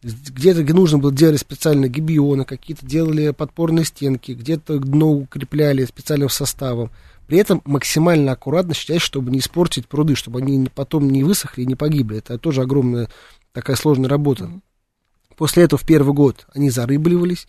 Где-то 0.00 0.62
где 0.62 0.72
нужно 0.72 0.98
было 0.98 1.10
делали 1.12 1.36
специально 1.36 1.88
гибионы, 1.88 2.44
какие-то 2.44 2.86
делали 2.86 3.30
подпорные 3.30 3.84
стенки, 3.84 4.30
где-то 4.30 4.78
дно 4.78 5.10
укрепляли 5.10 5.84
специальным 5.84 6.28
составом. 6.28 6.92
При 7.26 7.38
этом 7.38 7.60
максимально 7.64 8.30
аккуратно 8.32 8.72
считать, 8.74 9.00
чтобы 9.00 9.32
не 9.32 9.40
испортить 9.40 9.88
пруды, 9.88 10.14
чтобы 10.14 10.38
они 10.38 10.68
потом 10.72 11.10
не 11.10 11.24
высохли 11.24 11.62
и 11.62 11.66
не 11.66 11.74
погибли. 11.74 12.18
Это 12.18 12.38
тоже 12.38 12.62
огромная 12.62 13.08
такая 13.52 13.74
сложная 13.74 14.08
работа. 14.08 14.48
После 15.36 15.64
этого 15.64 15.80
в 15.80 15.84
первый 15.84 16.14
год 16.14 16.46
они 16.54 16.70
зарыбливались, 16.70 17.48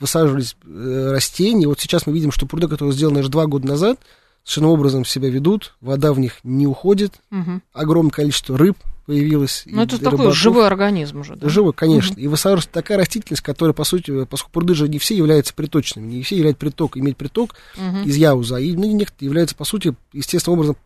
высаживались 0.00 0.56
э, 0.64 1.10
растения. 1.12 1.66
Вот 1.68 1.80
сейчас 1.80 2.06
мы 2.06 2.12
видим, 2.12 2.32
что 2.32 2.46
пруды, 2.46 2.68
которые 2.68 2.92
сделаны 2.94 3.18
аж 3.20 3.28
два 3.28 3.46
года 3.46 3.66
назад, 3.66 3.98
совершенно 4.42 4.68
образом 4.68 5.04
себя 5.04 5.30
ведут, 5.30 5.74
вода 5.80 6.12
в 6.12 6.18
них 6.18 6.38
не 6.42 6.66
уходит, 6.66 7.14
Мгм. 7.30 7.62
огромное 7.72 8.10
количество 8.10 8.58
рыб 8.58 8.76
появилось. 9.06 9.64
Ну, 9.66 9.82
это 9.82 9.98
такой 9.98 10.12
рыбаков. 10.12 10.36
живой 10.36 10.66
организм 10.66 11.20
уже, 11.20 11.36
да? 11.36 11.48
Живой, 11.48 11.72
конечно. 11.74 12.18
И 12.18 12.26
высаживается 12.26 12.70
такая 12.70 12.98
растительность, 12.98 13.42
которая, 13.42 13.74
по 13.74 13.84
сути, 13.84 14.24
поскольку 14.24 14.52
пруды 14.52 14.74
же 14.74 14.88
не 14.88 14.98
все 14.98 15.14
являются 15.16 15.54
приточными, 15.54 16.06
не 16.06 16.22
все 16.22 16.36
являются 16.36 16.60
приток, 16.60 16.96
иметь 16.96 17.16
приток 17.16 17.54
Мгм. 17.76 18.04
из 18.04 18.16
яуза, 18.16 18.56
и 18.56 18.74
ну, 18.74 18.90
некоторые 18.92 19.26
являются, 19.28 19.56
по 19.56 19.64
сути, 19.64 19.94
естественным 20.12 20.58
образом 20.58 20.76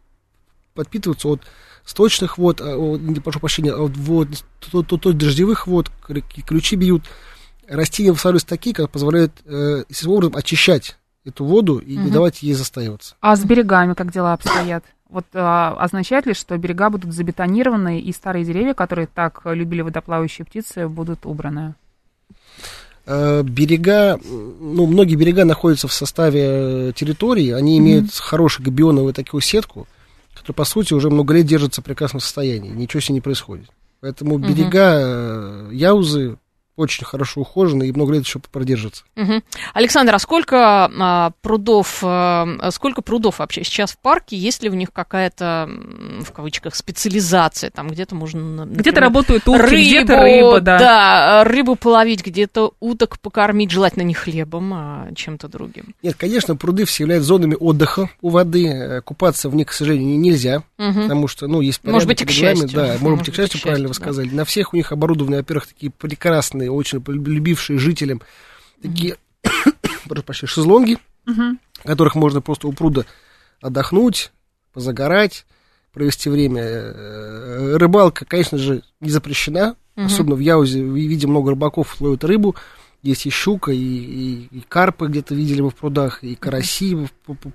подпитываются 0.74 1.28
от 1.28 1.40
сточных 1.84 2.38
вод, 2.38 2.60
а, 2.60 2.76
о, 2.76 2.96
не 2.96 3.14
прошу 3.20 3.40
прощения, 3.40 3.72
от 3.72 3.96
вод, 3.96 4.28
то, 4.70 4.82
то, 4.82 4.96
то 4.98 5.12
дождевых 5.12 5.66
вод, 5.66 5.90
ключи 6.46 6.76
бьют. 6.76 7.02
Растения 7.68 8.12
высаживаются 8.12 8.48
такие, 8.48 8.74
которые 8.74 8.90
позволяют 8.90 9.32
э, 9.44 9.84
образом 10.06 10.36
очищать 10.36 10.96
эту 11.24 11.44
воду 11.44 11.78
и 11.78 11.96
не 11.96 12.04
Мгм. 12.04 12.12
давать 12.12 12.42
ей 12.42 12.54
застаиваться. 12.54 13.14
А 13.20 13.36
с 13.36 13.44
берегами 13.44 13.94
как 13.94 14.12
дела 14.12 14.32
обстоят? 14.32 14.84
Вот 15.08 15.24
а, 15.34 15.76
означает 15.78 16.26
ли, 16.26 16.34
что 16.34 16.56
берега 16.58 16.90
будут 16.90 17.14
забетонированы 17.14 18.00
и 18.00 18.12
старые 18.12 18.44
деревья, 18.44 18.74
которые 18.74 19.06
так 19.06 19.40
любили 19.44 19.80
водоплавающие 19.80 20.44
птицы, 20.44 20.86
будут 20.86 21.24
убраны? 21.24 21.74
Э, 23.06 23.42
берега, 23.42 24.18
ну, 24.22 24.86
многие 24.86 25.14
берега 25.14 25.46
находятся 25.46 25.88
в 25.88 25.94
составе 25.94 26.92
территории, 26.94 27.52
они 27.52 27.78
имеют 27.78 28.12
хорошую 28.14 28.66
габионовую 28.66 29.14
такую 29.14 29.40
сетку, 29.40 29.86
которая, 30.34 30.54
по 30.54 30.64
сути, 30.64 30.92
уже 30.92 31.08
много 31.08 31.32
лет 31.32 31.46
держится 31.46 31.80
в 31.80 31.84
прекрасном 31.84 32.20
состоянии, 32.20 32.70
ничего 32.70 33.00
с 33.00 33.08
ней 33.08 33.14
не 33.14 33.20
происходит. 33.22 33.70
Поэтому 34.00 34.36
Мгм. 34.36 34.46
берега 34.46 34.92
э, 35.00 35.70
Яузы 35.72 36.36
очень 36.78 37.04
хорошо 37.04 37.40
ухожены 37.40 37.88
и 37.88 37.92
много 37.92 38.14
лет 38.14 38.24
еще 38.24 38.38
продержатся. 38.38 39.02
Мгм. 39.16 39.42
Александр, 39.74 40.14
а 40.14 40.18
сколько 40.18 40.84
а, 40.98 41.32
прудов, 41.42 41.98
а, 42.02 42.70
сколько 42.70 43.02
прудов 43.02 43.40
вообще 43.40 43.64
сейчас 43.64 43.92
в 43.92 43.98
парке? 43.98 44.36
Есть 44.36 44.62
ли 44.62 44.68
в 44.68 44.74
них 44.74 44.92
какая-то, 44.92 45.68
в 46.20 46.32
кавычках, 46.32 46.74
специализация? 46.74 47.70
Там 47.70 47.88
где-то 47.88 48.14
можно, 48.14 48.40
на- 48.40 48.64
Где-то 48.64 48.76
например, 48.90 49.02
работают 49.02 49.48
утки, 49.48 49.60
рыбу, 49.60 49.76
где-то 49.76 50.22
рыба, 50.22 50.60
да. 50.60 50.78
да, 50.78 51.44
рыбу 51.44 51.74
половить, 51.74 52.24
где-то 52.24 52.72
уток 52.80 53.18
покормить, 53.18 53.70
желательно 53.70 54.02
не 54.04 54.14
хлебом, 54.14 54.72
а 54.74 55.08
чем-то 55.14 55.48
другим. 55.48 55.94
Нет, 56.02 56.14
конечно, 56.16 56.54
пруды 56.56 56.84
все 56.84 57.02
являются 57.04 57.28
зонами 57.28 57.56
отдыха 57.58 58.08
у 58.22 58.28
воды, 58.30 58.68
э, 58.68 59.00
купаться 59.02 59.48
в 59.48 59.54
них, 59.54 59.66
к 59.68 59.72
сожалению, 59.72 60.18
нельзя, 60.18 60.62
Мгм. 60.78 61.02
потому 61.02 61.26
что, 61.28 61.48
ну, 61.48 61.60
есть 61.60 61.80
Может 61.82 62.06
быть, 62.06 62.22
и 62.22 62.24
к 62.24 62.30
счастью. 62.30 62.68
Да, 62.72 62.82
может, 62.82 63.00
Может 63.02 63.18
быть, 63.18 63.28
и 63.28 63.32
к 63.32 63.34
счастью, 63.34 63.60
правильно 63.62 63.88
вы 63.88 63.94
счастью, 63.94 64.04
да. 64.06 64.12
сказали. 64.12 64.28
На 64.34 64.44
всех 64.44 64.72
у 64.72 64.76
них 64.76 64.92
оборудованы, 64.92 65.38
во-первых, 65.38 65.66
такие 65.66 65.90
прекрасные, 65.90 66.67
очень 66.70 67.02
любившие 67.06 67.78
жителям, 67.78 68.20
такие, 68.82 69.16
прошу 70.08 70.22
прощения, 70.22 70.48
шезлонги, 70.50 70.98
в 71.82 71.86
которых 71.86 72.14
можно 72.14 72.40
просто 72.40 72.68
у 72.68 72.72
пруда 72.72 73.04
отдохнуть, 73.60 74.32
позагорать, 74.72 75.44
провести 75.92 76.30
время. 76.30 76.62
Э, 76.62 77.76
Рыбалка, 77.76 78.24
конечно 78.24 78.56
же, 78.58 78.82
не 79.00 79.10
запрещена, 79.10 79.76
особенно 79.96 80.36
в 80.36 80.40
Яузе, 80.40 80.80
видим, 80.82 81.30
много 81.30 81.50
рыбаков 81.50 82.00
ловят 82.00 82.22
рыбу, 82.24 82.54
есть 83.02 83.26
и 83.26 83.30
щука, 83.30 83.72
и, 83.72 83.76
и- 83.76 84.48
и 84.50 84.60
карпы 84.68 85.06
где-то 85.08 85.34
видели 85.34 85.60
мы 85.60 85.70
в 85.70 85.74
прудах, 85.74 86.22
и 86.24 86.34
караси 86.34 86.96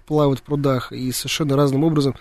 плавают 0.05 0.39
в 0.39 0.43
прудах, 0.43 0.91
и 0.91 1.11
совершенно 1.11 1.55
разным 1.55 1.83
образом 1.83 2.15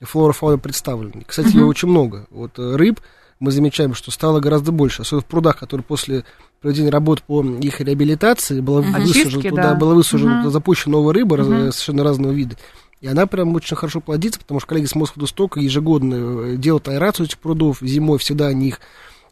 флора 0.00 0.32
фауна 0.32 0.58
представлены. 0.58 1.24
Кстати, 1.26 1.54
ее 1.56 1.64
очень 1.66 1.88
много. 1.88 2.26
Вот 2.30 2.58
э, 2.58 2.76
рыб 2.76 3.00
мы 3.40 3.50
замечаем, 3.50 3.94
что 3.94 4.10
стало 4.10 4.38
гораздо 4.38 4.70
больше, 4.70 5.02
особенно 5.02 5.22
в 5.22 5.26
прудах, 5.26 5.58
которые 5.58 5.82
после 5.82 6.24
проведения 6.60 6.90
работ 6.90 7.22
по 7.22 7.42
их 7.42 7.80
реабилитации 7.80 8.60
была 8.60 8.82
Мгм. 8.82 8.92
высажена, 9.02 9.28
Очистки, 9.28 9.48
туда 9.48 9.62
да. 9.62 9.74
была 9.74 9.94
высажена, 9.94 10.40
Мгм. 10.42 10.50
запущена 10.50 10.92
новая 10.92 11.14
рыба 11.14 11.38
Мгм. 11.38 11.72
совершенно 11.72 12.04
разного 12.04 12.32
вида. 12.32 12.56
И 13.00 13.06
она 13.08 13.26
прям 13.26 13.54
очень 13.54 13.76
хорошо 13.76 14.00
плодится, 14.00 14.38
потому 14.38 14.60
что 14.60 14.68
коллеги 14.68 14.84
с 14.84 14.94
Мосводостока 14.94 15.58
ежегодно 15.58 16.14
э, 16.52 16.56
делают 16.56 16.86
аэрацию 16.88 17.26
этих 17.26 17.38
прудов, 17.38 17.78
зимой 17.80 18.18
всегда 18.18 18.48
они 18.48 18.68
их 18.68 18.80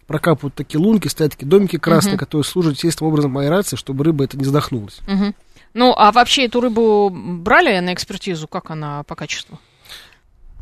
прокапывают 0.06 0.54
такие 0.54 0.80
лунки, 0.80 1.06
стоят 1.08 1.32
такие 1.32 1.46
домики 1.46 1.76
красные, 1.76 2.12
Мгм. 2.14 2.20
которые 2.20 2.44
служат 2.46 2.76
естественным 2.76 3.12
образом 3.12 3.36
аэрации, 3.36 3.76
чтобы 3.76 4.04
рыба 4.04 4.24
это 4.24 4.38
не 4.38 4.44
задохнулась. 4.44 5.00
Мгм. 5.06 5.34
Ну, 5.74 5.92
а 5.94 6.12
вообще 6.12 6.46
эту 6.46 6.62
рыбу 6.62 7.10
брали 7.10 7.78
на 7.80 7.92
экспертизу? 7.92 8.48
Как 8.48 8.70
она 8.70 9.02
по 9.02 9.14
качеству? 9.14 9.58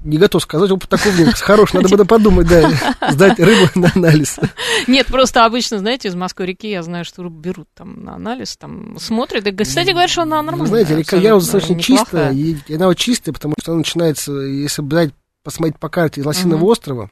Не 0.07 0.19
готов 0.19 0.41
сказать, 0.41 0.71
опыт 0.71 0.93
меня 0.93 1.33
хороший, 1.33 1.77
надо 1.77 1.89
было 1.89 2.05
подумать, 2.05 2.47
да, 2.47 2.71
сдать 3.11 3.41
рыбу 3.41 3.69
на 3.75 3.91
анализ. 3.95 4.39
Нет, 4.87 5.09
просто 5.09 5.45
обычно, 5.45 5.79
знаете, 5.79 6.09
из 6.09 6.15
Москвы-реки 6.15 6.71
я 6.71 6.85
знаю, 6.85 7.05
что 7.05 7.25
рыбу 7.25 7.41
берут 7.41 7.69
там 7.75 8.05
на 8.05 8.15
анализ, 8.15 8.57
там 8.57 8.97
смотрят. 9.01 9.47
И, 9.47 9.53
кстати, 9.53 9.91
говорят, 9.91 10.11
что 10.11 10.23
она 10.23 10.37
нормальная. 10.43 10.61
Вы 10.61 10.69
знаете, 10.69 10.97
река 10.97 11.17
Яуза 11.17 11.53
достаточно 11.53 11.83
чистая, 11.83 12.33
и 12.33 12.75
она 12.75 12.87
вот 12.87 12.97
чистая, 12.97 13.33
потому 13.33 13.55
что 13.61 13.73
она 13.73 13.79
начинается, 13.79 14.33
если 14.33 14.83
брать, 14.83 15.11
посмотреть 15.43 15.79
по 15.79 15.89
карте 15.89 16.21
из 16.21 16.27
Лосиного 16.27 16.65
острова, 16.65 17.11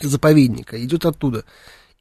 заповедника, 0.00 0.82
идет 0.82 1.04
оттуда. 1.04 1.44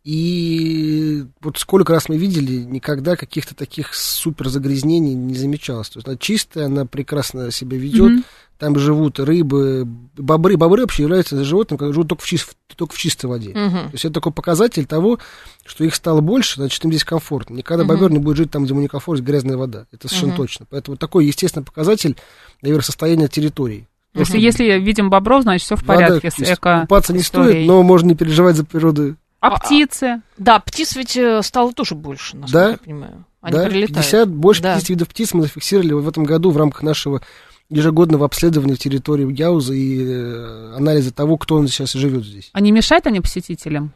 И 0.07 1.25
вот 1.41 1.57
сколько 1.57 1.91
раз 1.91 2.07
мы 2.07 2.15
видели, 2.15 2.63
никогда 2.63 3.17
каких-то 3.17 3.53
таких 3.53 3.93
супер 3.93 4.47
загрязнений 4.47 5.13
не 5.13 5.35
замечалось. 5.35 5.89
То 5.89 5.97
есть 5.97 6.07
она 6.07 6.15
чистая, 6.15 6.67
она 6.67 6.85
прекрасно 6.85 7.51
себя 7.51 7.77
ведет. 7.77 8.11
Мгм. 8.11 8.23
Там 8.59 8.77
живут 8.79 9.19
рыбы, 9.19 9.85
бобры. 10.17 10.57
Бобры 10.57 10.81
вообще 10.81 11.03
являются 11.03 11.43
животным, 11.43 11.77
которые 11.77 11.93
живут 11.93 12.09
только 12.09 12.23
в, 12.23 12.31
чис- 12.31 12.55
только 12.75 12.95
в 12.95 12.97
чистой 12.97 13.27
воде. 13.27 13.49
Мгм. 13.49 13.71
То 13.87 13.89
есть 13.93 14.05
это 14.05 14.15
такой 14.15 14.31
показатель 14.31 14.85
того, 14.87 15.19
что 15.65 15.83
их 15.83 15.93
стало 15.93 16.21
больше, 16.21 16.55
значит, 16.55 16.83
им 16.83 16.91
здесь 16.91 17.03
комфортно. 17.03 17.53
Никогда 17.55 17.83
Мгм. 17.83 17.93
бобер 17.93 18.11
не 18.11 18.17
будет 18.19 18.37
жить 18.37 18.51
там, 18.51 18.63
где 18.63 18.71
ему 18.73 18.81
не 18.81 18.87
комфортно, 18.87 19.23
грязная 19.23 19.57
вода. 19.57 19.85
Это 19.91 20.07
совершенно 20.07 20.33
Мгм. 20.33 20.41
точно. 20.41 20.65
Поэтому 20.69 20.97
такой 20.97 21.25
естественный 21.27 21.65
показатель, 21.65 22.15
наверное, 22.63 22.83
состояния 22.83 23.27
территории. 23.27 23.87
То 24.13 24.21
есть, 24.21 24.33
если 24.33 24.63
видим 24.79 25.11
бобров, 25.11 25.43
значит, 25.43 25.63
все 25.65 25.75
в 25.75 25.83
Вода, 25.83 26.07
порядке 26.07 26.31
с 26.31 26.35
то 26.35 26.41
есть 26.41 26.53
эко 26.53 26.81
Купаться 26.81 27.13
не 27.13 27.19
историей. 27.19 27.51
стоит, 27.51 27.67
но 27.67 27.83
можно 27.83 28.07
не 28.07 28.15
переживать 28.15 28.55
за 28.55 28.65
природу. 28.65 29.15
А 29.39 29.49
А- 29.49 29.59
птицы? 29.59 30.23
Да, 30.39 30.57
птиц 30.59 30.95
ведь 30.95 31.15
э, 31.15 31.43
стало 31.43 31.71
тоже 31.73 31.93
больше, 31.93 32.35
насколько 32.37 32.65
Да. 32.65 32.71
я 32.71 32.77
понимаю. 32.77 33.25
Они 33.39 33.55
да, 33.55 33.65
прилетают. 33.67 33.89
50, 33.95 34.29
больше 34.29 34.63
Да. 34.63 34.73
50 34.73 34.89
видов 34.89 35.07
птиц 35.09 35.33
мы 35.35 35.43
зафиксировали 35.43 35.93
в 35.93 36.07
этом 36.07 36.23
году 36.23 36.49
в 36.49 36.57
рамках 36.57 36.81
нашего 36.81 37.21
ежегодного 37.69 38.25
обследования 38.25 38.75
территории 38.75 39.31
Яуза 39.37 39.73
и 39.73 40.03
э, 40.05 40.73
анализа 40.77 41.13
того, 41.13 41.37
кто 41.37 41.55
он 41.55 41.67
сейчас 41.67 41.93
живет 41.93 42.25
здесь. 42.25 42.49
А 42.53 42.61
не 42.61 42.71
мешают 42.71 43.07
они 43.07 43.19
посетителям? 43.21 43.93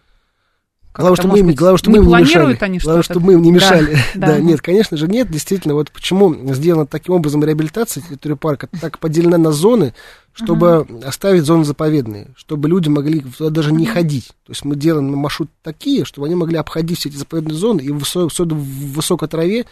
Главное, 0.93 1.15
чтобы 1.15 1.37
мы, 1.37 1.43
быть, 1.43 1.55
главное, 1.55 1.77
чтобы 1.77 1.97
не 1.97 1.99
мы 1.99 2.05
им 2.05 2.17
не 2.17 2.23
мешали. 2.23 2.57
они 2.59 2.79
Главное, 2.79 3.03
чтобы 3.03 3.25
мы 3.27 3.33
им 3.33 3.41
не 3.43 3.51
Да, 3.51 3.55
мешали. 3.55 3.97
да. 4.15 4.27
Да, 4.27 4.39
нет, 4.39 4.61
конечно 4.61 4.97
же 4.97 5.07
нет. 5.07 5.31
Действительно, 5.31 5.73
вот 5.73 5.89
почему 5.89 6.35
сделана 6.53 6.85
таким 6.85 7.13
образом 7.15 7.45
реабилитация 7.45 8.03
территории 8.03 8.33
парка, 8.35 8.67
так 8.81 8.99
поделена 8.99 9.37
на 9.37 9.53
зоны, 9.53 9.93
чтобы 10.33 10.85
оставить 11.05 11.43
зоны 11.45 11.63
заповедные, 11.63 12.27
чтобы 12.35 12.67
люди 12.67 12.89
могли 12.89 13.21
туда 13.21 13.49
даже 13.51 13.71
не 13.71 13.85
ходить. 13.85 14.27
То 14.45 14.51
есть 14.51 14.65
мы 14.65 14.75
делаем 14.75 15.13
маршрут 15.15 15.49
такие, 15.63 16.03
чтобы 16.03 16.27
они 16.27 16.35
могли 16.35 16.57
обходить 16.57 16.99
все 16.99 17.07
эти 17.07 17.15
заповедные 17.15 17.55
зоны, 17.55 17.79
и 17.79 17.89
в, 17.89 17.99
высо- 17.99 18.25
особенно 18.27 18.59
в 18.59 18.91
высокой 18.93 19.29
траве 19.29 19.65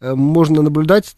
э, 0.00 0.14
можно 0.14 0.60
наблюдать 0.60 1.16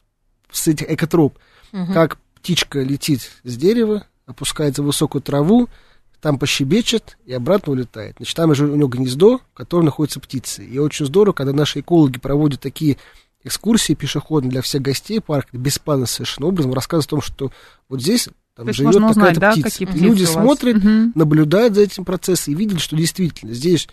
с 0.53 0.69
этих 0.69 0.89
экотроп, 0.89 1.37
Мгм. 1.73 1.93
как 1.93 2.17
птичка 2.39 2.81
летит 2.83 3.31
с 3.45 3.57
дерева, 3.57 4.07
опускается 4.27 4.83
в 4.83 4.87
высокую 4.87 5.23
траву, 5.23 5.69
там 6.21 6.39
пощебечет 6.39 7.17
и 7.27 7.33
обратно 7.33 7.73
улетает. 7.73 8.17
Значит, 8.19 8.37
там 8.37 8.55
же 8.55 8.67
у 8.67 8.75
него 8.77 8.89
гнездо, 8.89 9.39
в 9.39 9.57
котором 9.57 9.85
находятся 9.85 10.21
птицы. 10.21 10.65
И 10.65 10.79
очень 10.79 11.07
здорово, 11.07 11.33
когда 11.33 11.53
наши 11.53 11.81
экологи 11.81 12.19
проводят 12.19 12.61
такие 12.61 12.97
экскурсии 13.45 13.95
пешеходные 13.95 14.51
для 14.51 14.63
всех 14.63 14.83
гостей 14.83 15.21
парка, 15.21 15.57
бесплатно 15.57 16.07
совершенно 16.07 16.49
образом, 16.49 16.73
рассказывают 16.73 17.07
о 17.07 17.11
том, 17.11 17.23
что 17.23 17.53
вот 17.89 18.03
здесь 18.03 18.29
там 18.57 18.67
То 18.67 18.73
живет 18.73 18.95
такая-то 19.15 19.41
да, 19.41 19.53
птица. 19.53 19.87
какие 19.87 20.03
люди 20.03 20.25
смотрят, 20.25 20.77
Мгм. 20.83 21.13
наблюдают 21.15 21.75
за 21.77 21.83
этим 21.83 22.05
процессом 22.05 22.55
и 22.55 22.57
видят, 22.57 22.81
что 22.81 22.97
действительно 22.97 23.55
здесь 23.55 23.89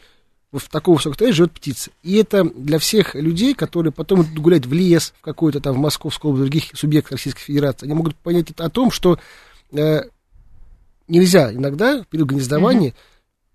вот 0.56 0.64
в 0.64 0.70
такого 0.70 0.95
высокого 0.95 1.18
траве 1.18 1.34
живет 1.34 1.51
птица. 1.51 1.91
И 2.01 2.16
это 2.16 2.45
для 2.45 2.80
всех 2.80 3.14
людей, 3.14 3.53
которые 3.53 3.91
потом 3.91 4.24
идут 4.24 4.39
гулять 4.39 4.66
в 4.66 4.72
лес, 4.72 5.14
в 5.20 5.22
какой-то 5.22 5.60
там, 5.60 5.76
в 5.76 5.78
Московскую 5.80 6.32
область, 6.32 6.47
в 6.47 6.49
других 6.49 6.72
субъектах 6.74 7.12
Российской 7.14 7.41
Федерации, 7.41 7.86
они 7.86 7.93
могут 7.93 8.16
понять 8.16 8.51
это 8.51 8.64
о 8.64 8.70
том, 8.70 8.89
что 8.89 9.20
э, 9.74 10.03
нельзя 11.10 11.53
иногда 11.53 12.03
в 12.03 12.08
период 12.08 12.30
гнездования 12.30 12.93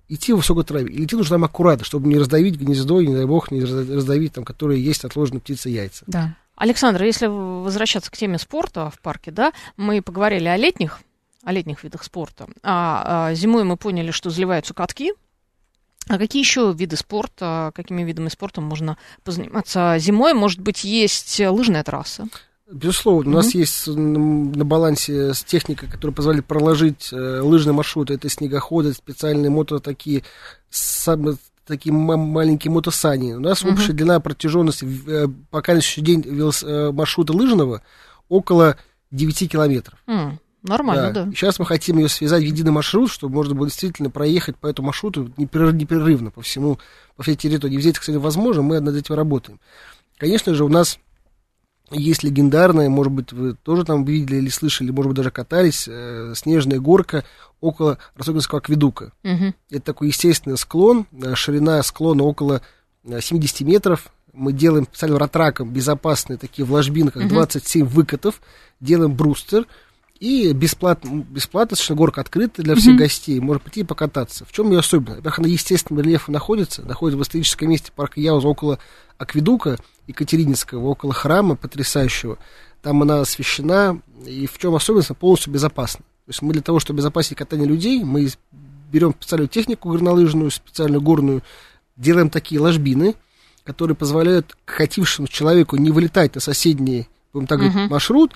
идти 0.08 0.34
в 0.34 0.36
высокой 0.36 0.64
траве. 0.64 0.92
И 0.92 1.04
идти 1.04 1.16
нужно 1.16 1.36
там 1.36 1.44
аккуратно, 1.44 1.86
чтобы 1.86 2.06
не 2.06 2.18
раздавить 2.18 2.56
гнездо, 2.56 3.00
и, 3.00 3.06
не 3.06 3.14
дай 3.14 3.24
бог, 3.24 3.50
не 3.50 3.62
раз- 3.62 3.88
раздавить 3.88 4.34
там, 4.34 4.44
которые 4.44 4.84
есть 4.84 5.04
отложенные 5.04 5.40
птицы 5.40 5.70
яйца. 5.70 6.04
Да. 6.06 6.36
Александр, 6.56 7.02
если 7.04 7.28
возвращаться 7.28 8.10
к 8.10 8.16
теме 8.18 8.38
спорта 8.38 8.90
в 8.90 9.00
парке, 9.00 9.30
да, 9.30 9.54
мы 9.78 10.02
поговорили 10.02 10.48
о 10.48 10.56
летних, 10.58 11.00
о 11.44 11.52
летних 11.52 11.82
видах 11.82 12.04
спорта. 12.04 12.48
А, 12.62 13.28
а, 13.28 13.34
зимой 13.34 13.64
мы 13.64 13.78
поняли, 13.78 14.10
что 14.10 14.28
заливаются 14.28 14.74
катки. 14.74 15.14
А 16.08 16.18
какие 16.18 16.42
еще 16.42 16.72
виды 16.76 16.96
спорта, 16.96 17.70
какими 17.74 18.02
видами 18.02 18.28
спорта 18.28 18.60
можно 18.60 18.96
позаниматься 19.22 19.96
зимой? 19.98 20.32
Может 20.34 20.60
быть, 20.60 20.82
есть 20.84 21.38
лыжная 21.40 21.84
трасса? 21.84 22.26
Безусловно, 22.72 23.30
у 23.32 23.34
нас 23.34 23.54
есть 23.54 23.86
на 23.88 24.64
балансе 24.64 25.34
с 25.34 25.42
техника, 25.42 25.86
которая 25.88 26.14
позволяет 26.14 26.46
проложить 26.46 27.12
э, 27.12 27.40
лыжные 27.40 27.74
маршруты. 27.74 28.14
Это 28.14 28.28
снегоходы, 28.28 28.92
специальные 28.92 29.50
мото 29.50 29.80
такие, 29.80 30.22
сам- 30.70 31.36
такие 31.66 31.92
ма- 31.92 32.16
маленькие 32.16 32.70
мотосани. 32.72 33.32
У 33.34 33.40
нас 33.40 33.62
Мгм. 33.64 33.74
общая 33.74 33.92
длина 33.92 34.20
протяженности 34.20 34.86
э, 35.08 35.26
пока 35.50 35.74
на 35.74 35.80
сегодняшний 35.80 36.22
день 36.22 36.38
велос- 36.38 36.64
э, 36.64 36.92
маршрута 36.92 37.32
лыжного 37.32 37.82
около 38.28 38.76
9 39.10 39.48
километров. 39.48 39.98
М, 40.06 40.38
нормально, 40.62 41.12
да. 41.12 41.26
Сейчас 41.30 41.58
мы 41.58 41.66
хотим 41.66 41.98
ее 41.98 42.08
связать 42.08 42.42
в 42.42 42.46
единый 42.46 42.72
маршрут, 42.72 43.10
чтобы 43.10 43.34
можно 43.34 43.54
было 43.54 43.68
действительно 43.68 44.10
проехать 44.10 44.56
по 44.56 44.66
этому 44.66 44.86
маршруту 44.86 45.32
непрер- 45.36 45.72
непрерывно 45.72 46.30
по 46.30 46.42
всему, 46.42 46.78
по 47.16 47.22
всей 47.22 47.36
территории. 47.36 47.88
Это, 47.88 48.00
кстати, 48.00 48.16
возможно, 48.16 48.62
мы 48.62 48.80
над 48.80 48.94
этим 48.94 49.14
работаем. 49.14 49.60
Конечно 50.18 50.54
же, 50.54 50.64
у 50.64 50.68
нас 50.68 50.98
есть 51.90 52.22
легендарная, 52.22 52.88
может 52.88 53.12
быть, 53.12 53.32
вы 53.32 53.54
тоже 53.54 53.84
там 53.84 54.04
видели 54.04 54.36
или 54.36 54.48
слышали, 54.48 54.90
может 54.90 55.08
быть, 55.08 55.16
даже 55.16 55.30
катались, 55.30 55.88
э, 55.88 56.34
снежная 56.36 56.78
горка 56.78 57.24
около 57.60 57.98
Ростовского 58.16 58.60
акведука. 58.60 59.12
Мгм. 59.22 59.54
Это 59.70 59.80
такой 59.80 60.08
естественный 60.08 60.56
склон, 60.56 61.06
э, 61.12 61.34
ширина 61.34 61.82
склона 61.82 62.22
около 62.22 62.62
э, 63.04 63.20
70 63.20 63.62
метров. 63.62 64.08
Мы 64.32 64.52
делаем 64.52 64.84
специально 64.84 65.18
ратраком 65.18 65.72
безопасные 65.72 66.36
такие 66.36 66.64
в 66.64 66.72
ложбинках. 66.72 67.26
27 67.28 67.84
выкатов, 67.86 68.40
делаем 68.78 69.14
брустер, 69.14 69.66
и 70.20 70.52
бесплатно, 70.52 71.24
бесплатно 71.28 71.76
совершенно 71.76 71.96
горка 71.96 72.20
открыта 72.20 72.62
для 72.62 72.74
всех 72.76 72.90
Мгм. 72.92 72.98
гостей, 72.98 73.40
можно 73.40 73.58
прийти 73.58 73.80
и 73.80 73.84
покататься. 73.84 74.44
В 74.44 74.52
чем 74.52 74.70
ее 74.70 74.80
особенность? 74.80 75.16
Во-первых, 75.16 75.38
она 75.38 75.48
естественным 75.48 76.04
рельефом 76.04 76.34
находится, 76.34 76.82
находится 76.82 77.18
в 77.18 77.22
историческом 77.22 77.70
месте 77.70 77.90
парка 77.96 78.20
Яуза 78.20 78.46
около 78.46 78.78
Акведука 79.16 79.78
Екатерининского, 80.06 80.86
около 80.88 81.14
храма 81.14 81.56
потрясающего. 81.56 82.36
Там 82.82 83.00
она 83.02 83.20
освещена, 83.20 84.00
и 84.26 84.46
в 84.46 84.58
чем 84.58 84.74
особенность, 84.74 85.10
она 85.10 85.16
полностью 85.18 85.52
безопасна. 85.52 86.00
То 86.26 86.30
есть 86.30 86.42
мы 86.42 86.52
для 86.52 86.62
того, 86.62 86.80
чтобы 86.80 86.98
обезопасить 86.98 87.36
катание 87.38 87.66
людей, 87.66 88.04
мы 88.04 88.28
берем 88.92 89.12
специальную 89.18 89.48
технику 89.48 89.88
горнолыжную, 89.88 90.50
специальную 90.50 91.00
горную, 91.00 91.42
делаем 91.96 92.28
такие 92.28 92.60
ложбины, 92.60 93.14
которые 93.64 93.96
позволяют 93.96 94.56
хотевшему 94.66 95.28
человеку 95.28 95.76
не 95.76 95.90
вылетать 95.90 96.34
на 96.34 96.40
соседний, 96.42 97.08
будем 97.32 97.46
так 97.46 97.58
говорить, 97.58 97.76
Мгм. 97.76 97.90
маршрут, 97.90 98.32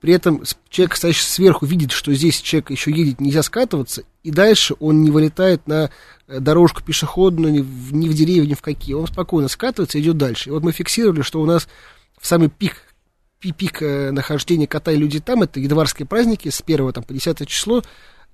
при 0.00 0.12
этом 0.12 0.42
человек, 0.68 0.96
стоящий 0.96 1.24
сверху, 1.24 1.66
видит, 1.66 1.92
что 1.92 2.12
здесь 2.12 2.40
человек 2.40 2.70
еще 2.70 2.90
едет, 2.90 3.20
нельзя 3.20 3.42
скатываться, 3.42 4.02
и 4.22 4.30
дальше 4.30 4.74
он 4.78 5.02
не 5.02 5.10
вылетает 5.10 5.66
на 5.66 5.90
э, 6.28 6.40
дорожку 6.40 6.82
пешеходную, 6.82 7.52
ни 7.52 7.60
в, 7.60 7.94
ни 7.94 8.08
в 8.08 8.14
деревья, 8.14 8.48
ни 8.48 8.54
в 8.54 8.62
какие. 8.62 8.94
Он 8.94 9.06
спокойно 9.06 9.48
скатывается 9.48 9.98
и 9.98 10.02
идет 10.02 10.18
дальше. 10.18 10.50
И 10.50 10.52
вот 10.52 10.62
мы 10.62 10.72
фиксировали, 10.72 11.22
что 11.22 11.40
у 11.40 11.46
нас 11.46 11.66
в 12.20 12.26
самый 12.26 12.48
пик 12.50 12.82
пи- 13.40 13.52
пик 13.52 13.82
э, 13.82 14.10
нахождения 14.10 14.66
кота 14.66 14.92
и 14.92 14.96
людей 14.96 15.20
там, 15.20 15.42
это 15.42 15.60
январские 15.60 16.06
праздники 16.06 16.48
с 16.48 16.60
1 16.60 16.92
там, 16.92 17.04
по 17.04 17.14
10 17.14 17.46
число, 17.48 17.82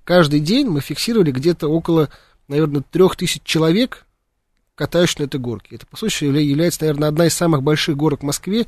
каждый 0.03 0.39
день 0.39 0.67
мы 0.67 0.81
фиксировали 0.81 1.31
где-то 1.31 1.67
около, 1.67 2.09
наверное, 2.47 2.81
трех 2.81 3.15
тысяч 3.15 3.41
человек, 3.43 4.05
катающихся 4.75 5.21
на 5.21 5.25
этой 5.25 5.39
горке. 5.39 5.75
Это, 5.75 5.85
по 5.85 5.97
сути, 5.97 6.23
явля- 6.23 6.41
является, 6.41 6.81
наверное, 6.81 7.09
одна 7.09 7.27
из 7.27 7.33
самых 7.33 7.63
больших 7.63 7.95
горок 7.95 8.21
в 8.21 8.25
Москве, 8.25 8.65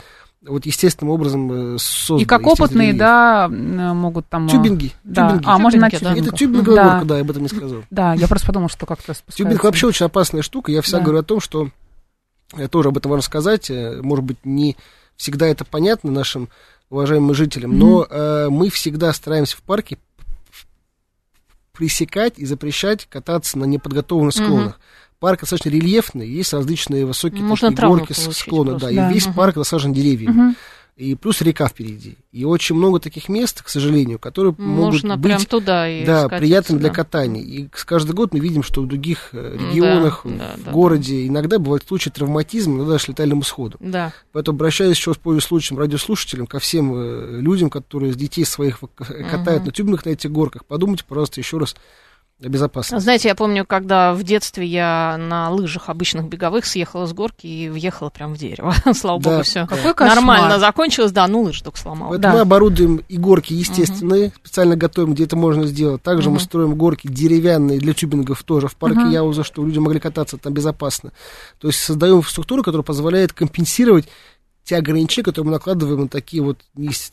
вот 0.47 0.65
естественным 0.65 1.13
образом 1.13 1.75
э, 1.75 1.77
создана. 1.79 2.21
И 2.21 2.25
как 2.25 2.45
опытные, 2.45 2.93
да, 2.93 3.47
могут 3.49 4.27
там... 4.27 4.47
э, 4.47 4.49
Тюбинги. 4.49 4.93
Да. 5.03 5.29
тюбинги. 5.29 5.43
А, 5.47 5.57
можно 5.57 5.81
на 5.81 5.89
Тюбинги, 5.89 6.03
да. 6.03 6.09
тюбингах. 6.11 6.27
Это 6.33 6.37
тюбинговая 6.37 6.75
Да. 6.75 6.91
горка, 6.91 7.05
да, 7.05 7.15
я 7.15 7.21
об 7.21 7.31
этом 7.31 7.43
не 7.43 7.49
сказал. 7.49 7.83
Да, 7.89 8.13
я 8.13 8.27
просто 8.27 8.47
подумала, 8.47 8.69
что 8.69 8.85
как-то 8.85 9.13
спускается. 9.13 9.37
Тюбинг 9.43 9.63
вообще 9.63 9.87
очень 9.87 10.05
опасная 10.05 10.41
штука. 10.41 10.71
Я 10.71 10.81
всегда 10.81 10.99
Да. 10.99 11.03
говорю 11.05 11.19
о 11.19 11.23
том, 11.23 11.39
что 11.39 11.69
я 12.55 12.67
тоже 12.67 12.89
об 12.89 12.97
этом 12.97 13.11
важно 13.11 13.23
сказать. 13.23 13.69
э, 13.69 13.99
Может 14.01 14.23
быть, 14.25 14.37
не 14.43 14.77
всегда 15.15 15.47
это 15.47 15.65
понятно 15.65 16.11
нашим 16.11 16.49
уважаемым 16.89 17.33
жителям, 17.33 17.77
но 17.77 18.05
э, 18.09 18.47
мы 18.49 18.69
всегда 18.69 19.11
стараемся 19.13 19.57
в 19.57 19.61
парке 19.63 19.97
пресекать 21.73 22.33
и 22.37 22.45
запрещать 22.45 23.05
кататься 23.09 23.57
на 23.57 23.65
неподготовленных 23.65 24.33
склонах. 24.33 24.79
Парк 25.25 25.39
достаточно 25.39 25.69
рельефный, 25.71 26.29
есть 26.29 26.53
различные 26.53 27.03
высокие 27.03 27.41
Можно 27.41 27.71
такие 27.71 27.87
горки 27.87 28.13
с 28.13 28.31
склона, 28.31 28.71
просто. 28.73 28.87
да, 28.89 28.93
и 28.93 28.95
Да. 28.95 29.11
весь 29.11 29.25
Мгм. 29.25 29.33
парк 29.35 29.55
засажен 29.55 29.91
деревьями. 29.91 30.31
Мгм. 30.33 30.55
И 30.97 31.15
плюс 31.15 31.41
река 31.41 31.67
впереди. 31.67 32.15
И 32.31 32.45
очень 32.45 32.75
много 32.75 32.99
таких 32.99 33.27
мест, 33.27 33.63
к 33.63 33.69
сожалению, 33.69 34.19
которые 34.19 34.53
Можно 34.59 35.15
могут 35.17 35.23
быть 35.39 35.49
туда 35.49 35.89
и 35.89 36.05
да, 36.05 36.19
скатиться, 36.27 36.37
приятным 36.39 36.77
для 36.77 36.89
да. 36.89 36.93
катания. 36.95 37.41
И 37.41 37.67
с- 37.73 37.83
каждый 37.83 38.11
год 38.11 38.33
мы 38.35 38.39
видим, 38.39 38.61
что 38.61 38.83
в 38.83 38.87
других 38.87 39.29
э, 39.33 39.57
Да, 39.59 39.71
регионах, 39.71 40.21
да, 40.25 40.51
в 40.57 40.63
да, 40.63 40.71
городе 40.71 41.25
иногда 41.27 41.57
бывают 41.57 41.83
случаи 41.87 42.11
травматизма, 42.11 42.75
иногда 42.75 42.91
даже 42.93 43.05
летальным 43.07 43.39
исходом. 43.41 43.79
Да. 43.83 44.13
Поэтому 44.31 44.55
обращаюсь 44.57 44.95
еще, 44.95 45.11
пользуясь 45.15 45.45
случаем, 45.45 45.79
радиослушателям, 45.79 46.45
ко 46.45 46.59
всем 46.59 46.93
э, 46.95 47.39
людям, 47.41 47.71
которые 47.71 48.13
с 48.13 48.15
детей 48.15 48.45
своих 48.45 48.83
в- 48.83 48.87
катают 49.31 49.61
Мгм. 49.63 49.65
на 49.65 49.71
тюбинах 49.71 50.05
на 50.05 50.11
этих 50.11 50.31
горках. 50.31 50.65
Подумайте, 50.65 51.03
пожалуйста, 51.07 51.41
еще 51.41 51.57
раз 51.57 51.75
безопасно. 52.39 52.99
Знаете, 52.99 53.29
я 53.29 53.35
помню, 53.35 53.65
когда 53.65 54.13
в 54.13 54.21
детстве 54.23 54.65
я 54.65 55.15
на 55.17 55.49
лыжах 55.49 55.89
обычных 55.89 56.27
беговых 56.27 56.65
съехала 56.65 57.05
с 57.05 57.13
горки 57.13 57.47
и 57.47 57.69
въехала 57.69 58.09
прям 58.09 58.33
в 58.33 58.37
дерево. 58.37 58.73
Слава 58.93 59.21
Да. 59.21 59.29
богу, 59.31 59.43
все 59.43 59.65
Какой 59.67 59.93
кошмар. 59.93 60.15
нормально 60.15 60.59
закончилось. 60.59 61.11
Да, 61.11 61.27
ну 61.27 61.41
лыж 61.43 61.61
только 61.61 61.77
сломал. 61.79 62.09
Поэтому 62.09 62.21
Да. 62.21 62.33
мы 62.33 62.39
оборудуем 62.41 63.01
и 63.07 63.17
горки 63.17 63.53
естественные, 63.53 64.33
специально 64.43 64.75
готовим, 64.75 65.13
где 65.13 65.23
это 65.23 65.35
можно 65.37 65.65
сделать. 65.65 66.03
Также 66.03 66.29
мы 66.29 66.35
Мгм. 66.35 66.43
строим 66.45 66.75
горки 66.75 67.07
деревянные 67.07 67.79
для 67.79 67.93
тюбингов 67.93 68.43
тоже 68.43 68.67
в 68.67 68.75
парке 68.75 68.99
Мгм. 68.99 69.11
Яуза, 69.11 69.43
чтобы 69.43 69.67
люди 69.69 69.79
могли 69.79 69.99
кататься 69.99 70.37
там 70.37 70.53
безопасно. 70.53 71.11
То 71.59 71.67
есть 71.67 71.79
создаем 71.79 72.21
структуру, 72.23 72.63
которая 72.63 72.83
позволяет 72.83 73.31
компенсировать 73.33 74.07
те 74.65 74.77
ограничения, 74.77 75.23
которые 75.23 75.47
мы 75.47 75.51
накладываем 75.53 76.01
на 76.01 76.07
такие 76.07 76.41
вот 76.43 76.57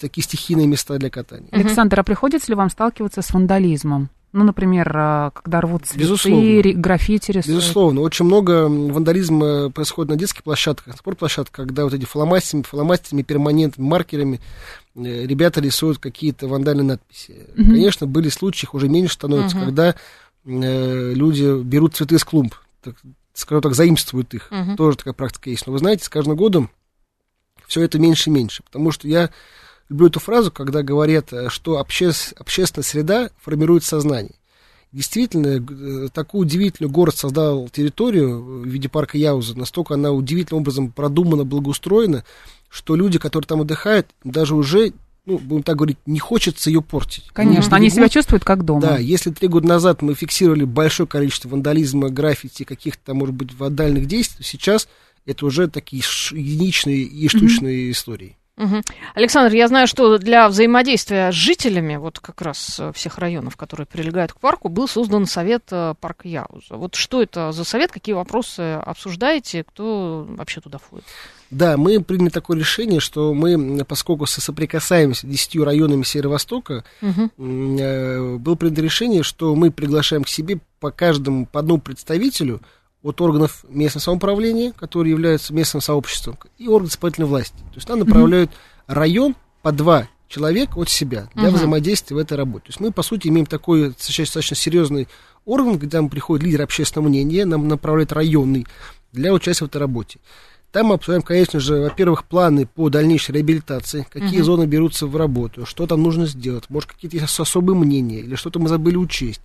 такие 0.01 0.25
стихийные 0.25 0.67
места 0.67 0.99
для 0.99 1.11
катания. 1.11 1.49
Александр, 1.53 2.01
а 2.01 2.03
приходится 2.03 2.51
ли 2.51 2.57
вам 2.57 2.71
сталкиваться 2.71 3.23
с 3.23 3.33
вандализмом? 3.33 4.09
Ну, 4.33 4.45
например, 4.45 4.91
а, 4.97 5.31
когда 5.31 5.61
рвут 5.61 5.85
цветы, 5.85 6.01
Безусловно. 6.01 6.73
граффити 6.73 7.33
рисуют. 7.33 7.59
Безусловно, 7.59 8.01
очень 8.01 8.25
много 8.25 8.67
вандализма 8.67 9.69
происходит 9.71 10.11
на 10.11 10.17
детских 10.17 10.43
площадках, 10.43 10.87
на 10.87 10.97
спортплощадках, 10.97 11.67
когда 11.67 11.85
вот 11.85 11.93
эти 11.93 12.07
фломастерами, 12.07 12.63
фломастерами, 12.63 13.21
перманентами, 13.21 13.85
маркерами 13.87 14.41
э, 14.95 15.27
ребята 15.27 15.61
рисуют 15.61 15.99
какие-то 15.99 16.49
вандальные 16.49 16.85
надписи. 16.87 17.47
Мгм. 17.55 17.73
Конечно, 17.73 18.07
были 18.07 18.31
случаи, 18.31 18.65
их 18.65 18.73
уже 18.73 18.89
меньше 18.89 19.13
становится, 19.13 19.57
Мгм. 19.59 19.67
когда 19.67 19.95
э, 20.47 21.13
люди 21.15 21.63
берут 21.63 21.95
цветы 21.95 22.15
из 22.15 22.25
клумб, 22.25 22.55
так, 22.83 22.95
скажем 23.35 23.61
так, 23.61 23.75
заимствуют 23.75 24.33
их. 24.33 24.49
Мгм. 24.51 24.77
Тоже 24.79 24.97
такая 24.97 25.13
практика 25.15 25.51
есть. 25.51 25.67
Но 25.67 25.75
вы 25.75 25.79
знаете, 25.79 26.05
с 26.05 26.09
каждым 26.09 26.37
годом 26.37 26.71
все 27.73 27.81
это 27.81 27.99
меньше 27.99 28.29
и 28.29 28.33
меньше. 28.33 28.63
Потому 28.63 28.93
что 28.93 29.09
я 29.09 29.31
люблю 29.89 30.09
эту 30.09 30.21
фразу, 30.21 30.53
когда 30.53 30.83
говорят, 30.83 31.33
э, 31.33 31.49
что 31.49 31.81
общес- 31.81 32.35
общественная 32.39 32.85
среда 32.85 33.31
формирует 33.41 33.83
сознание. 33.83 34.35
Действительно, 34.93 35.47
э, 35.47 36.09
такую 36.13 36.43
удивительную 36.43 36.93
город 36.93 37.17
создал 37.17 37.71
территорию 37.71 38.61
в 38.61 38.67
виде 38.67 38.91
парка 38.91 39.17
Яуза. 39.17 39.59
Настолько 39.59 39.95
она 39.95 40.13
удивительным 40.13 40.61
образом 40.61 40.93
продумана, 40.93 41.45
благоустроена, 41.45 42.25
что 42.69 42.95
люди, 42.95 43.19
которые 43.19 43.47
там 43.47 43.63
отдыхают, 43.63 44.07
даже 44.23 44.55
уже, 44.55 44.93
ну, 45.25 45.39
будем 45.39 45.63
так 45.63 45.77
говорить, 45.77 45.97
не 46.05 46.19
хочется 46.19 46.69
ее 46.69 46.83
портить. 46.83 47.31
Конечно, 47.33 47.75
они 47.75 47.87
берегут. 47.87 47.97
себя 47.97 48.09
чувствуют 48.11 48.45
как 48.45 48.67
дома. 48.67 48.83
Да, 48.83 48.99
если 48.99 49.31
три 49.31 49.49
года 49.49 49.67
назад 49.67 50.03
мы 50.03 50.13
фиксировали 50.15 50.65
большое 50.65 51.07
количество 51.07 51.49
вандализма, 51.49 52.11
граффити, 52.11 52.65
каких-то, 52.65 53.15
может 53.15 53.35
быть, 53.35 53.55
вандальных 53.55 54.05
действий, 54.05 54.37
то 54.39 54.45
сейчас 54.45 54.89
это 55.27 55.47
уже 55.47 55.69
такие 55.69 56.03
единичные 56.33 57.03
и 57.03 57.29
штучные 57.29 57.91
истории. 57.91 58.37
Мгм. 58.57 58.83
Александр, 59.15 59.55
я 59.55 59.67
знаю, 59.67 59.87
что 59.87 60.19
для 60.19 60.47
взаимодействия 60.49 61.33
с 61.33 61.35
жителями, 61.35 61.97
вот 61.97 62.21
как 62.21 62.43
раз 62.43 62.79
э, 62.79 62.93
всех 62.95 63.19
районов, 63.19 63.57
которые 63.57 63.87
прилегают 63.87 64.35
к 64.35 64.41
парку, 64.41 64.69
был 64.69 64.87
создан 64.87 65.25
совет 65.25 65.65
э, 65.71 65.95
парка 65.99 66.29
Яуза. 66.29 66.77
Вот 66.77 66.95
что 66.95 67.23
это 67.23 67.51
за 67.53 67.65
совет, 67.65 67.91
какие 67.91 68.15
вопросы 68.15 68.75
обсуждаете, 68.75 69.65
кто 69.65 70.27
вообще 70.29 70.61
туда 70.61 70.77
входит? 70.77 71.07
Да, 71.51 71.79
мы 71.79 72.01
приняли 72.03 72.29
такое 72.29 72.59
решение, 72.59 73.01
что 73.01 73.33
мы, 73.33 73.85
поскольку 73.85 74.27
со- 74.27 74.43
соприкасаемся 74.43 75.27
с 75.27 75.31
10 75.31 75.57
районами 75.65 76.03
Северо-Востока, 76.03 76.85
э, 77.01 78.37
было 78.37 78.55
принято 78.55 78.83
решение, 78.83 79.23
что 79.23 79.55
мы 79.55 79.71
приглашаем 79.71 80.25
к 80.25 80.29
себе 80.29 80.61
по 80.79 80.91
каждому, 80.91 81.47
по 81.47 81.61
одному 81.61 81.81
представителю 81.81 82.61
от 83.03 83.21
органов 83.21 83.65
местного 83.69 84.03
самоуправления, 84.03 84.73
которые 84.73 85.11
являются 85.11 85.53
местным 85.53 85.81
сообществом, 85.81 86.39
и 86.59 86.69
орган 86.69 86.89
исполнительной 86.89 87.29
власти. 87.29 87.57
То 87.57 87.77
есть 87.77 87.87
там 87.89 87.99
направляют 87.99 88.51
район 88.87 89.35
по 89.63 89.73
два 89.73 90.09
человека 90.29 90.79
от 90.79 90.89
себя 90.89 91.29
для 91.35 91.49
Мгм. 91.49 91.57
взаимодействия 91.57 92.15
в 92.17 92.19
этой 92.19 92.37
работе. 92.39 92.67
То 92.67 92.71
есть 92.71 92.81
мы, 92.81 92.91
по 92.93 93.03
сути, 93.03 93.29
имеем 93.29 93.47
такой 93.47 93.89
достаточно, 93.91 94.57
серьезный 94.57 95.09
орган, 95.45 95.79
где 95.79 95.97
нам 95.97 96.09
приходит 96.09 96.45
лидер 96.45 96.63
общественного 96.63 97.09
мнения, 97.09 97.45
нам 97.45 97.69
направляет 97.69 98.13
районный 98.13 98.67
для 99.13 99.33
участия 99.33 99.65
в 99.65 99.69
этой 99.69 99.79
работе. 99.79 100.21
Там 100.71 100.87
мы 100.87 100.95
обсуждаем, 100.95 101.21
конечно 101.21 101.61
же, 101.61 101.81
во-первых, 101.81 102.25
планы 102.25 102.65
по 102.67 102.89
дальнейшей 102.89 103.35
реабилитации, 103.35 104.07
какие 104.11 104.37
Мгм. 104.39 104.45
зоны 104.45 104.65
берутся 104.65 105.07
в 105.07 105.15
работу, 105.17 105.67
что 105.67 105.87
там 105.87 106.03
нужно 106.03 106.25
сделать, 106.25 106.65
может, 106.71 106.91
какие-то 106.93 107.19
есть 107.19 107.39
особые 107.39 107.77
мнения, 107.77 108.21
или 108.21 108.37
что-то 108.37 108.59
мы 108.59 108.69
забыли 108.71 108.97
учесть. 108.97 109.43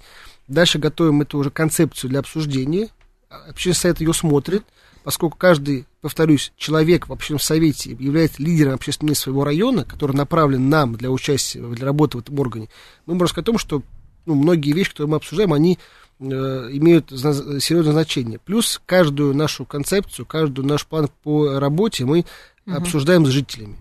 Дальше 0.48 0.80
готовим 0.80 1.22
эту 1.22 1.38
уже 1.40 1.50
концепцию 1.50 2.12
для 2.12 2.20
обсуждения. 2.22 2.88
Общественный 3.30 3.76
совет 3.76 4.00
ее 4.00 4.14
смотрит, 4.14 4.64
поскольку 5.04 5.38
каждый, 5.38 5.86
повторюсь, 6.02 6.54
человек 6.58 7.08
в 7.08 7.14
общественном 7.14 7.40
совете 7.40 7.92
является 7.92 8.42
лидером 8.42 8.74
общественного 8.74 9.16
своего 9.16 9.44
района, 9.44 9.84
который 9.84 10.16
направлен 10.16 10.70
нам 10.70 10.96
для 10.96 11.12
участия, 11.12 11.62
для 11.62 11.86
работы 11.86 12.18
в 12.18 12.22
этом 12.22 12.40
органе, 12.40 12.70
мы 13.06 13.14
можем 13.14 13.30
сказать 13.30 13.46
о 13.46 13.52
том, 13.52 13.58
что 13.58 13.84
ну, 14.26 14.36
многие 14.36 14.74
вещи, 14.74 14.92
которые 14.92 15.12
мы 15.12 15.18
обсуждаем, 15.18 15.54
они 15.54 15.80
э, 16.20 16.24
имеют 16.26 17.10
зна- 17.10 17.60
серьезное 17.60 17.94
значение. 17.94 18.40
Плюс 18.40 18.82
каждую 18.86 19.34
нашу 19.34 19.66
концепцию, 19.66 20.26
каждый 20.26 20.66
наш 20.66 20.86
план 20.86 21.10
по 21.24 21.60
работе 21.60 22.06
мы 22.06 22.26
обсуждаем 22.66 23.26
с 23.26 23.30
жителями. 23.30 23.78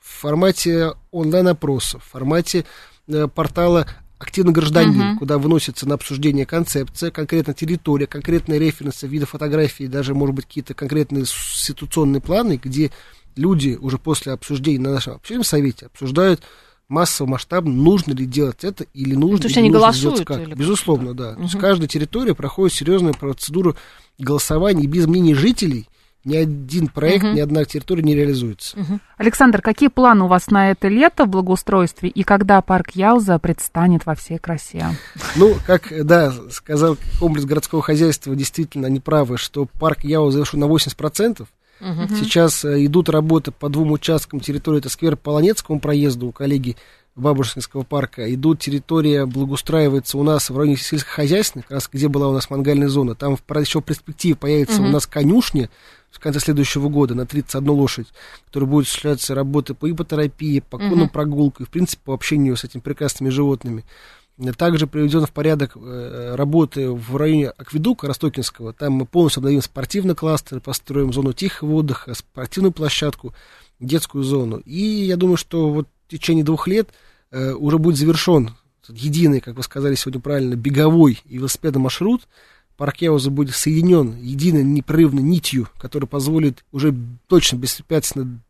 В 0.00 0.20
формате 0.20 0.94
онлайн-опросов, 1.12 2.04
в 2.04 2.10
формате 2.10 2.64
э, 3.06 3.28
портала 3.32 3.86
«Активный 4.20 4.52
гражданин», 4.52 4.98
Мгм. 4.98 5.18
куда 5.18 5.38
выносится 5.38 5.88
на 5.88 5.94
обсуждение 5.94 6.44
концепция, 6.44 7.10
конкретно 7.10 7.54
территория, 7.54 8.06
конкретные 8.06 8.60
референсы, 8.60 9.06
виды 9.06 9.24
фотографий, 9.24 9.86
даже, 9.86 10.14
может 10.14 10.36
быть, 10.36 10.44
какие-то 10.44 10.74
конкретные 10.74 11.24
ситуационные 11.26 12.20
планы, 12.20 12.60
где 12.62 12.90
люди 13.34 13.78
уже 13.80 13.96
после 13.96 14.32
обсуждения 14.32 14.80
на 14.80 14.92
нашем 14.92 15.14
общественном 15.14 15.44
совете 15.44 15.86
обсуждают 15.86 16.42
массово, 16.88 17.28
масштабно, 17.28 17.72
нужно 17.72 18.12
ли 18.12 18.26
делать 18.26 18.62
это 18.62 18.84
или 18.92 19.14
нужно 19.14 19.38
то 19.38 19.44
есть 19.44 19.56
или 19.56 19.60
они 19.60 19.70
нужно 19.70 19.86
голосуют 19.86 20.26
как. 20.26 20.40
или? 20.42 20.54
Безусловно, 20.54 21.14
да. 21.14 21.34
То 21.34 21.42
есть 21.42 21.58
каждая 21.58 21.88
территория 21.88 22.34
проходит 22.34 22.76
серьезную 22.76 23.14
процедуру 23.14 23.76
голосования, 24.18 24.84
и 24.84 24.86
без 24.86 25.06
мнений 25.06 25.34
жителей 25.34 25.88
ни 26.24 26.36
один 26.36 26.88
проект, 26.88 27.24
Мгм. 27.24 27.34
ни 27.34 27.40
одна 27.40 27.64
территория 27.64 28.02
не 28.02 28.14
реализуется. 28.14 28.76
Александр, 29.16 29.62
какие 29.62 29.88
планы 29.88 30.24
у 30.24 30.26
вас 30.26 30.50
на 30.50 30.70
это 30.70 30.88
лето 30.88 31.24
в 31.24 31.28
благоустройстве 31.28 32.08
и 32.08 32.22
когда 32.22 32.60
парк 32.60 32.90
Яуза 32.92 33.38
предстанет 33.38 34.04
во 34.06 34.14
всей 34.14 34.38
красе? 34.38 34.86
Ну, 35.36 35.56
как, 35.66 35.92
да, 36.04 36.32
сказал 36.50 36.96
комплекс 37.18 37.44
городского 37.46 37.82
хозяйства, 37.82 38.34
действительно, 38.36 38.86
они 38.86 39.00
правы, 39.00 39.38
что 39.38 39.66
парк 39.78 40.04
Яо 40.04 40.30
завершен 40.30 40.60
на 40.60 40.66
80%. 40.66 41.46
Мгм. 41.80 42.08
Сейчас 42.14 42.62
э, 42.66 42.84
идут 42.84 43.08
работы 43.08 43.52
по 43.52 43.70
двум 43.70 43.92
участкам 43.92 44.40
территории, 44.40 44.80
это 44.80 44.90
сквер 44.90 45.16
по 45.16 45.30
Ланецкому 45.30 45.80
проезду 45.80 46.26
у 46.26 46.32
коллеги 46.32 46.76
Бабушкинского 47.16 47.82
парка. 47.82 48.32
Идут 48.32 48.60
территория, 48.60 49.26
благоустраивается 49.26 50.16
у 50.16 50.22
нас 50.22 50.48
в 50.50 50.56
районе 50.56 50.76
сельскохозяйственных, 50.76 51.66
как 51.66 51.74
раз 51.76 51.88
где 51.92 52.08
была 52.08 52.28
у 52.28 52.32
нас 52.32 52.50
мангальная 52.50 52.88
зона. 52.88 53.14
Там 53.14 53.36
в, 53.36 53.40
еще 53.58 53.80
в 53.80 53.84
перспективе 53.84 54.36
появится 54.36 54.80
Мгм. 54.80 54.90
у 54.90 54.92
нас 54.92 55.06
конюшня 55.06 55.68
в 56.10 56.18
конце 56.18 56.40
следующего 56.40 56.88
года 56.88 57.14
на 57.14 57.26
31 57.26 57.70
лошадь, 57.70 58.06
которая 58.46 58.68
будет 58.70 58.86
осуществляться 58.86 59.34
работы 59.34 59.74
по 59.74 59.90
ипотерапии, 59.90 60.60
по 60.60 60.78
конным 60.78 61.00
Мгм. 61.00 61.08
прогулкам, 61.10 61.66
в 61.66 61.70
принципе, 61.70 62.02
по 62.04 62.14
общению 62.14 62.56
с 62.56 62.64
этими 62.64 62.80
прекрасными 62.80 63.28
животными. 63.30 63.84
Также 64.56 64.86
приведен 64.86 65.26
в 65.26 65.32
порядок 65.32 65.72
э, 65.76 66.34
работы 66.34 66.90
в 66.90 67.14
районе 67.16 67.48
Акведука 67.50 68.06
Ростокинского. 68.06 68.72
Там 68.72 68.94
мы 68.94 69.04
полностью 69.04 69.40
обновим 69.40 69.60
спортивный 69.60 70.14
кластер, 70.14 70.60
построим 70.60 71.12
зону 71.12 71.34
тихого 71.34 71.74
отдыха, 71.74 72.14
спортивную 72.14 72.72
площадку, 72.72 73.34
детскую 73.80 74.24
зону. 74.24 74.56
И 74.64 74.80
я 74.80 75.16
думаю, 75.18 75.36
что 75.36 75.68
вот 75.68 75.88
в 76.10 76.12
течение 76.12 76.42
двух 76.42 76.66
лет 76.66 76.88
э, 77.30 77.52
уже 77.52 77.78
будет 77.78 77.96
завершен 77.96 78.56
единый, 78.88 79.40
как 79.40 79.54
вы 79.54 79.62
сказали 79.62 79.94
сегодня 79.94 80.20
правильно, 80.20 80.56
беговой 80.56 81.20
и 81.24 81.38
велосипедный 81.38 81.80
маршрут. 81.80 82.22
Парк 82.76 82.96
Яуза 82.96 83.30
будет 83.30 83.54
соединен 83.54 84.16
единой 84.16 84.64
непрерывной 84.64 85.22
нитью, 85.22 85.68
которая 85.78 86.08
позволит 86.08 86.64
уже 86.72 86.92
точно 87.28 87.58
беспрепятственно 87.58 88.40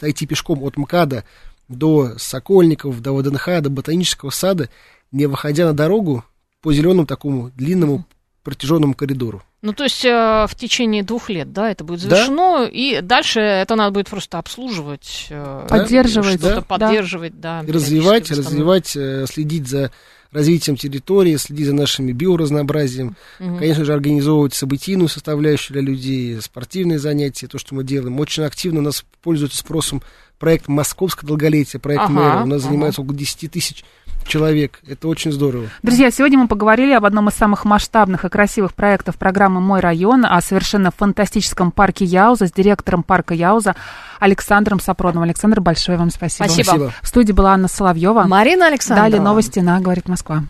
дойти 0.00 0.24
пешком 0.24 0.62
от 0.62 0.76
МКАДа 0.76 1.24
до 1.66 2.16
Сокольников, 2.16 3.02
до 3.02 3.12
ВДНХ, 3.12 3.60
до 3.60 3.70
Ботанического 3.70 4.30
сада, 4.30 4.68
не 5.10 5.26
выходя 5.26 5.66
на 5.66 5.72
дорогу 5.72 6.24
по 6.62 6.72
зеленому 6.72 7.06
такому 7.06 7.50
длинному 7.56 8.06
протяженному 8.42 8.94
коридору. 8.94 9.42
Ну, 9.62 9.72
то 9.74 9.84
есть 9.84 10.04
э, 10.04 10.46
в 10.48 10.54
течение 10.54 11.02
двух 11.02 11.28
лет, 11.28 11.52
да, 11.52 11.70
это 11.70 11.84
будет 11.84 12.02
Да. 12.02 12.08
завершено, 12.16 12.64
и 12.64 13.00
дальше 13.02 13.40
это 13.40 13.76
надо 13.76 13.92
будет 13.92 14.08
просто 14.08 14.38
обслуживать, 14.38 15.26
э, 15.28 15.66
Поддерживать, 15.68 16.38
что-то 16.40 16.54
да. 16.56 16.60
поддерживать, 16.62 17.38
да. 17.40 17.62
И 17.66 17.70
развивать, 17.70 18.30
развивать, 18.30 18.96
э, 18.96 19.26
следить 19.28 19.68
за 19.68 19.90
развитием 20.32 20.76
территории, 20.76 21.36
следить 21.36 21.66
за 21.66 21.74
нашими 21.74 22.12
биоразнообразием, 22.12 23.16
Мгм. 23.38 23.58
конечно 23.58 23.84
же, 23.84 23.92
организовывать 23.92 24.54
событийную 24.54 25.08
составляющую 25.08 25.74
для 25.74 25.82
людей, 25.82 26.40
спортивные 26.40 26.98
занятия, 26.98 27.48
то, 27.48 27.58
что 27.58 27.74
мы 27.74 27.84
делаем. 27.84 28.18
Очень 28.20 28.44
активно 28.44 28.78
у 28.78 28.82
нас 28.82 29.04
пользуется 29.22 29.58
спросом 29.58 30.02
проект 30.38 30.68
«Московское 30.68 31.26
долголетие», 31.28 31.80
проект 31.80 32.04
Ага, 32.04 32.12
мэра. 32.12 32.42
У 32.44 32.46
нас 32.46 32.62
ага. 32.62 32.70
занимается 32.70 33.02
около 33.02 33.14
10 33.14 33.48
тысяч 33.48 33.84
человек. 34.30 34.80
Это 34.86 35.08
очень 35.08 35.32
здорово. 35.32 35.66
Друзья, 35.82 36.10
сегодня 36.10 36.38
мы 36.38 36.48
поговорили 36.48 36.92
об 36.92 37.04
одном 37.04 37.28
из 37.28 37.34
самых 37.34 37.64
масштабных 37.64 38.24
и 38.24 38.28
красивых 38.28 38.74
проектов 38.74 39.16
программы 39.16 39.60
«Мой 39.60 39.80
район», 39.80 40.24
о 40.24 40.40
совершенно 40.40 40.90
фантастическом 40.90 41.72
парке 41.72 42.04
Яуза 42.04 42.46
с 42.46 42.52
директором 42.52 43.02
парка 43.02 43.34
Яуза 43.34 43.74
Александром 44.20 44.80
Сапроновым. 44.80 45.24
Александр, 45.24 45.60
большое 45.60 45.98
вам 45.98 46.10
спасибо. 46.10 46.44
Спасибо. 46.44 46.64
Спасибо. 46.64 46.92
В 47.02 47.06
студии 47.06 47.32
была 47.32 47.52
Анна 47.52 47.68
Соловьева. 47.68 48.24
Марина 48.24 48.68
Александровна. 48.68 49.10
Далее 49.10 49.22
новости 49.22 49.58
на 49.58 49.80
«Говорит 49.80 50.08
Москва». 50.08 50.44